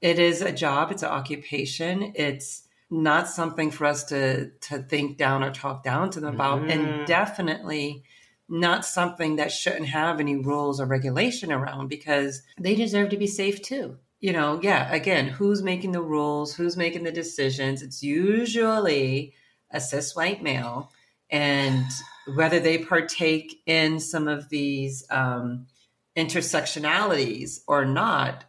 it 0.00 0.18
is 0.18 0.42
a 0.42 0.52
job, 0.52 0.90
it's 0.90 1.02
an 1.02 1.08
occupation. 1.10 2.12
It's 2.14 2.64
not 2.90 3.28
something 3.28 3.70
for 3.70 3.86
us 3.86 4.04
to 4.04 4.50
to 4.50 4.78
think 4.78 5.16
down 5.16 5.42
or 5.42 5.50
talk 5.50 5.82
down 5.82 6.10
to 6.10 6.20
them 6.20 6.34
about 6.34 6.62
Mhm. 6.62 6.70
and 6.70 7.06
definitely 7.06 8.04
not 8.52 8.84
something 8.84 9.36
that 9.36 9.50
shouldn't 9.50 9.86
have 9.86 10.20
any 10.20 10.36
rules 10.36 10.78
or 10.78 10.84
regulation 10.84 11.50
around 11.50 11.88
because 11.88 12.42
they 12.60 12.74
deserve 12.74 13.08
to 13.08 13.16
be 13.16 13.26
safe 13.26 13.62
too. 13.62 13.96
You 14.20 14.34
know, 14.34 14.60
yeah, 14.62 14.92
again, 14.92 15.26
who's 15.26 15.62
making 15.62 15.92
the 15.92 16.02
rules, 16.02 16.54
who's 16.54 16.76
making 16.76 17.04
the 17.04 17.10
decisions? 17.10 17.80
It's 17.80 18.02
usually 18.02 19.32
a 19.70 19.80
cis 19.80 20.14
white 20.14 20.42
male. 20.42 20.92
And 21.30 21.86
whether 22.34 22.60
they 22.60 22.76
partake 22.76 23.62
in 23.64 23.98
some 23.98 24.28
of 24.28 24.50
these 24.50 25.02
um, 25.08 25.66
intersectionalities 26.14 27.60
or 27.66 27.86
not, 27.86 28.44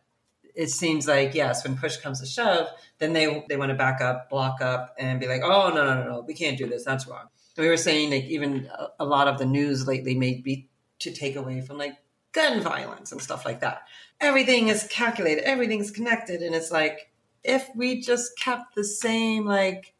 it 0.54 0.70
seems 0.70 1.08
like 1.08 1.34
yes, 1.34 1.66
when 1.66 1.78
push 1.78 1.95
comes 1.95 2.20
to 2.20 2.26
shove, 2.26 2.68
then 2.99 3.14
they 3.14 3.45
they 3.47 3.56
want 3.56 3.70
to 3.70 3.76
back 3.76 4.01
up, 4.01 4.30
block 4.30 4.62
up, 4.62 4.93
and 4.99 5.20
be 5.22 5.28
like, 5.28 5.41
oh 5.43 5.70
no 5.74 5.86
no 5.86 6.04
no 6.04 6.10
no, 6.10 6.20
we 6.28 6.34
can't 6.34 6.58
do 6.58 6.68
this. 6.68 6.84
That's 6.84 7.08
wrong. 7.08 7.30
We 7.58 7.68
were 7.68 7.78
saying 7.78 8.12
like 8.12 8.26
even 8.26 8.70
a, 8.99 9.06
lot 9.06 9.28
of 9.28 9.38
the 9.38 9.45
news 9.45 9.88
lately 9.88 10.16
may 10.16 10.36
be 10.36 10.68
to 10.99 11.12
take 11.12 11.36
away 11.36 11.62
from 11.62 11.78
like 11.78 11.97
gun 12.32 12.62
violence 12.62 13.12
and 13.12 13.22
stuff 13.22 13.45
like 13.45 13.60
that. 13.62 13.84
Everything 14.20 14.70
is 14.70 14.88
calculated, 14.89 15.43
everything's 15.43 15.91
connected, 15.91 16.41
and 16.41 16.56
it's 16.56 16.72
like 16.72 17.12
if 17.43 17.70
we 17.76 18.01
just 18.01 18.38
kept 18.39 18.74
the 18.74 18.84
same 18.84 19.45
like 19.45 19.93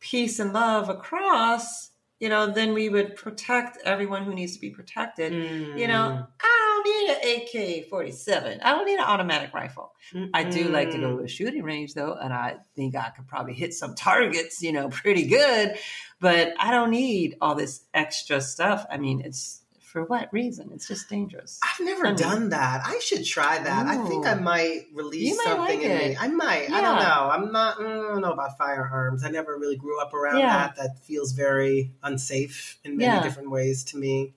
peace 0.00 0.40
and 0.40 0.52
love 0.52 0.88
across, 0.88 1.91
you 2.22 2.28
know, 2.28 2.46
then 2.46 2.72
we 2.72 2.88
would 2.88 3.16
protect 3.16 3.78
everyone 3.84 4.22
who 4.22 4.32
needs 4.32 4.54
to 4.54 4.60
be 4.60 4.70
protected. 4.70 5.32
Mm. 5.32 5.76
You 5.76 5.88
know, 5.88 6.24
I 6.40 6.82
don't 6.84 7.20
need 7.24 7.42
an 7.50 7.80
AK 7.80 7.88
47. 7.88 8.60
I 8.62 8.70
don't 8.70 8.86
need 8.86 8.94
an 8.94 9.04
automatic 9.04 9.52
rifle. 9.52 9.90
Mm-mm. 10.14 10.30
I 10.32 10.44
do 10.44 10.68
like 10.68 10.92
to 10.92 10.98
go 10.98 11.16
to 11.16 11.24
a 11.24 11.26
shooting 11.26 11.64
range 11.64 11.94
though, 11.94 12.14
and 12.14 12.32
I 12.32 12.58
think 12.76 12.94
I 12.94 13.10
could 13.10 13.26
probably 13.26 13.54
hit 13.54 13.74
some 13.74 13.94
targets, 13.96 14.62
you 14.62 14.70
know, 14.70 14.88
pretty 14.88 15.26
good. 15.26 15.76
But 16.20 16.54
I 16.60 16.70
don't 16.70 16.92
need 16.92 17.38
all 17.40 17.56
this 17.56 17.86
extra 17.92 18.40
stuff. 18.40 18.86
I 18.88 18.98
mean, 18.98 19.22
it's 19.22 19.61
for 19.92 20.04
what 20.04 20.32
reason? 20.32 20.70
It's 20.72 20.88
just 20.88 21.10
dangerous. 21.10 21.60
I've 21.62 21.84
never 21.84 22.04
mean, 22.04 22.16
done 22.16 22.48
that. 22.48 22.80
I 22.82 22.98
should 23.00 23.26
try 23.26 23.58
that. 23.58 23.86
Ooh. 23.86 23.90
I 23.90 24.08
think 24.08 24.26
I 24.26 24.32
might 24.34 24.86
release 24.94 25.36
might 25.36 25.44
something 25.44 25.80
like 25.80 25.84
in 25.84 25.90
it. 25.90 26.08
me. 26.08 26.16
I 26.18 26.28
might. 26.28 26.70
Yeah. 26.70 26.76
I 26.76 26.80
don't 26.80 26.96
know. 26.96 27.28
I'm 27.30 27.52
not. 27.52 27.76
Mm, 27.76 27.84
I 27.84 28.12
don't 28.14 28.22
know 28.22 28.32
about 28.32 28.56
firearms. 28.56 29.22
I 29.22 29.28
never 29.28 29.58
really 29.58 29.76
grew 29.76 30.00
up 30.00 30.14
around 30.14 30.38
yeah. 30.38 30.46
that. 30.46 30.76
That 30.76 31.04
feels 31.04 31.32
very 31.32 31.92
unsafe 32.02 32.78
in 32.84 32.96
many 32.96 33.12
yeah. 33.12 33.22
different 33.22 33.50
ways 33.50 33.84
to 33.84 33.98
me. 33.98 34.32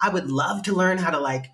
I 0.00 0.08
would 0.08 0.28
love 0.28 0.64
to 0.64 0.74
learn 0.74 0.98
how 0.98 1.12
to 1.12 1.20
like. 1.20 1.46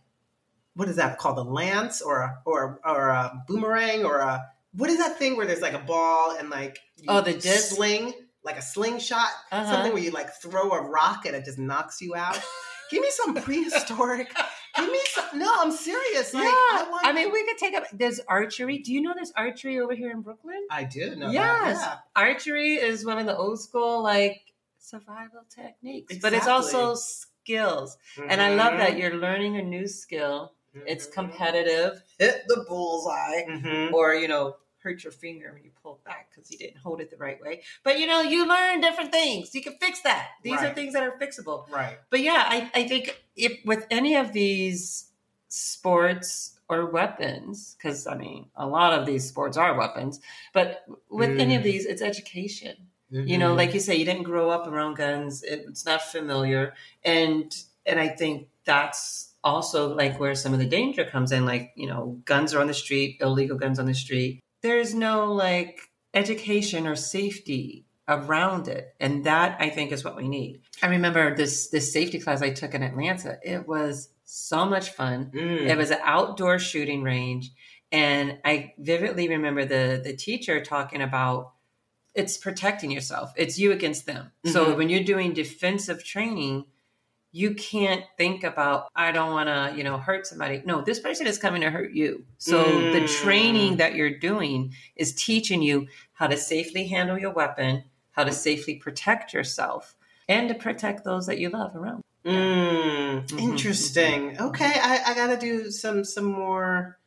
What 0.75 0.89
is 0.89 0.97
that 0.97 1.19
called? 1.19 1.37
A 1.37 1.43
lance 1.43 2.01
or 2.01 2.23
a, 2.23 2.41
or 2.47 2.81
or 2.87 3.11
a 3.11 3.45
boomerang 3.47 4.07
or 4.07 4.21
a 4.21 4.47
what 4.73 4.89
is 4.89 4.97
that 4.97 5.19
thing 5.19 5.37
where 5.37 5.45
there's 5.47 5.61
like 5.61 5.75
a 5.75 5.79
ball 5.79 6.35
and 6.39 6.49
like 6.49 6.79
oh 7.07 7.21
the 7.21 7.35
disc? 7.35 7.77
sling 7.77 8.15
like 8.43 8.57
a 8.57 8.63
slingshot 8.63 9.29
uh-huh. 9.53 9.71
something 9.71 9.93
where 9.93 10.03
you 10.03 10.11
like 10.11 10.31
throw 10.41 10.71
a 10.71 10.81
rock 10.81 11.27
and 11.27 11.37
it 11.37 11.45
just 11.45 11.59
knocks 11.59 12.01
you 12.01 12.15
out. 12.15 12.41
Give 12.93 13.03
me 13.03 13.11
some 13.11 13.35
prehistoric. 13.35 14.33
Give 14.77 14.91
me 14.91 15.01
some. 15.07 15.39
No, 15.39 15.53
I'm 15.59 15.73
serious. 15.73 16.33
Like, 16.33 16.45
yeah. 16.45 16.51
I, 16.51 16.87
want, 16.91 17.07
I 17.07 17.13
mean, 17.13 17.33
we 17.33 17.45
could 17.45 17.59
take 17.59 17.75
up. 17.75 17.85
There's 17.93 18.21
archery. 18.29 18.79
Do 18.79 18.93
you 18.93 19.03
know 19.03 19.13
there's 19.15 19.33
archery 19.37 19.81
over 19.81 19.95
here 19.95 20.11
in 20.11 20.23
Brooklyn? 20.23 20.67
I 20.71 20.85
do 20.85 21.17
know. 21.17 21.31
Yes, 21.31 21.79
yeah. 21.81 21.97
archery 22.15 22.75
is 22.75 23.05
one 23.05 23.19
of 23.19 23.27
the 23.27 23.37
old 23.37 23.61
school 23.61 24.03
like 24.03 24.41
survival 24.79 25.43
techniques, 25.49 26.13
exactly. 26.13 26.19
but 26.21 26.37
it's 26.37 26.47
also 26.47 26.95
skills. 26.95 27.97
Mm-hmm. 28.17 28.31
And 28.31 28.41
I 28.41 28.55
love 28.55 28.79
that 28.79 28.91
mm-hmm. 28.91 28.99
you're 28.99 29.17
learning 29.17 29.57
a 29.57 29.63
new 29.63 29.87
skill. 29.87 30.53
Mm-hmm. 30.77 30.87
It's 30.87 31.07
competitive. 31.07 32.03
Hit 32.19 32.43
the 32.49 32.65
bullseye, 32.69 33.45
mm-hmm. 33.49 33.95
or 33.95 34.15
you 34.15 34.29
know, 34.29 34.57
hurt 34.83 35.05
your 35.05 35.13
finger 35.13 35.53
when 35.53 35.63
you 35.65 35.71
pull 35.83 36.01
back 36.05 36.29
because 36.31 36.51
you 36.51 36.59
didn't 36.59 36.79
hold 36.79 37.01
it 37.01 37.11
the 37.11 37.17
right 37.17 37.41
way. 37.41 37.63
But 37.85 37.99
you 37.99 38.07
know, 38.07 38.21
you 38.21 38.47
learn 38.47 38.81
different 38.81 39.13
things. 39.13 39.55
You 39.55 39.63
can 39.63 39.75
fix 39.81 40.01
that. 40.03 40.29
These 40.43 40.57
right. 40.57 40.71
are 40.71 40.75
things 40.75 40.95
that 40.95 41.03
are 41.03 41.19
fixable. 41.19 41.71
Right. 41.71 41.99
But 42.11 42.21
yeah, 42.21 42.45
I, 42.47 42.71
I 42.75 42.89
think 42.89 43.23
if 43.37 43.65
with 43.65 43.87
any 43.91 44.17
of 44.17 44.33
these 44.33 45.11
sports 45.49 46.59
or 46.69 46.87
weapons, 46.87 47.77
because 47.79 48.07
I 48.07 48.17
mean, 48.17 48.47
a 48.57 48.67
lot 48.67 48.99
of 48.99 49.07
these 49.07 49.29
sports 49.29 49.57
are 49.57 49.77
weapons, 49.79 50.21
but 50.53 50.85
with 51.11 51.31
mm. 51.31 51.41
any 51.41 51.55
of 51.55 51.63
mm. 51.63 51.65
these, 51.65 51.87
it's 51.87 52.03
education. 52.03 52.77
Mm-hmm. 53.13 53.29
You 53.29 53.39
know, 53.39 53.49
mm-hmm. 53.49 53.59
like 53.59 53.75
you 53.75 53.81
say, 53.81 53.97
you 53.97 54.05
didn't 54.05 54.23
grow 54.23 54.51
up 54.51 54.67
around 54.67 54.95
guns. 54.95 55.43
It's 55.43 55.85
not 55.85 56.03
familiar. 56.03 56.75
And 57.05 57.55
and 57.85 58.01
I 58.01 58.09
think 58.09 58.49
that's 58.65 59.35
also 59.45 59.95
like 59.95 60.19
where 60.19 60.35
some 60.35 60.53
of 60.53 60.61
the 60.61 60.67
danger 60.67 61.05
comes 61.05 61.31
in. 61.31 61.45
Like, 61.45 61.73
you 61.77 61.87
know, 61.87 62.21
guns 62.25 62.55
are 62.55 62.61
on 62.61 62.69
the 62.69 62.75
street, 62.75 63.19
illegal 63.21 63.59
guns 63.59 63.79
on 63.79 63.87
the 63.87 63.95
street 63.95 64.43
there's 64.63 64.95
no 64.95 65.33
like 65.33 65.81
education 66.15 66.87
or 66.87 66.97
safety 66.97 67.87
around 68.09 68.69
it 68.69 68.95
and 68.99 69.25
that 69.25 69.57
i 69.61 69.69
think 69.69 69.93
is 69.93 70.05
what 70.05 70.17
we 70.17 70.29
need. 70.29 70.61
I 70.83 70.89
remember 70.89 71.35
this 71.37 71.69
this 71.69 71.93
safety 71.93 72.19
class 72.19 72.43
i 72.43 72.51
took 72.51 72.75
in 72.75 72.83
atlanta. 72.83 73.39
It 73.43 73.67
was 73.67 74.09
so 74.25 74.65
much 74.65 74.91
fun. 74.91 75.31
Mm. 75.35 75.69
it 75.69 75.77
was 75.77 75.91
an 75.91 76.01
outdoor 76.03 76.59
shooting 76.59 77.03
range 77.03 77.51
and 77.91 78.39
i 78.45 78.73
vividly 78.79 79.29
remember 79.29 79.65
the 79.65 80.01
the 80.03 80.15
teacher 80.15 80.65
talking 80.65 81.03
about 81.03 81.53
it's 82.15 82.37
protecting 82.37 82.91
yourself. 82.91 83.33
It's 83.37 83.59
you 83.59 83.73
against 83.73 84.05
them. 84.07 84.33
Mm-hmm. 84.45 84.53
so 84.53 84.77
when 84.77 84.89
you're 84.89 85.05
doing 85.05 85.33
defensive 85.33 86.05
training 86.05 86.67
you 87.33 87.55
can't 87.55 88.05
think 88.17 88.45
about 88.45 88.89
i 88.95 89.11
don't 89.11 89.33
want 89.33 89.49
to 89.49 89.77
you 89.77 89.83
know 89.83 89.99
hurt 89.99 90.27
somebody 90.27 90.63
no 90.65 90.83
this 90.83 91.01
person 91.01 91.27
is 91.27 91.39
coming 91.39 91.63
to 91.63 91.71
hurt 91.71 91.93
you 91.93 92.25
so 92.39 92.63
mm. 92.63 92.93
the 92.93 93.09
training 93.09 93.77
that 93.79 93.95
you're 93.95 94.19
doing 94.19 94.73
is 94.97 95.15
teaching 95.15 95.63
you 95.63 95.87
how 96.13 96.27
to 96.27 96.37
safely 96.37 96.87
handle 96.87 97.19
your 97.19 97.33
weapon 97.33 97.83
how 98.13 98.23
to 98.23 98.33
safely 98.33 98.77
protect 98.77 99.33
yourself 99.33 99.97
and 100.29 100.49
to 100.49 100.55
protect 100.55 101.05
those 101.05 101.27
that 101.27 101.39
you 101.39 101.49
love 101.49 101.75
around 101.75 102.03
mm. 102.25 102.33
mm-hmm. 103.27 103.39
interesting 103.39 104.39
okay 104.39 104.75
I, 104.77 105.03
I 105.07 105.15
gotta 105.15 105.37
do 105.37 105.71
some 105.71 106.05
some 106.05 106.27
more 106.27 106.99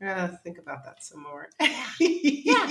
I 0.00 0.04
gotta 0.04 0.40
think 0.44 0.58
about 0.58 0.84
that 0.84 1.02
some 1.02 1.22
more. 1.22 1.48
yeah, 2.00 2.66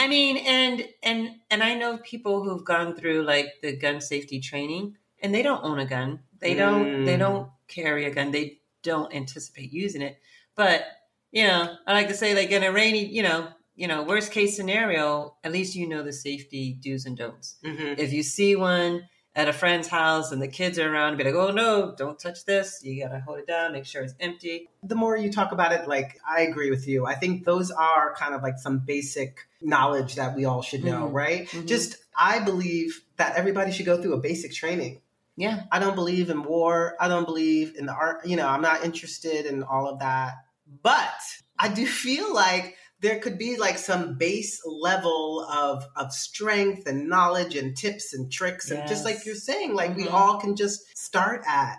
I 0.00 0.08
mean, 0.08 0.36
and 0.38 0.84
and 1.02 1.36
and 1.48 1.62
I 1.62 1.76
know 1.76 1.98
people 1.98 2.42
who've 2.42 2.64
gone 2.64 2.96
through 2.96 3.22
like 3.22 3.46
the 3.62 3.76
gun 3.76 4.00
safety 4.00 4.40
training, 4.40 4.96
and 5.22 5.32
they 5.32 5.42
don't 5.42 5.62
own 5.62 5.78
a 5.78 5.86
gun. 5.86 6.20
They 6.40 6.54
don't 6.54 6.86
mm. 6.86 7.06
they 7.06 7.16
don't 7.16 7.50
carry 7.68 8.04
a 8.04 8.14
gun. 8.14 8.30
They 8.30 8.60
don't 8.82 9.12
anticipate 9.14 9.72
using 9.72 10.02
it. 10.02 10.18
But, 10.54 10.84
you 11.32 11.46
know, 11.46 11.74
I 11.86 11.92
like 11.92 12.08
to 12.08 12.14
say 12.14 12.34
like 12.34 12.50
in 12.50 12.62
a 12.62 12.72
rainy, 12.72 13.04
you 13.04 13.22
know, 13.22 13.48
you 13.74 13.88
know, 13.88 14.02
worst 14.02 14.32
case 14.32 14.56
scenario, 14.56 15.36
at 15.44 15.52
least 15.52 15.74
you 15.74 15.86
know 15.86 16.02
the 16.02 16.12
safety 16.12 16.78
do's 16.80 17.04
and 17.04 17.16
don'ts. 17.16 17.56
Mm-hmm. 17.64 18.00
If 18.00 18.12
you 18.12 18.22
see 18.22 18.56
one 18.56 19.06
at 19.34 19.48
a 19.48 19.52
friend's 19.52 19.86
house 19.86 20.32
and 20.32 20.40
the 20.40 20.48
kids 20.48 20.78
are 20.78 20.90
around, 20.90 21.18
be 21.18 21.24
like, 21.24 21.34
oh 21.34 21.50
no, 21.50 21.94
don't 21.94 22.18
touch 22.18 22.46
this. 22.46 22.80
You 22.82 23.04
gotta 23.04 23.20
hold 23.20 23.38
it 23.38 23.46
down, 23.46 23.72
make 23.72 23.84
sure 23.84 24.02
it's 24.02 24.14
empty. 24.18 24.70
The 24.82 24.94
more 24.94 25.14
you 25.14 25.30
talk 25.30 25.52
about 25.52 25.72
it, 25.72 25.86
like 25.86 26.18
I 26.26 26.42
agree 26.42 26.70
with 26.70 26.88
you. 26.88 27.04
I 27.04 27.16
think 27.16 27.44
those 27.44 27.70
are 27.70 28.14
kind 28.14 28.34
of 28.34 28.42
like 28.42 28.58
some 28.58 28.78
basic 28.78 29.40
knowledge 29.60 30.14
that 30.14 30.34
we 30.34 30.46
all 30.46 30.62
should 30.62 30.84
know, 30.84 31.04
mm-hmm. 31.04 31.14
right? 31.14 31.48
Mm-hmm. 31.48 31.66
Just 31.66 31.96
I 32.16 32.38
believe 32.38 33.02
that 33.18 33.36
everybody 33.36 33.72
should 33.72 33.84
go 33.84 34.00
through 34.00 34.14
a 34.14 34.20
basic 34.20 34.54
training 34.54 35.02
yeah. 35.36 35.64
I 35.70 35.78
don't 35.78 35.94
believe 35.94 36.30
in 36.30 36.42
war. 36.42 36.96
I 36.98 37.08
don't 37.08 37.26
believe 37.26 37.74
in 37.76 37.86
the 37.86 37.92
art. 37.92 38.26
You 38.26 38.36
know, 38.36 38.48
I'm 38.48 38.62
not 38.62 38.84
interested 38.84 39.46
in 39.46 39.62
all 39.62 39.88
of 39.88 40.00
that. 40.00 40.34
But 40.82 41.20
I 41.58 41.68
do 41.68 41.86
feel 41.86 42.34
like 42.34 42.76
there 43.00 43.18
could 43.18 43.38
be 43.38 43.56
like 43.56 43.78
some 43.78 44.16
base 44.16 44.60
level 44.64 45.46
of 45.52 45.84
of 45.96 46.12
strength 46.12 46.86
and 46.86 47.08
knowledge 47.08 47.54
and 47.54 47.76
tips 47.76 48.14
and 48.14 48.32
tricks 48.32 48.70
and 48.70 48.80
yes. 48.80 48.88
just 48.88 49.04
like 49.04 49.26
you're 49.26 49.34
saying 49.34 49.74
like 49.74 49.90
mm-hmm. 49.90 50.02
we 50.02 50.08
all 50.08 50.38
can 50.38 50.56
just 50.56 50.96
start 50.96 51.42
at 51.46 51.78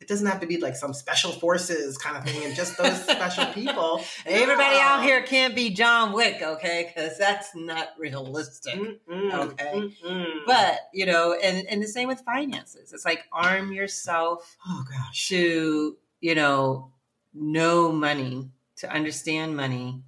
it 0.00 0.08
doesn't 0.08 0.26
have 0.26 0.40
to 0.40 0.46
be 0.46 0.58
like 0.58 0.76
some 0.76 0.92
special 0.92 1.32
forces 1.32 1.96
kind 1.96 2.16
of 2.16 2.24
thing 2.24 2.44
and 2.44 2.54
just 2.54 2.76
those 2.76 3.02
special 3.08 3.46
people. 3.46 4.02
Everybody 4.26 4.76
out 4.78 5.02
here 5.02 5.22
can't 5.22 5.54
be 5.54 5.70
John 5.70 6.12
Wick, 6.12 6.42
okay? 6.42 6.92
Because 6.94 7.16
that's 7.16 7.54
not 7.54 7.88
realistic, 7.98 8.74
mm-mm, 8.74 9.32
okay? 9.34 9.72
Mm-mm. 9.74 10.26
But 10.46 10.80
you 10.92 11.06
know, 11.06 11.34
and 11.42 11.66
and 11.66 11.82
the 11.82 11.88
same 11.88 12.08
with 12.08 12.20
finances. 12.20 12.92
It's 12.92 13.04
like 13.04 13.24
arm 13.32 13.72
yourself. 13.72 14.56
Oh 14.66 14.84
gosh, 14.88 15.28
to 15.28 15.96
you 16.20 16.34
know 16.34 16.90
know 17.32 17.90
money, 17.92 18.50
to 18.76 18.90
understand 18.90 19.56
money. 19.56 20.02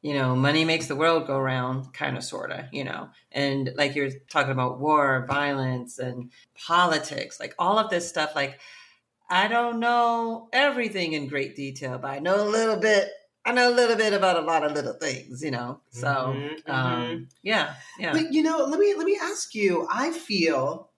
You 0.00 0.12
know, 0.12 0.36
money 0.36 0.66
makes 0.66 0.86
the 0.86 0.96
world 0.96 1.26
go 1.26 1.38
round, 1.38 1.94
kind 1.94 2.18
of, 2.18 2.24
sort 2.24 2.52
of, 2.52 2.66
you 2.72 2.84
know. 2.84 3.08
And 3.32 3.72
like 3.74 3.94
you're 3.94 4.10
talking 4.28 4.52
about 4.52 4.78
war, 4.78 5.24
violence, 5.26 5.98
and 5.98 6.30
politics, 6.66 7.40
like 7.40 7.54
all 7.58 7.78
of 7.78 7.88
this 7.88 8.06
stuff, 8.06 8.36
like 8.36 8.60
I 9.28 9.48
don't 9.48 9.80
know 9.80 10.48
everything 10.52 11.14
in 11.14 11.28
great 11.28 11.56
detail, 11.56 11.98
but 11.98 12.10
I 12.10 12.18
know 12.18 12.46
a 12.46 12.48
little 12.48 12.76
bit. 12.76 13.08
I 13.46 13.52
know 13.52 13.70
a 13.70 13.74
little 13.74 13.96
bit 13.96 14.12
about 14.14 14.42
a 14.42 14.46
lot 14.46 14.64
of 14.64 14.72
little 14.72 14.94
things, 14.94 15.42
you 15.42 15.50
know. 15.50 15.80
So, 15.90 16.06
mm-hmm, 16.08 16.70
um, 16.70 17.00
mm-hmm. 17.00 17.24
yeah, 17.42 17.74
yeah. 17.98 18.12
But 18.12 18.32
you 18.32 18.42
know, 18.42 18.64
let 18.64 18.80
me 18.80 18.94
let 18.96 19.06
me 19.06 19.18
ask 19.20 19.54
you. 19.54 19.86
I 19.92 20.12
feel 20.12 20.90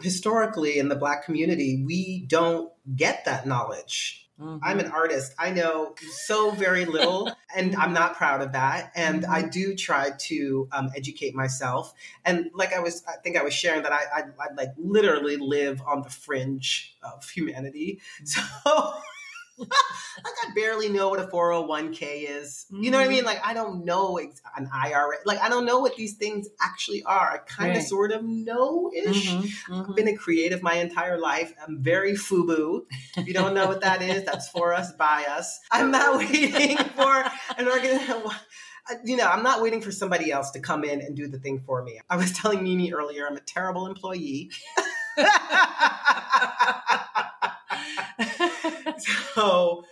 historically 0.00 0.78
in 0.78 0.88
the 0.88 0.96
Black 0.96 1.24
community, 1.24 1.82
we 1.84 2.26
don't 2.26 2.72
get 2.96 3.24
that 3.24 3.46
knowledge. 3.46 4.23
Mhm. 4.40 4.58
I'm 4.62 4.80
an 4.80 4.90
artist. 4.90 5.32
I 5.38 5.50
know 5.50 5.94
so 6.10 6.50
very 6.50 6.84
little, 6.84 7.30
and 7.56 7.76
I'm 7.76 7.92
not 7.92 8.16
proud 8.16 8.40
of 8.40 8.52
that. 8.52 8.90
And 8.96 9.24
I 9.24 9.42
do 9.42 9.74
try 9.76 10.10
to 10.10 10.68
um, 10.72 10.90
educate 10.96 11.34
myself. 11.34 11.94
And 12.24 12.50
like 12.52 12.72
I 12.72 12.80
was, 12.80 13.04
I 13.06 13.16
think 13.22 13.36
I 13.36 13.42
was 13.42 13.54
sharing 13.54 13.82
that 13.84 13.92
I, 13.92 14.02
I, 14.12 14.20
I 14.40 14.54
like 14.56 14.70
literally 14.76 15.36
live 15.36 15.80
on 15.86 16.02
the 16.02 16.10
fringe 16.10 16.96
of 17.02 17.28
humanity. 17.30 18.00
So. 18.24 18.40
like 19.58 19.68
I 20.46 20.54
barely 20.54 20.88
know 20.88 21.08
what 21.08 21.20
a 21.20 21.26
401k 21.26 22.28
is. 22.28 22.66
You 22.70 22.90
know 22.90 22.98
what 22.98 23.06
I 23.06 23.10
mean? 23.10 23.24
Like 23.24 23.40
I 23.46 23.54
don't 23.54 23.84
know 23.84 24.18
ex- 24.18 24.40
an 24.56 24.68
IRA. 24.72 25.16
Like 25.24 25.40
I 25.40 25.48
don't 25.48 25.64
know 25.64 25.78
what 25.80 25.96
these 25.96 26.14
things 26.14 26.48
actually 26.60 27.02
are. 27.04 27.32
I 27.32 27.38
kind 27.38 27.70
of 27.72 27.76
Right. 27.78 27.86
sort 27.86 28.12
of 28.12 28.24
know 28.24 28.90
ish. 28.94 29.30
Mhm, 29.30 29.44
I've 29.70 29.86
mhm. 29.86 29.96
been 29.96 30.08
a 30.08 30.16
creative 30.16 30.62
my 30.62 30.74
entire 30.74 31.18
life. 31.18 31.52
I'm 31.66 31.82
very 31.82 32.14
FUBU. 32.14 32.84
If 33.16 33.26
you 33.26 33.34
don't 33.34 33.54
know 33.54 33.66
what 33.66 33.80
that 33.82 34.02
is, 34.02 34.24
that's 34.24 34.48
for 34.48 34.74
us, 34.74 34.92
by 34.92 35.24
us. 35.28 35.60
I'm 35.70 35.90
not 35.90 36.18
waiting 36.18 36.76
for 36.76 37.24
an 37.58 37.68
organ. 37.68 38.00
You 39.02 39.16
know, 39.16 39.24
I'm 39.26 39.42
not 39.42 39.62
waiting 39.62 39.80
for 39.80 39.90
somebody 39.90 40.30
else 40.30 40.50
to 40.50 40.60
come 40.60 40.84
in 40.84 41.00
and 41.00 41.16
do 41.16 41.26
the 41.26 41.38
thing 41.38 41.62
for 41.64 41.82
me. 41.82 42.00
I 42.10 42.16
was 42.16 42.32
telling 42.32 42.62
Mimi 42.62 42.92
earlier, 42.92 43.26
I'm 43.26 43.34
a 43.34 43.40
terrible 43.40 43.86
employee. 43.86 44.50
so 49.34 49.84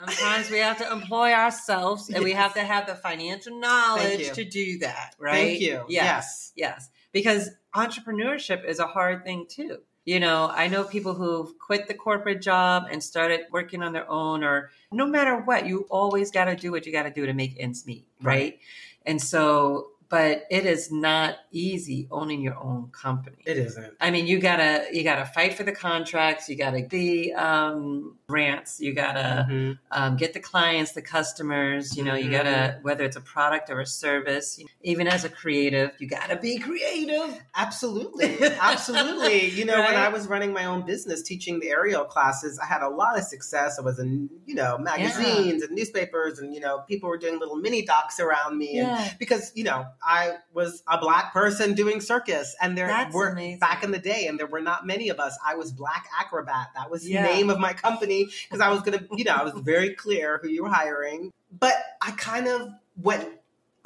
Sometimes 0.00 0.50
we 0.50 0.58
have 0.58 0.78
to 0.78 0.92
employ 0.92 1.32
ourselves 1.32 2.10
and 2.10 2.22
we 2.24 2.32
have 2.32 2.54
to 2.54 2.60
have 2.60 2.86
the 2.86 2.94
financial 2.94 3.58
knowledge 3.58 4.32
to 4.32 4.44
do 4.44 4.78
that, 4.78 5.14
right? 5.18 5.32
thank 5.32 5.60
you. 5.60 5.84
Yes. 5.88 6.52
Yes. 6.56 6.90
Because 7.12 7.50
entrepreneurship 7.74 8.64
is 8.64 8.80
a 8.80 8.86
hard 8.86 9.24
thing 9.24 9.46
too. 9.48 9.78
You 10.04 10.20
know, 10.20 10.50
I 10.52 10.68
know 10.68 10.84
people 10.84 11.14
who've 11.14 11.58
quit 11.58 11.88
the 11.88 11.94
corporate 11.94 12.42
job 12.42 12.84
and 12.90 13.02
started 13.02 13.46
working 13.50 13.82
on 13.82 13.94
their 13.94 14.10
own, 14.10 14.44
or 14.44 14.70
no 14.92 15.06
matter 15.06 15.36
what, 15.36 15.66
you 15.66 15.86
always 15.88 16.30
got 16.30 16.44
to 16.44 16.56
do 16.56 16.70
what 16.70 16.84
you 16.84 16.92
got 16.92 17.04
to 17.04 17.10
do 17.10 17.24
to 17.24 17.32
make 17.32 17.56
ends 17.58 17.86
meet, 17.86 18.06
right? 18.20 18.34
Right. 18.34 18.58
And 19.06 19.20
so, 19.20 19.88
but 20.08 20.44
it 20.50 20.66
is 20.66 20.90
not 20.92 21.36
easy 21.50 22.06
owning 22.10 22.40
your 22.42 22.56
own 22.56 22.90
company. 22.92 23.38
It 23.46 23.56
isn't. 23.58 23.94
I 24.00 24.10
mean, 24.10 24.26
you 24.26 24.38
gotta 24.38 24.86
you 24.92 25.02
gotta 25.04 25.24
fight 25.26 25.54
for 25.54 25.62
the 25.64 25.72
contracts. 25.72 26.48
You 26.48 26.56
gotta 26.56 26.86
the 26.88 27.32
um, 27.34 28.16
grants. 28.28 28.80
You 28.80 28.92
gotta 28.94 29.46
Mhm. 29.50 29.78
um, 29.90 30.16
get 30.16 30.34
the 30.34 30.40
clients, 30.40 30.92
the 30.92 31.02
customers. 31.02 31.96
You 31.96 32.04
know, 32.04 32.14
you 32.14 32.30
gotta 32.30 32.78
whether 32.82 33.04
it's 33.04 33.16
a 33.16 33.20
product 33.20 33.70
or 33.70 33.80
a 33.80 33.86
service. 33.86 34.60
Even 34.82 35.06
as 35.08 35.24
a 35.24 35.28
creative, 35.28 35.92
you 35.98 36.06
gotta 36.06 36.36
be 36.36 36.58
creative. 36.58 37.40
Absolutely. 37.54 38.36
Absolutely. 38.60 39.50
You 39.50 39.64
know, 39.64 39.80
when 39.80 39.94
I 39.96 40.08
was 40.08 40.26
running 40.26 40.52
my 40.52 40.64
own 40.66 40.84
business 40.84 41.22
teaching 41.22 41.60
the 41.60 41.68
aerial 41.70 42.04
classes, 42.04 42.58
I 42.58 42.66
had 42.66 42.82
a 42.82 42.88
lot 42.88 43.18
of 43.18 43.24
success. 43.24 43.78
I 43.78 43.82
was 43.82 43.98
in, 43.98 44.28
you 44.46 44.54
know, 44.54 44.78
magazines 44.78 45.62
and 45.62 45.74
newspapers 45.74 46.38
and, 46.38 46.54
you 46.54 46.60
know, 46.60 46.80
people 46.88 47.08
were 47.08 47.18
doing 47.18 47.38
little 47.38 47.56
mini 47.56 47.82
docs 47.84 48.20
around 48.20 48.58
me. 48.58 48.78
And 48.78 49.18
because, 49.18 49.52
you 49.54 49.64
know, 49.64 49.86
I 50.02 50.36
was 50.52 50.82
a 50.88 50.98
black 50.98 51.32
person 51.32 51.74
doing 51.74 52.00
circus 52.00 52.54
and 52.60 52.76
there 52.76 52.86
That's 52.86 53.14
were 53.14 53.28
amazing. 53.28 53.58
back 53.58 53.82
in 53.84 53.90
the 53.90 53.98
day 53.98 54.26
and 54.26 54.38
there 54.38 54.46
were 54.46 54.60
not 54.60 54.86
many 54.86 55.08
of 55.08 55.18
us. 55.20 55.38
I 55.46 55.54
was 55.54 55.72
Black 55.72 56.06
Acrobat. 56.18 56.68
That 56.74 56.90
was 56.90 57.08
Yeah. 57.08 57.26
the 57.26 57.32
name 57.32 57.50
of 57.50 57.58
my 57.58 57.72
company 57.72 58.28
because 58.48 58.60
I 58.60 58.70
was 58.70 58.80
going 58.82 58.98
to, 58.98 59.06
you 59.16 59.24
know, 59.24 59.34
I 59.34 59.42
was 59.44 59.54
very 59.54 59.94
clear 59.94 60.38
who 60.42 60.48
you 60.48 60.62
were 60.64 60.70
hiring. 60.70 61.32
But 61.50 61.74
I 62.02 62.10
kind 62.12 62.48
of 62.48 62.70
went 63.00 63.28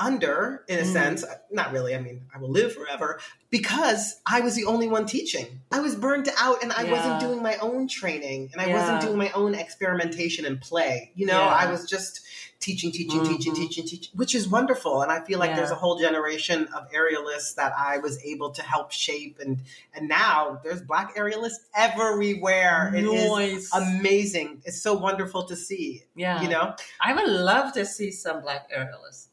under 0.01 0.65
in 0.69 0.79
a 0.79 0.83
Mm. 0.83 0.93
sense 0.93 1.25
not 1.51 1.73
really 1.73 1.93
i 1.93 1.99
mean 2.01 2.21
i 2.33 2.39
will 2.39 2.51
live 2.51 2.73
forever 2.73 3.19
because 3.51 4.21
i 4.27 4.41
was 4.41 4.55
the 4.55 4.65
only 4.65 4.87
one 4.87 5.07
teaching 5.07 5.61
i 5.73 5.81
was 5.81 5.97
burned 5.97 6.29
out 6.39 6.63
and 6.63 6.73
i 6.73 6.83
Yeah. 6.85 6.93
wasn't 6.93 7.19
doing 7.21 7.43
my 7.43 7.57
own 7.57 7.89
training 7.89 8.51
and 8.53 8.63
i 8.63 8.67
Yeah. 8.67 8.79
wasn't 8.81 9.01
doing 9.01 9.19
my 9.19 9.31
own 9.33 9.57
experimentation 9.57 10.45
and 10.45 10.61
play 10.61 11.11
you 11.17 11.27
know 11.27 11.41
Yeah. 11.41 11.49
i 11.49 11.67
was 11.69 11.85
just 11.91 12.21
teaching 12.61 12.91
teaching 12.91 13.23
teaching 13.25 13.53
Mhm. 13.53 13.57
teaching 13.57 13.87
teaching 13.87 14.13
which 14.17 14.35
is 14.35 14.49
wonderful 14.49 15.03
and 15.03 15.13
i 15.13 15.21
feel 15.25 15.39
like 15.39 15.55
there's 15.55 15.71
a 15.71 15.77
whole 15.77 15.97
generation 15.99 16.67
of 16.75 16.91
aerialists 16.91 17.55
that 17.55 17.73
i 17.77 17.99
was 17.99 18.23
able 18.25 18.51
to 18.51 18.63
help 18.63 18.91
shape 18.91 19.39
and 19.41 19.61
and 19.95 20.09
now 20.09 20.61
there's 20.65 20.81
black 20.83 21.15
aerialists 21.17 21.61
everywhere 21.75 22.93
It 22.95 23.05
is 23.05 23.25
Noise. 23.29 23.71
amazing 23.73 24.61
it's 24.65 24.83
so 24.83 24.95
wonderful 24.95 25.45
to 25.45 25.55
see 25.57 26.03
yeah. 26.17 26.43
you 26.43 26.49
know 26.49 26.75
I 27.01 27.15
would 27.15 27.29
love 27.29 27.73
to 27.75 27.87
see 27.87 28.11
some 28.11 28.41
black 28.41 28.69
aerialists. 28.77 29.27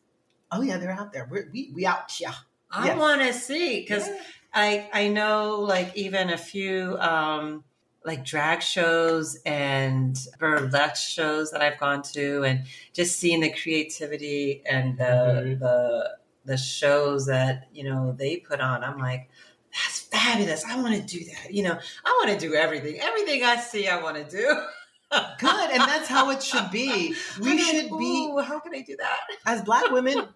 oh 0.51 0.61
yeah 0.61 0.77
they're 0.77 0.91
out 0.91 1.11
there 1.11 1.27
We're, 1.29 1.49
we 1.51 1.71
we 1.73 1.85
out 1.85 2.19
yeah 2.19 2.33
I 2.71 2.87
Yes. 2.87 2.97
want 2.99 3.21
to 3.21 3.33
see 3.33 3.79
because 3.81 4.07
Yeah. 4.07 4.21
I 4.53 4.89
I 4.93 5.07
know 5.07 5.61
like 5.61 5.95
even 5.97 6.29
a 6.29 6.37
few 6.37 6.97
um 6.99 7.63
like 8.05 8.23
drag 8.23 8.61
shows 8.61 9.37
and 9.45 10.17
burlesque 10.39 11.09
shows 11.09 11.51
that 11.51 11.61
I've 11.61 11.79
gone 11.79 12.01
to 12.13 12.43
and 12.43 12.63
just 12.93 13.17
seeing 13.19 13.41
the 13.41 13.49
creativity 13.51 14.61
and 14.65 14.97
the 14.97 15.03
Mhm. 15.03 15.59
the 15.59 16.17
the 16.45 16.57
shows 16.57 17.25
that 17.25 17.67
you 17.73 17.83
know 17.83 18.15
they 18.17 18.37
put 18.37 18.61
on 18.61 18.83
I'm 18.83 18.99
like 18.99 19.29
that's 19.73 20.01
fabulous. 20.01 20.63
I 20.63 20.79
want 20.81 20.95
to 20.95 21.01
do 21.01 21.25
that. 21.25 21.53
You 21.53 21.63
know 21.63 21.77
I 22.05 22.21
want 22.23 22.39
to 22.39 22.47
do 22.47 22.53
everything. 22.55 22.99
Everything 23.01 23.43
I 23.43 23.57
see 23.57 23.87
I 23.87 24.01
want 24.01 24.17
to 24.17 24.23
do. 24.23 24.47
Good 25.39 25.69
and 25.71 25.81
that's 25.81 26.07
how 26.07 26.29
it 26.31 26.41
should 26.43 26.69
be. 26.71 27.15
We 27.39 27.51
like, 27.51 27.59
should 27.59 27.89
be 27.97 28.29
"Ooh, 28.31 28.39
how 28.39 28.59
can 28.59 28.73
I 28.75 28.81
do 28.81 28.95
that? 28.97 29.19
As 29.45 29.61
black 29.61 29.89
women 29.91 30.27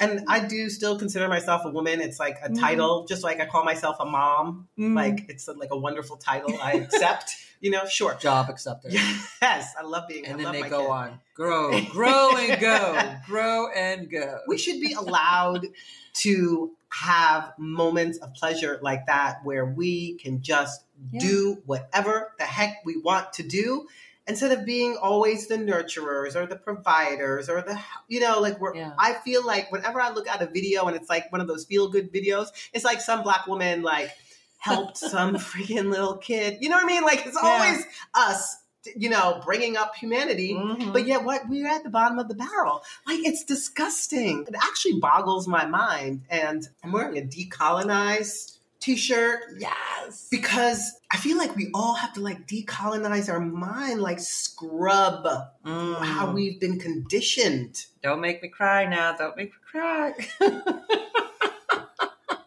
and 0.00 0.24
i 0.28 0.40
do 0.40 0.68
still 0.70 0.98
consider 0.98 1.28
myself 1.28 1.62
a 1.64 1.70
woman 1.70 2.00
it's 2.00 2.18
like 2.18 2.38
a 2.42 2.48
Mhm. 2.48 2.58
title 2.60 3.06
just 3.06 3.22
like 3.22 3.40
i 3.40 3.46
call 3.46 3.64
myself 3.64 3.96
a 4.00 4.04
mom 4.04 4.68
Mm. 4.78 4.94
like 4.94 5.26
it's 5.28 5.48
a, 5.48 5.52
like 5.52 5.70
a 5.70 5.76
wonderful 5.78 6.16
title 6.16 6.54
i 6.62 6.72
accept 6.84 7.34
you 7.60 7.70
know 7.70 7.84
sure 7.86 8.14
job 8.14 8.48
accepted 8.48 8.92
yes 8.94 9.74
i 9.78 9.82
love 9.82 10.08
being 10.08 10.24
a 10.26 10.30
and 10.30 10.34
I 10.34 10.36
then 10.36 10.44
love 10.46 10.52
they 10.54 10.60
my 10.62 10.68
go 10.68 10.80
kid. 10.82 10.90
on 10.90 11.20
grow 11.34 11.80
grow 11.90 12.36
and 12.36 12.60
go 12.60 13.10
grow 13.26 13.68
and 13.68 14.10
go 14.10 14.38
we 14.48 14.56
should 14.58 14.80
be 14.80 14.92
allowed 14.94 15.66
to 16.14 16.72
have 16.90 17.52
moments 17.58 18.18
of 18.18 18.32
pleasure 18.34 18.78
like 18.82 19.06
that 19.06 19.44
where 19.44 19.66
we 19.66 20.14
can 20.14 20.40
just 20.42 20.82
Yeah. 21.12 21.20
do 21.20 21.62
whatever 21.66 22.32
the 22.38 22.44
heck 22.44 22.78
we 22.84 22.96
want 22.96 23.32
to 23.34 23.42
do 23.44 23.86
instead 24.28 24.52
of 24.52 24.64
being 24.66 24.96
always 25.00 25.46
the 25.48 25.56
nurturers 25.56 26.36
or 26.36 26.46
the 26.46 26.56
providers 26.56 27.48
or 27.48 27.62
the 27.62 27.78
you 28.08 28.20
know 28.20 28.40
like 28.40 28.60
we're 28.60 28.74
Yeah. 28.74 28.92
i 28.98 29.14
feel 29.14 29.44
like 29.46 29.72
whenever 29.72 30.00
i 30.00 30.10
look 30.10 30.28
at 30.28 30.42
a 30.42 30.46
video 30.46 30.86
and 30.86 30.96
it's 30.96 31.08
like 31.08 31.30
one 31.32 31.40
of 31.40 31.48
those 31.48 31.64
feel 31.64 31.88
good 31.88 32.12
videos 32.12 32.48
it's 32.72 32.84
like 32.84 33.00
some 33.00 33.22
black 33.22 33.46
woman 33.46 33.82
like 33.82 34.10
helped 34.58 34.96
some 35.14 35.36
freaking 35.36 35.90
little 35.90 36.16
kid 36.16 36.58
you 36.60 36.68
know 36.68 36.76
what 36.76 36.84
i 36.84 36.86
mean 36.86 37.02
like 37.02 37.26
it's 37.26 37.38
Yeah. 37.42 37.48
always 37.48 37.84
us 38.14 38.56
you 38.96 39.10
know 39.10 39.40
bringing 39.44 39.76
up 39.76 39.94
humanity 39.96 40.54
Mhm. 40.54 40.92
but 40.92 41.06
yet, 41.06 41.24
what 41.24 41.42
we're 41.48 41.66
at 41.68 41.82
the 41.84 41.90
bottom 41.90 42.18
of 42.18 42.28
the 42.28 42.34
barrel. 42.34 42.82
Like 43.06 43.18
it's 43.26 43.44
disgusting. 43.44 44.46
It 44.48 44.54
actually 44.54 44.98
boggles 45.00 45.46
my 45.46 45.66
mind. 45.66 46.22
And 46.30 46.66
I'm 46.82 46.92
wearing 46.92 47.18
a 47.18 47.22
decolonize 47.22 48.57
t-shirt 48.80 49.40
yes 49.58 50.28
because 50.30 50.92
I 51.10 51.16
feel 51.16 51.36
like 51.36 51.56
we 51.56 51.70
all 51.74 51.94
have 51.94 52.12
to 52.14 52.20
like 52.20 52.46
decolonize 52.46 53.28
our 53.32 53.40
mind, 53.40 54.00
like 54.00 54.20
scrub 54.20 55.26
Mm. 55.64 56.04
how 56.04 56.32
we've 56.32 56.60
been 56.60 56.78
conditioned. 56.78 57.84
Don't 58.02 58.20
make 58.20 58.42
me 58.42 58.48
cry 58.48 58.84
now. 58.86 59.12
Don't 59.16 59.36
make 59.36 59.50
me 59.52 59.58
cry. 59.70 60.12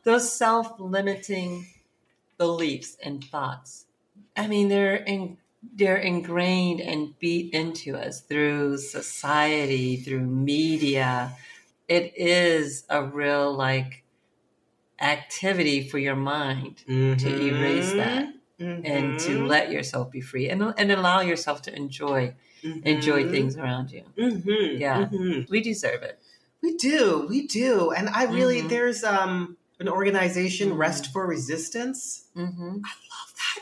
Those 0.04 0.32
self 0.32 0.80
limiting 0.80 1.68
beliefs 2.38 2.98
and 3.04 3.24
thoughts. 3.24 3.86
I 4.36 4.48
mean, 4.48 4.70
they're 4.70 4.96
in, 4.96 5.38
they're 5.76 5.98
ingrained 5.98 6.82
and 6.82 7.18
beat 7.20 7.54
into 7.54 7.96
us 7.96 8.22
through 8.22 8.78
society, 8.80 9.98
through 9.98 10.22
media. 10.22 11.34
It 11.88 12.14
is 12.16 12.86
a 12.90 13.04
real 13.04 13.54
like 13.54 14.01
activity 15.02 15.88
for 15.90 15.98
your 15.98 16.16
mind 16.16 16.84
to 16.88 17.30
erase 17.50 17.92
that 17.94 18.26
and 18.60 19.20
to 19.20 19.40
Mhm. 19.40 19.48
let 19.48 19.72
yourself 19.72 20.12
be 20.12 20.22
free 20.22 20.50
and, 20.50 20.62
and 20.78 20.92
allow 20.92 21.22
yourself 21.22 21.62
to 21.64 21.76
enjoy 21.76 22.36
enjoy 22.84 23.24
Mhm. 23.24 23.32
things 23.32 23.58
around 23.58 23.92
you. 23.92 24.04
Mhm. 24.18 24.80
Yeah. 24.80 25.08
Mhm. 25.12 25.50
We 25.50 25.62
deserve 25.62 26.04
it. 26.04 26.20
We 26.62 26.78
do, 26.78 27.26
we 27.28 27.48
do, 27.48 27.90
and 27.92 28.08
I 28.08 28.26
really 28.26 28.62
there's 28.62 29.04
um 29.04 29.58
an 29.80 29.90
organization. 29.90 30.76
Rest 30.76 31.12
for 31.12 31.26
Resistance. 31.26 32.26
Mm-hmm. 32.36 32.78
I 32.86 32.92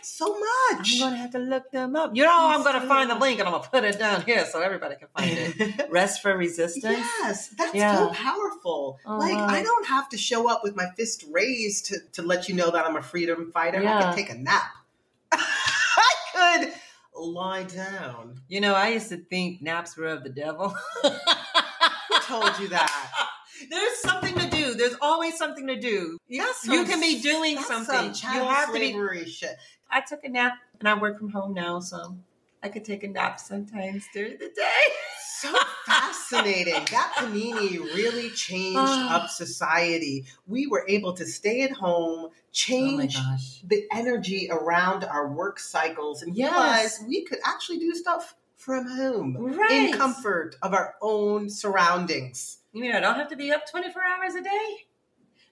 so 0.09 0.35
I'm 0.35 0.77
much. 0.77 0.99
gonna 0.99 1.17
have 1.17 1.31
to 1.31 1.39
look 1.39 1.71
them 1.71 1.95
up. 1.95 2.15
You 2.15 2.23
know, 2.23 2.35
I'm 2.35 2.63
gonna 2.63 2.79
Please 2.79 2.87
find 2.87 3.09
the 3.09 3.15
link 3.15 3.39
and 3.39 3.47
I'm 3.47 3.53
gonna 3.53 3.67
put 3.67 3.83
it 3.83 3.99
down 3.99 4.23
here 4.23 4.45
so 4.45 4.61
everybody 4.61 4.95
can 4.95 5.07
find 5.15 5.31
it. 5.37 5.89
Rest 5.91 6.21
for 6.21 6.35
Resistance. 6.35 6.83
yes, 6.83 7.49
that's 7.49 7.75
Yeah. 7.75 7.95
so 7.95 8.13
poverful. 8.13 8.99
Oh, 9.05 9.17
like. 9.17 9.35
I 9.35 9.43
uh-huh. 9.43 9.63
don't 9.63 9.87
have 9.87 10.09
to 10.09 10.17
show 10.17 10.49
up 10.49 10.61
with 10.63 10.75
my 10.75 10.87
fist 10.97 11.25
raised 11.31 11.85
to, 11.87 11.99
to 12.13 12.21
let 12.21 12.49
you 12.49 12.55
know 12.55 12.71
that 12.71 12.85
I'm 12.85 12.95
a 12.95 13.01
freedom 13.01 13.51
fighter. 13.51 13.79
I 13.79 14.01
can 14.01 14.15
take 14.15 14.29
a 14.29 14.35
nap. 14.35 14.71
I 15.31 16.11
could 16.33 16.73
lie 17.15 17.63
down. 17.63 18.41
You 18.47 18.61
know, 18.61 18.73
I 18.73 18.89
used 18.89 19.09
to 19.09 19.17
think 19.17 19.61
naps 19.61 19.95
were 19.95 20.07
of 20.07 20.23
the 20.23 20.29
devil. 20.29 20.75
Who 21.03 22.19
told 22.23 22.59
you 22.59 22.69
that? 22.69 23.11
There's 23.69 23.99
something 24.01 24.35
to 24.35 24.49
do. 24.49 24.73
There's 24.75 24.95
always 25.01 25.37
something 25.37 25.67
to 25.67 25.79
do. 25.79 26.17
Yes, 26.27 26.65
You 26.65 26.85
can 26.85 27.01
be 27.01 27.19
doing 27.19 27.57
something. 27.57 28.13
Some 28.13 28.33
you 28.35 28.43
have 28.45 28.73
to 28.73 28.79
be. 28.79 29.29
shit. 29.29 29.57
I 29.89 30.01
took 30.01 30.23
a 30.23 30.29
nap 30.29 30.53
and 30.79 30.87
I 30.87 30.93
work 30.97 31.17
from 31.17 31.29
home 31.29 31.53
now, 31.53 31.79
so 31.79 32.15
I 32.61 32.69
could 32.69 32.85
take 32.85 33.03
a 33.03 33.07
nap 33.07 33.39
sometimes 33.39 34.05
during 34.13 34.33
the 34.37 34.49
day. 34.49 34.95
so 35.39 35.53
fascinating. 35.85 36.73
That 36.91 37.13
panini 37.17 37.79
really 37.95 38.29
changed 38.31 38.99
up 39.09 39.29
society. 39.29 40.25
We 40.47 40.67
were 40.67 40.85
able 40.87 41.13
to 41.13 41.25
stay 41.25 41.61
at 41.63 41.71
home, 41.71 42.29
oh 42.29 42.33
change 42.51 43.15
Oh 43.17 43.37
the 43.67 43.85
energy 43.91 44.49
around 44.51 45.03
our 45.03 45.27
work 45.31 45.59
cycles, 45.59 46.21
and 46.23 46.35
Yes. 46.35 46.51
realize 46.51 47.03
we 47.07 47.23
could 47.25 47.39
actually 47.45 47.79
do 47.79 47.93
stuff 47.95 48.35
from 48.57 48.87
home 48.87 49.37
Right. 49.39 49.91
in 49.93 49.97
comfort 49.97 50.55
of 50.61 50.73
our 50.73 50.95
own 51.01 51.49
surroundings. 51.49 52.57
You 52.73 52.81
mean 52.81 52.91
I 52.91 52.99
don't 52.99 53.15
have 53.15 53.29
to 53.29 53.35
be 53.35 53.51
up 53.51 53.69
24 53.69 54.01
hours 54.03 54.35
a 54.35 54.41
day? 54.41 54.75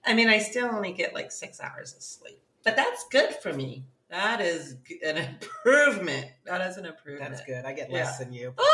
I 0.06 0.14
mean, 0.14 0.28
I 0.28 0.38
still 0.38 0.66
only 0.66 0.92
get 0.92 1.14
like 1.14 1.32
six 1.32 1.60
hours 1.60 1.94
of 1.94 2.02
sleep, 2.02 2.40
but 2.64 2.76
that's 2.76 3.06
good 3.10 3.34
for 3.34 3.52
me. 3.52 3.84
That 4.10 4.40
is 4.40 4.76
an 5.04 5.18
improvement. 5.18 6.26
That 6.46 6.62
is 6.70 6.78
an 6.78 6.86
improvement. 6.86 7.30
That's 7.30 7.44
good. 7.44 7.64
I 7.66 7.74
get 7.74 7.90
Yeah. 7.90 8.04
less 8.04 8.18
than 8.18 8.32
you. 8.32 8.54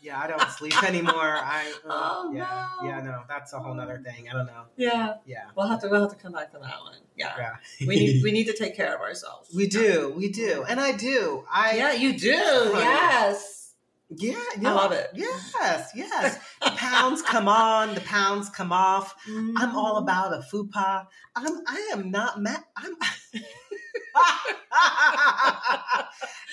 Yeah, 0.00 0.20
I 0.20 0.26
don't 0.26 0.40
sleep 0.50 0.82
anymore. 0.82 1.14
I 1.14 1.72
uh, 1.88 1.88
Oh, 1.88 2.32
yeah, 2.34 2.68
no. 2.82 2.88
yeah, 2.88 3.00
no, 3.00 3.22
that's 3.28 3.52
a 3.54 3.58
whole 3.58 3.74
nother 3.74 4.02
thing. 4.04 4.28
I 4.28 4.32
don't 4.34 4.46
know. 4.46 4.64
Yeah, 4.76 5.14
Yeah, 5.26 5.44
we'll 5.56 5.66
have 5.66 5.80
to 5.82 5.88
we'll 5.88 6.02
have 6.02 6.10
to 6.10 6.16
come 6.16 6.32
back 6.32 6.50
to 6.52 6.58
that 6.58 6.80
one. 6.82 6.98
Yeah, 7.16 7.32
yeah. 7.38 7.86
we 7.86 7.96
need 7.96 8.22
we 8.22 8.30
need 8.36 8.44
to 8.46 8.52
take 8.56 8.76
care 8.76 8.94
of 8.94 9.00
ourselves. 9.00 9.50
we 9.54 9.66
do, 9.66 10.12
we 10.16 10.28
do, 10.30 10.64
and 10.68 10.78
I 10.80 10.92
do. 10.92 11.44
I 11.50 11.76
Yeah, 11.76 11.92
you 11.92 12.18
do. 12.18 12.28
Yes, 12.30 13.74
Yeah, 14.10 14.34
I 14.58 14.60
love 14.60 14.92
it. 14.92 15.08
Yes, 15.14 15.90
yes. 15.94 16.38
The 16.62 16.70
pounds 16.76 17.22
come 17.22 17.48
on, 17.48 17.94
the 17.94 18.02
pounds 18.02 18.50
come 18.50 18.72
off. 18.72 19.14
I'm 19.26 19.54
Mm-hmm. 19.54 19.76
all 19.76 19.96
about 19.96 20.32
a 20.34 20.38
fupa. 20.52 21.06
I'm 21.34 21.62
I 21.66 21.90
am 21.92 22.10
not 22.10 22.40
mad. 22.40 22.62
I'm 22.76 22.94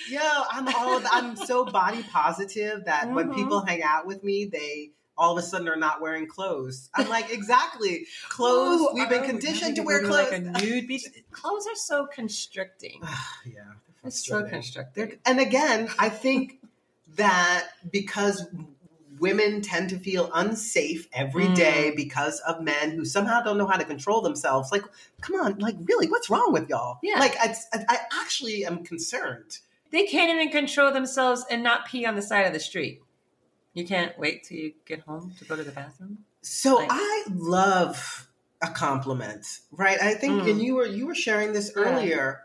Yo, 0.08 0.20
I'm 0.50 0.68
all 0.74 1.00
I'm 1.10 1.36
so 1.36 1.64
body 1.64 2.02
positive 2.02 2.84
that 2.86 3.10
when 3.12 3.28
Mhm. 3.30 3.34
people 3.34 3.60
hang 3.64 3.82
out 3.82 4.06
with 4.06 4.22
me, 4.24 4.44
they 4.46 4.90
all 5.16 5.36
of 5.36 5.44
a 5.44 5.46
sudden 5.46 5.68
are 5.68 5.76
not 5.76 6.00
wearing 6.00 6.26
clothes. 6.26 6.88
I'm 6.94 7.08
like, 7.08 7.30
exactly. 7.30 8.06
Clothes, 8.28 8.80
Ooh, 8.80 8.90
we've 8.94 9.08
been 9.08 9.22
oh, 9.22 9.26
conditioned 9.26 9.76
to 9.76 9.82
wear 9.82 10.00
clothes. 10.00 10.30
Like 10.30 10.32
a 10.32 10.40
nude 10.40 10.88
beach. 10.88 11.04
Clothes 11.30 11.66
are 11.66 11.76
so 11.76 12.06
constricting. 12.06 13.00
yeah. 13.46 13.62
It's 14.04 14.26
so 14.26 14.42
constricting. 14.42 15.18
and 15.24 15.38
again, 15.38 15.88
I 15.98 16.08
think 16.08 16.58
that 17.16 17.68
because 17.90 18.46
women 19.22 19.62
tend 19.62 19.88
to 19.90 19.98
feel 19.98 20.30
unsafe 20.34 21.08
every 21.14 21.46
Mm. 21.46 21.54
day 21.54 21.92
because 21.96 22.40
of 22.40 22.60
men 22.60 22.90
who 22.90 23.04
somehow 23.04 23.40
don't 23.40 23.56
know 23.56 23.66
how 23.66 23.76
to 23.78 23.84
control 23.84 24.20
themselves. 24.20 24.70
Like, 24.72 24.82
come 25.22 25.36
on, 25.40 25.58
like 25.58 25.76
really, 25.84 26.08
what's 26.08 26.28
wrong 26.28 26.52
with 26.52 26.68
y'all? 26.68 26.98
Yeah. 27.02 27.18
Like, 27.18 27.36
I, 27.40 27.54
I 27.88 27.98
actually 28.20 28.66
am 28.66 28.84
concerned. 28.84 29.58
They 29.90 30.04
can't 30.06 30.30
even 30.34 30.50
control 30.50 30.92
themselves 30.92 31.44
and 31.50 31.62
not 31.62 31.86
pee 31.86 32.04
on 32.04 32.16
the 32.16 32.22
side 32.22 32.46
of 32.46 32.52
the 32.52 32.60
street. 32.60 33.00
You 33.74 33.86
can't 33.86 34.18
wait 34.18 34.44
till 34.44 34.58
you 34.58 34.72
get 34.84 35.00
home 35.00 35.32
to 35.38 35.44
go 35.44 35.56
to 35.56 35.62
the 35.62 35.72
bathroom. 35.72 36.18
So 36.42 36.74
Like- 36.76 36.88
I 36.92 37.24
love 37.32 38.28
a 38.60 38.68
compliment, 38.68 39.46
right? 39.70 40.00
I 40.02 40.14
think, 40.14 40.42
Mm. 40.42 40.50
and 40.50 40.62
you 40.62 40.74
were 40.74 40.86
you 40.86 41.06
were 41.06 41.14
sharing 41.14 41.52
this 41.52 41.70
Yeah. 41.74 41.82
earlier. 41.84 42.40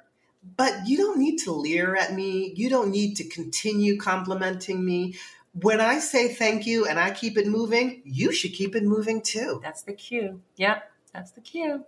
But 0.56 0.88
you 0.88 0.96
don't 0.98 1.18
need 1.20 1.38
to 1.40 1.52
leer 1.52 1.96
at 1.98 2.14
me. 2.14 2.54
You 2.56 2.70
don't 2.70 2.90
need 2.90 3.16
to 3.18 3.26
continue 3.28 3.98
complimenting 3.98 4.86
me. 4.86 5.16
When 5.62 5.80
I 5.82 5.99
say 5.99 6.34
thank 6.34 6.66
you 6.68 6.86
and 6.86 6.99
I 6.99 7.12
keep 7.12 7.38
it 7.38 7.47
moving, 7.47 8.01
you 8.05 8.32
should 8.32 8.53
keep 8.53 8.76
it 8.76 8.84
moving 8.84 9.22
too. 9.22 9.60
That's 9.64 9.82
the 9.84 9.93
cue. 9.93 10.41
Yep, 10.58 10.91
that's 11.14 11.32
the 11.32 11.41
cue. 11.41 11.84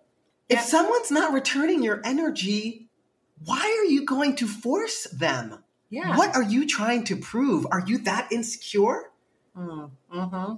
If 0.47 0.61
someone's 0.61 1.11
not 1.11 1.33
returning 1.33 1.83
your 1.83 2.01
energy, 2.03 2.87
why 3.45 3.59
are 3.59 3.85
you 3.89 4.05
going 4.05 4.35
to 4.37 4.47
force 4.47 5.03
them? 5.11 5.63
Yeah. 5.89 6.17
What 6.17 6.35
are 6.35 6.43
you 6.43 6.65
trying 6.67 7.03
to 7.05 7.15
prove? 7.15 7.67
Are 7.71 7.83
you 7.85 7.99
that 7.99 8.31
insecure? 8.31 9.11
Mm, 9.57 9.91
hmm 10.09 10.53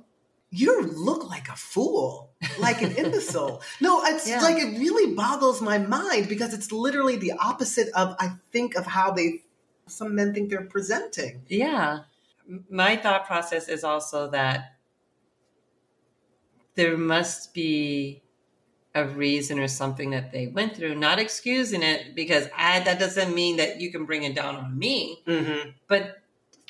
You 0.49 0.81
look 0.87 1.29
like 1.29 1.49
a 1.49 1.55
fool, 1.55 2.31
like 2.59 2.81
an 2.81 2.91
imbecile. 2.97 3.61
No, 3.81 4.03
it's 4.05 4.27
Yeah. 4.29 4.41
like 4.41 4.57
it 4.57 4.77
really 4.79 5.13
boggles 5.13 5.61
my 5.61 5.77
mind 5.77 6.29
because 6.29 6.53
it's 6.53 6.71
literally 6.71 7.17
the 7.17 7.33
opposite 7.33 7.89
of 7.93 8.15
I 8.19 8.33
think 8.51 8.75
of 8.75 8.85
how 8.85 9.11
they 9.11 9.41
some 9.87 10.15
men 10.15 10.33
think 10.33 10.49
they're 10.49 10.63
presenting. 10.65 11.41
Yeah. 11.49 11.99
My 12.69 12.95
thought 12.97 13.25
process 13.25 13.67
is 13.69 13.83
also 13.83 14.29
that 14.31 14.75
there 16.75 16.97
must 16.97 17.53
be 17.53 18.21
a 18.93 19.05
reason 19.05 19.57
or 19.59 19.67
something 19.67 20.09
that 20.11 20.31
they 20.31 20.47
went 20.47 20.75
through, 20.75 20.95
not 20.95 21.17
excusing 21.19 21.81
it 21.81 22.13
because 22.15 22.47
I, 22.57 22.81
that 22.81 22.99
doesn't 22.99 23.33
mean 23.33 23.57
that 23.57 23.79
you 23.79 23.91
can 23.91 24.05
bring 24.05 24.23
it 24.23 24.35
down 24.35 24.55
on 24.55 24.77
me. 24.77 25.21
Mm-hmm. 25.27 25.69
but 25.87 26.17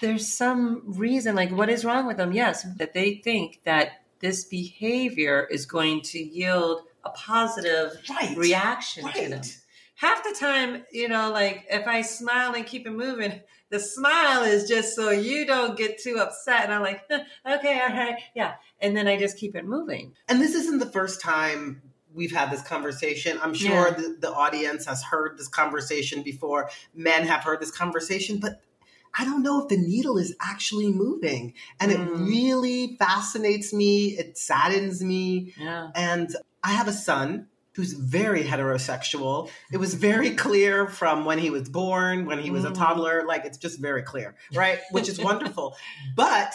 there's 0.02 0.28
some 0.28 0.82
reason 0.86 1.36
like 1.36 1.52
what 1.52 1.70
is 1.70 1.86
wrong 1.86 2.08
with 2.08 2.18
them 2.18 2.32
yes 2.32 2.66
that 2.78 2.92
they 2.96 3.16
think 3.24 3.60
that 3.66 4.02
this 4.20 4.46
behavior 4.46 5.48
is 5.52 5.68
going 5.68 6.02
to 6.02 6.18
yield 6.20 6.82
a 7.06 7.12
positive 7.12 8.02
Right. 8.10 8.36
reaction 8.36 9.06
to 9.14 9.22
them 9.30 9.32
Right. 9.42 9.58
half 9.96 10.24
the 10.24 10.36
time 10.40 10.84
you 10.92 11.08
know 11.08 11.32
like 11.32 11.68
if 11.70 11.86
i 11.88 12.02
smile 12.02 12.56
and 12.56 12.66
keep 12.66 12.88
it 12.88 12.92
moving 12.94 13.42
the 13.72 13.80
smile 13.80 14.44
is 14.44 14.68
just 14.70 14.96
so 14.96 15.10
you 15.10 15.46
don't 15.46 15.76
get 15.78 15.98
too 15.98 16.18
upset 16.20 16.64
and 16.66 16.74
i'm 16.74 16.82
like 16.84 17.02
okay 17.56 17.82
all 17.82 17.90
right 17.96 18.20
yeah 18.36 18.54
and 18.80 18.96
then 18.96 19.08
i 19.08 19.18
just 19.18 19.38
keep 19.38 19.56
it 19.56 19.66
moving 19.66 20.14
And 20.28 20.40
this 20.40 20.54
isn't 20.54 20.78
the 20.80 20.92
first 20.92 21.20
time 21.22 21.82
we've 22.14 22.34
had 22.36 22.52
this 22.52 22.62
conversation. 22.62 23.40
I'm 23.42 23.54
sure 23.54 23.88
Yeah. 23.88 23.96
the, 23.96 24.18
the 24.20 24.34
audience 24.34 24.86
has 24.86 25.02
heard 25.02 25.38
this 25.38 25.48
conversation 25.48 26.24
before. 26.24 26.70
Men 26.94 27.26
have 27.26 27.42
heard 27.44 27.62
this 27.62 27.72
conversation, 27.72 28.38
but 28.38 28.62
I 29.18 29.24
don't 29.24 29.44
know 29.44 29.62
if 29.62 29.70
the 29.70 29.78
needle 29.78 30.18
is 30.18 30.36
actually 30.42 30.92
moving. 30.92 31.54
And 31.80 31.90
it 31.90 32.00
Mm. 32.00 32.28
really 32.28 32.98
fascinates 33.00 33.72
me. 33.72 34.18
It 34.18 34.38
saddens 34.38 35.02
me. 35.02 35.54
yeah 35.58 35.92
And 35.96 36.36
I 36.62 36.72
have 36.72 36.90
a 36.90 36.94
son 37.10 37.48
who's 37.74 37.94
very 37.94 38.44
heterosexual. 38.44 39.50
It 39.72 39.78
was 39.78 39.94
very 39.94 40.32
clear 40.36 40.88
from 40.88 41.24
when 41.26 41.40
he 41.40 41.50
was 41.50 41.70
born, 41.70 42.26
when 42.26 42.40
he 42.40 42.52
was 42.52 42.66
a 42.66 42.70
Mm. 42.72 42.76
toddler. 42.76 43.26
Like, 43.26 43.46
it's 43.46 43.58
just 43.58 43.80
very 43.80 44.04
clear, 44.04 44.36
right? 44.54 44.80
Which 44.92 45.08
is 45.08 45.20
wonderful. 45.30 45.76
But 46.16 46.54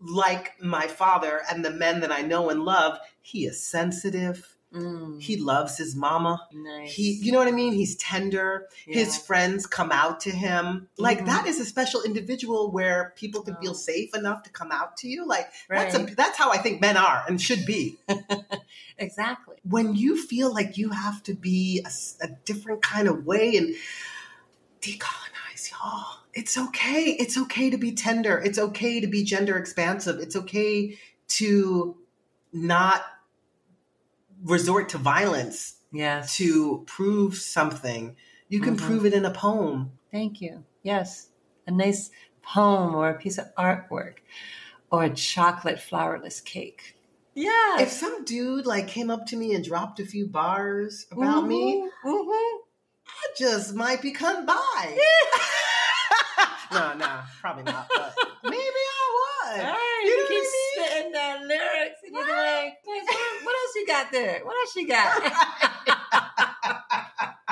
like 0.00 0.52
my 0.60 0.86
father 0.86 1.42
and 1.50 1.64
the 1.64 1.70
men 1.70 2.00
that 2.00 2.12
I 2.12 2.22
know 2.22 2.50
and 2.50 2.62
love, 2.64 2.98
he 3.22 3.46
is 3.46 3.62
sensitive. 3.62 4.53
Mm, 4.74 5.22
He 5.22 5.36
loves 5.36 5.78
his 5.78 5.94
mama. 5.94 6.48
nice 6.52 6.92
He, 6.92 7.12
you 7.12 7.30
know 7.30 7.38
what 7.38 7.46
I 7.46 7.52
mean? 7.52 7.72
He's 7.72 7.94
tender. 7.96 8.68
His 8.84 9.16
friends 9.16 9.66
come 9.66 9.92
out 9.92 10.20
to 10.20 10.30
him. 10.30 10.88
Like 10.98 11.20
Mhm. 11.20 11.26
that 11.26 11.46
is 11.46 11.60
a 11.60 11.64
special 11.64 12.02
individual 12.02 12.70
where 12.72 13.12
people 13.16 13.42
can 13.42 13.56
feel 13.56 13.74
safe 13.74 14.14
enough 14.14 14.42
to 14.42 14.50
come 14.50 14.72
out 14.72 14.96
to 14.98 15.08
you. 15.08 15.26
Like 15.26 15.48
that's 15.68 15.94
a, 15.94 16.14
that's 16.14 16.36
how 16.36 16.50
I 16.50 16.58
think 16.58 16.80
men 16.80 16.96
are 16.96 17.24
and 17.28 17.40
should 17.40 17.64
be. 17.64 17.96
exactly 18.98 19.56
When 19.62 19.94
you 19.94 20.20
feel 20.20 20.52
like 20.52 20.76
you 20.76 20.90
have 20.90 21.22
to 21.24 21.34
be 21.34 21.84
a 22.20 22.28
different 22.44 22.82
kind 22.82 23.08
of 23.08 23.24
way 23.24 23.56
and 23.56 23.74
decolonize, 24.80 25.70
y'all. 25.70 26.18
It's 26.34 26.58
okay. 26.58 27.04
It's 27.18 27.38
okay 27.38 27.70
to 27.70 27.78
be 27.78 27.92
tender. 27.92 28.38
It's 28.38 28.58
okay 28.58 29.00
to 29.00 29.06
be 29.06 29.22
gender 29.22 29.56
expansive. 29.56 30.18
It's 30.18 30.36
okay 30.36 30.98
to 31.28 31.96
not 32.52 33.04
resort 34.44 34.88
to 34.90 34.98
violence 34.98 35.74
yes 35.92 36.36
to 36.36 36.84
prove 36.86 37.36
something. 37.36 38.14
You 38.48 38.60
can 38.60 38.76
Mhm. 38.76 38.80
prove 38.86 39.06
it 39.06 39.14
in 39.14 39.24
a 39.24 39.30
poem. 39.32 39.92
Thank 40.12 40.40
you. 40.40 40.64
Yes. 40.82 41.28
A 41.66 41.70
nice 41.70 42.10
poem 42.42 42.94
or 42.94 43.08
a 43.10 43.14
piece 43.18 43.38
of 43.38 43.46
artwork 43.56 44.16
or 44.90 45.04
a 45.04 45.10
chocolate 45.10 45.78
flourless 45.78 46.44
cake. 46.44 46.96
Yeah. 47.34 47.80
If 47.80 47.90
some 47.90 48.24
dude 48.24 48.66
like 48.66 48.86
came 48.86 49.10
up 49.10 49.26
to 49.28 49.36
me 49.36 49.54
and 49.54 49.64
dropped 49.64 49.98
a 49.98 50.06
few 50.06 50.26
bars 50.28 51.06
about 51.10 51.46
me, 51.46 51.88
Mhm. 52.04 52.58
I 53.06 53.26
just 53.36 53.74
might 53.74 54.02
become 54.02 54.46
bi. 54.46 54.98
no, 56.72 56.94
no, 56.94 57.20
probably 57.40 57.64
not. 57.64 57.88
But 57.88 58.14
maybe 58.44 58.56
I 58.56 59.04
would. 59.16 59.62
You 60.04 60.10
you, 60.10 60.26
keep 60.28 60.38
I 60.38 60.40
mean? 60.40 60.86
spitting 60.86 61.12
that 61.12 61.42
lyrics 61.42 62.00
and 62.04 62.14
you're 62.14 62.36
like, 62.36 62.74
"Guys, 63.74 63.74
what, 63.74 63.74
what 63.74 63.74
else 63.74 63.76
you 63.76 63.86
got 63.86 64.12
there? 64.12 64.44
What 64.44 64.56
else 64.60 64.76
you 64.76 64.88
got? 64.88 65.32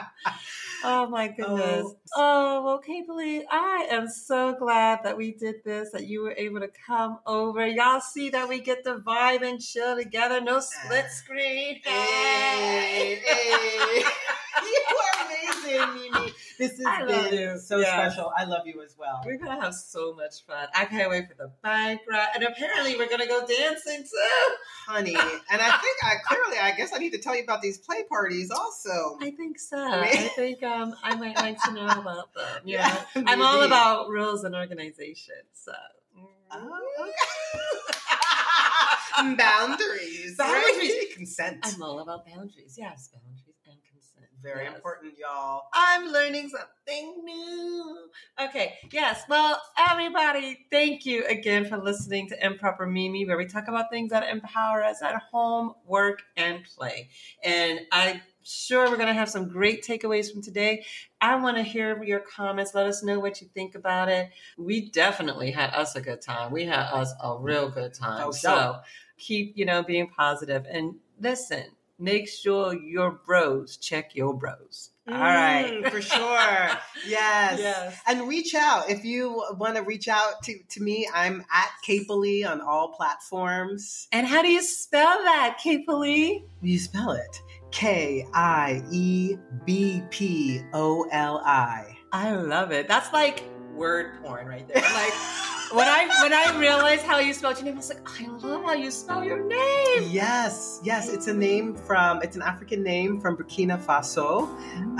oh 0.85 1.07
my 1.09 1.29
oh. 1.29 1.35
goodness. 1.37 1.85
Oh. 1.85 1.97
Oh, 2.14 2.62
well, 2.62 2.83
Kiebpoli, 2.83 3.45
I 3.51 3.87
am 3.91 4.07
so 4.07 4.55
glad 4.55 5.01
that 5.05 5.16
we 5.16 5.33
did 5.33 5.64
this, 5.64 5.91
that 5.93 6.07
you 6.07 6.20
were 6.23 6.35
able 6.37 6.61
to 6.61 6.68
come 6.87 7.18
over. 7.27 7.66
Y'all 7.66 8.01
see 8.01 8.29
that 8.31 8.47
we 8.47 8.61
get 8.61 8.85
the 8.85 8.97
vibe 8.97 9.41
and 9.41 9.61
chill 9.61 9.97
together. 9.97 10.43
No 10.43 10.61
split 10.61 11.07
screen. 11.11 11.81
Hey, 11.83 13.23
hey. 13.25 14.03
you 14.62 14.85
are 14.99 15.27
amazing, 15.27 16.12
Mimi. 16.12 16.32
This 16.63 16.79
has 16.87 17.31
been 17.31 17.59
so 17.59 17.79
Yes. 17.81 17.89
special. 18.15 18.33
I 18.37 18.45
love 18.45 18.69
you 18.69 18.83
as 18.83 18.97
well. 18.97 19.21
We're 19.27 19.37
gonna 19.37 19.61
have 19.61 19.75
so 19.75 20.15
much 20.15 20.45
fun. 20.47 20.69
I 20.77 20.85
can't 20.85 21.11
wait 21.11 21.27
for 21.27 21.35
the 21.35 21.51
bike 21.61 22.03
ride, 22.09 22.29
and 22.37 22.45
apparently 22.45 22.97
we're 22.97 23.09
gonna 23.09 23.27
go 23.27 23.45
dancing 23.45 24.05
too. 24.05 24.55
Honey, 24.87 25.17
and 25.17 25.61
I 25.61 25.71
think 25.79 25.97
I 26.05 26.15
clearly, 26.25 26.59
I 26.59 26.71
guess 26.77 26.93
I 26.95 26.99
need 26.99 27.11
to 27.15 27.19
tell 27.19 27.35
you 27.37 27.43
about 27.43 27.63
these 27.63 27.79
play 27.79 28.05
parties 28.05 28.53
also. 28.53 29.19
I 29.21 29.33
think 29.33 29.59
so. 29.59 29.77
I 29.93 30.09
think 30.37 30.63
um, 30.63 30.95
I 31.03 31.17
might 31.17 31.37
like 31.37 31.61
to 31.65 31.73
know 31.73 31.89
about 31.89 32.33
them. 32.33 32.63
You 32.65 32.77
Yeah, 32.77 33.05
know, 33.17 33.25
I'm 33.27 33.43
all 33.43 33.63
about 33.63 34.09
rules 34.09 34.45
and 34.45 34.55
organization. 34.55 35.35
So. 35.53 35.73
Oh, 36.53 36.81
okay. 37.01 37.13
Boundaries. 39.37 40.37
Boundaries. 40.37 40.91
right? 40.91 41.07
Consent. 41.15 41.59
I'm 41.65 41.83
all 41.83 41.99
about 42.01 42.25
boundaries. 42.27 42.77
Yes, 42.79 43.09
boundaries. 43.13 43.22
Very 44.43 44.64
Yes. 44.64 44.74
important, 44.74 45.14
y'all. 45.18 45.62
I'm 45.72 46.09
learning 46.09 46.49
something 46.49 47.24
new. 47.24 48.11
Okay, 48.40 48.74
yes. 48.90 49.22
Well, 49.28 49.61
everybody, 49.78 50.66
thank 50.70 51.07
you 51.07 51.24
again 51.26 51.64
for 51.64 51.76
listening 51.76 52.28
to 52.30 52.45
Improper 52.45 52.86
Mimi, 52.86 53.24
where 53.24 53.36
we 53.36 53.47
talk 53.47 53.68
about 53.68 53.90
things 53.90 54.11
that 54.11 54.28
empower 54.28 54.82
us 54.82 55.01
at 55.03 55.14
home, 55.30 55.74
work, 55.86 56.22
and 56.36 56.64
play. 56.64 57.09
And 57.45 57.80
I'm 57.93 58.20
sure 58.43 58.90
we're 58.90 58.97
going 58.97 59.07
to 59.07 59.14
have 59.14 59.30
some 59.30 59.49
great 59.49 59.84
takeaways 59.84 60.32
from 60.32 60.43
today. 60.43 60.84
I 61.20 61.36
want 61.36 61.57
to 61.59 61.62
hear 61.62 62.03
your 62.03 62.18
comments. 62.20 62.74
Let 62.74 62.86
us 62.86 63.05
know 63.05 63.20
what 63.20 63.40
you 63.40 63.47
think 63.55 63.76
about 63.76 64.09
it. 64.09 64.30
We 64.59 64.90
definitely 64.90 65.53
had 65.53 65.70
us 65.72 65.95
a 65.95 66.01
good 66.01 66.20
time. 66.20 66.51
We 66.51 66.64
had 66.64 66.86
us 66.93 67.12
a 67.22 67.38
real 67.38 67.68
good 67.68 67.95
time. 67.95 68.24
Oh, 68.26 68.32
so 68.32 68.51
sure. 68.51 68.82
keep, 69.18 69.57
you 69.57 69.64
know, 69.64 69.84
being 69.84 70.09
positive 70.09 70.66
and 70.68 70.97
listen. 71.20 71.64
Make 72.03 72.28
sure 72.28 72.74
your 72.74 73.20
bros 73.24 73.76
check 73.76 74.16
your 74.16 74.34
bros. 74.34 74.90
All 75.07 75.14
right. 75.14 75.70
Mm, 75.84 75.88
for 75.88 76.03
sure. 76.03 76.70
Yes. 77.07 77.61
Yes. 77.61 78.00
And 78.09 78.26
reach 78.26 78.57
out 78.57 78.90
if 78.90 79.05
you 79.05 79.44
want 79.57 79.76
to 79.76 79.82
reach 79.82 80.09
out 80.09 80.42
to, 80.42 80.59
to 80.70 80.82
me. 80.82 81.09
I'm 81.14 81.44
at 81.53 81.68
Kiebpoli 81.86 82.44
on 82.44 82.61
all 82.61 82.88
platforms. 82.88 84.09
And 84.11 84.26
how 84.26 84.42
do 84.42 84.48
you 84.48 84.62
spell 84.62 85.22
that, 85.22 85.59
Kiebpoli? 85.64 86.42
You 86.61 86.78
spell 86.80 87.12
it 87.12 87.40
K 87.70 88.26
I 88.34 88.82
E 88.90 89.36
B 89.64 90.03
P 90.11 90.61
O 90.72 91.07
L 91.12 91.40
I. 91.44 91.96
I 92.12 92.34
love 92.34 92.72
it. 92.72 92.88
That's 92.88 93.12
like 93.12 93.44
word 93.74 94.20
porn 94.24 94.48
right 94.48 94.66
there. 94.66 94.82
Like 94.82 95.12
when 95.75 95.89
I 95.89 96.07
when 96.23 96.33
I 96.33 96.59
realized 96.59 97.05
how 97.05 97.18
you 97.18 97.33
spelled 97.33 97.57
your 97.57 97.64
name, 97.64 97.75
I 97.75 97.77
was 97.79 97.89
like, 97.89 98.20
I 98.20 98.27
love 98.27 98.64
how 98.64 98.75
you 98.75 98.91
spell 98.91 99.25
your 99.25 99.45
name. 99.45 100.09
Yes, 100.11 100.81
yes, 100.83 101.12
it's 101.12 101.27
a 101.27 101.35
name 101.35 101.75
from, 101.75 102.23
it's 102.23 102.37
an 102.37 102.43
African 102.43 102.83
name 102.83 103.20
from 103.20 103.37
Burkina 103.37 103.79
Faso, 103.79 104.49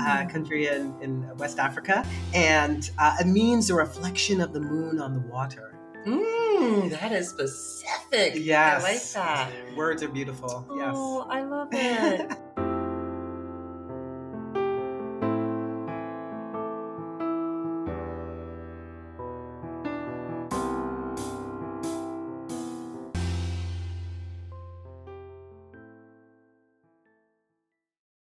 uh, 0.01 0.25
country 0.29 0.67
in, 0.67 0.95
in 1.01 1.37
West 1.37 1.59
Africa, 1.59 2.05
and 2.33 2.89
uh, 2.97 3.15
it 3.19 3.27
means 3.27 3.69
a 3.69 3.75
reflection 3.75 4.41
of 4.41 4.53
the 4.53 4.59
moon 4.59 4.99
on 4.99 5.13
the 5.13 5.21
water. 5.21 5.75
Mm, 6.05 6.89
that 6.91 7.11
is 7.11 7.29
specific. 7.29 8.33
Yes. 8.35 8.83
I 8.83 8.91
like 8.91 9.27
that. 9.27 9.75
Words 9.75 10.03
are 10.03 10.09
beautiful. 10.09 10.65
Yes. 10.75 10.93
Oh, 10.95 11.25
I 11.29 11.43
love 11.43 11.69
it. 11.71 12.31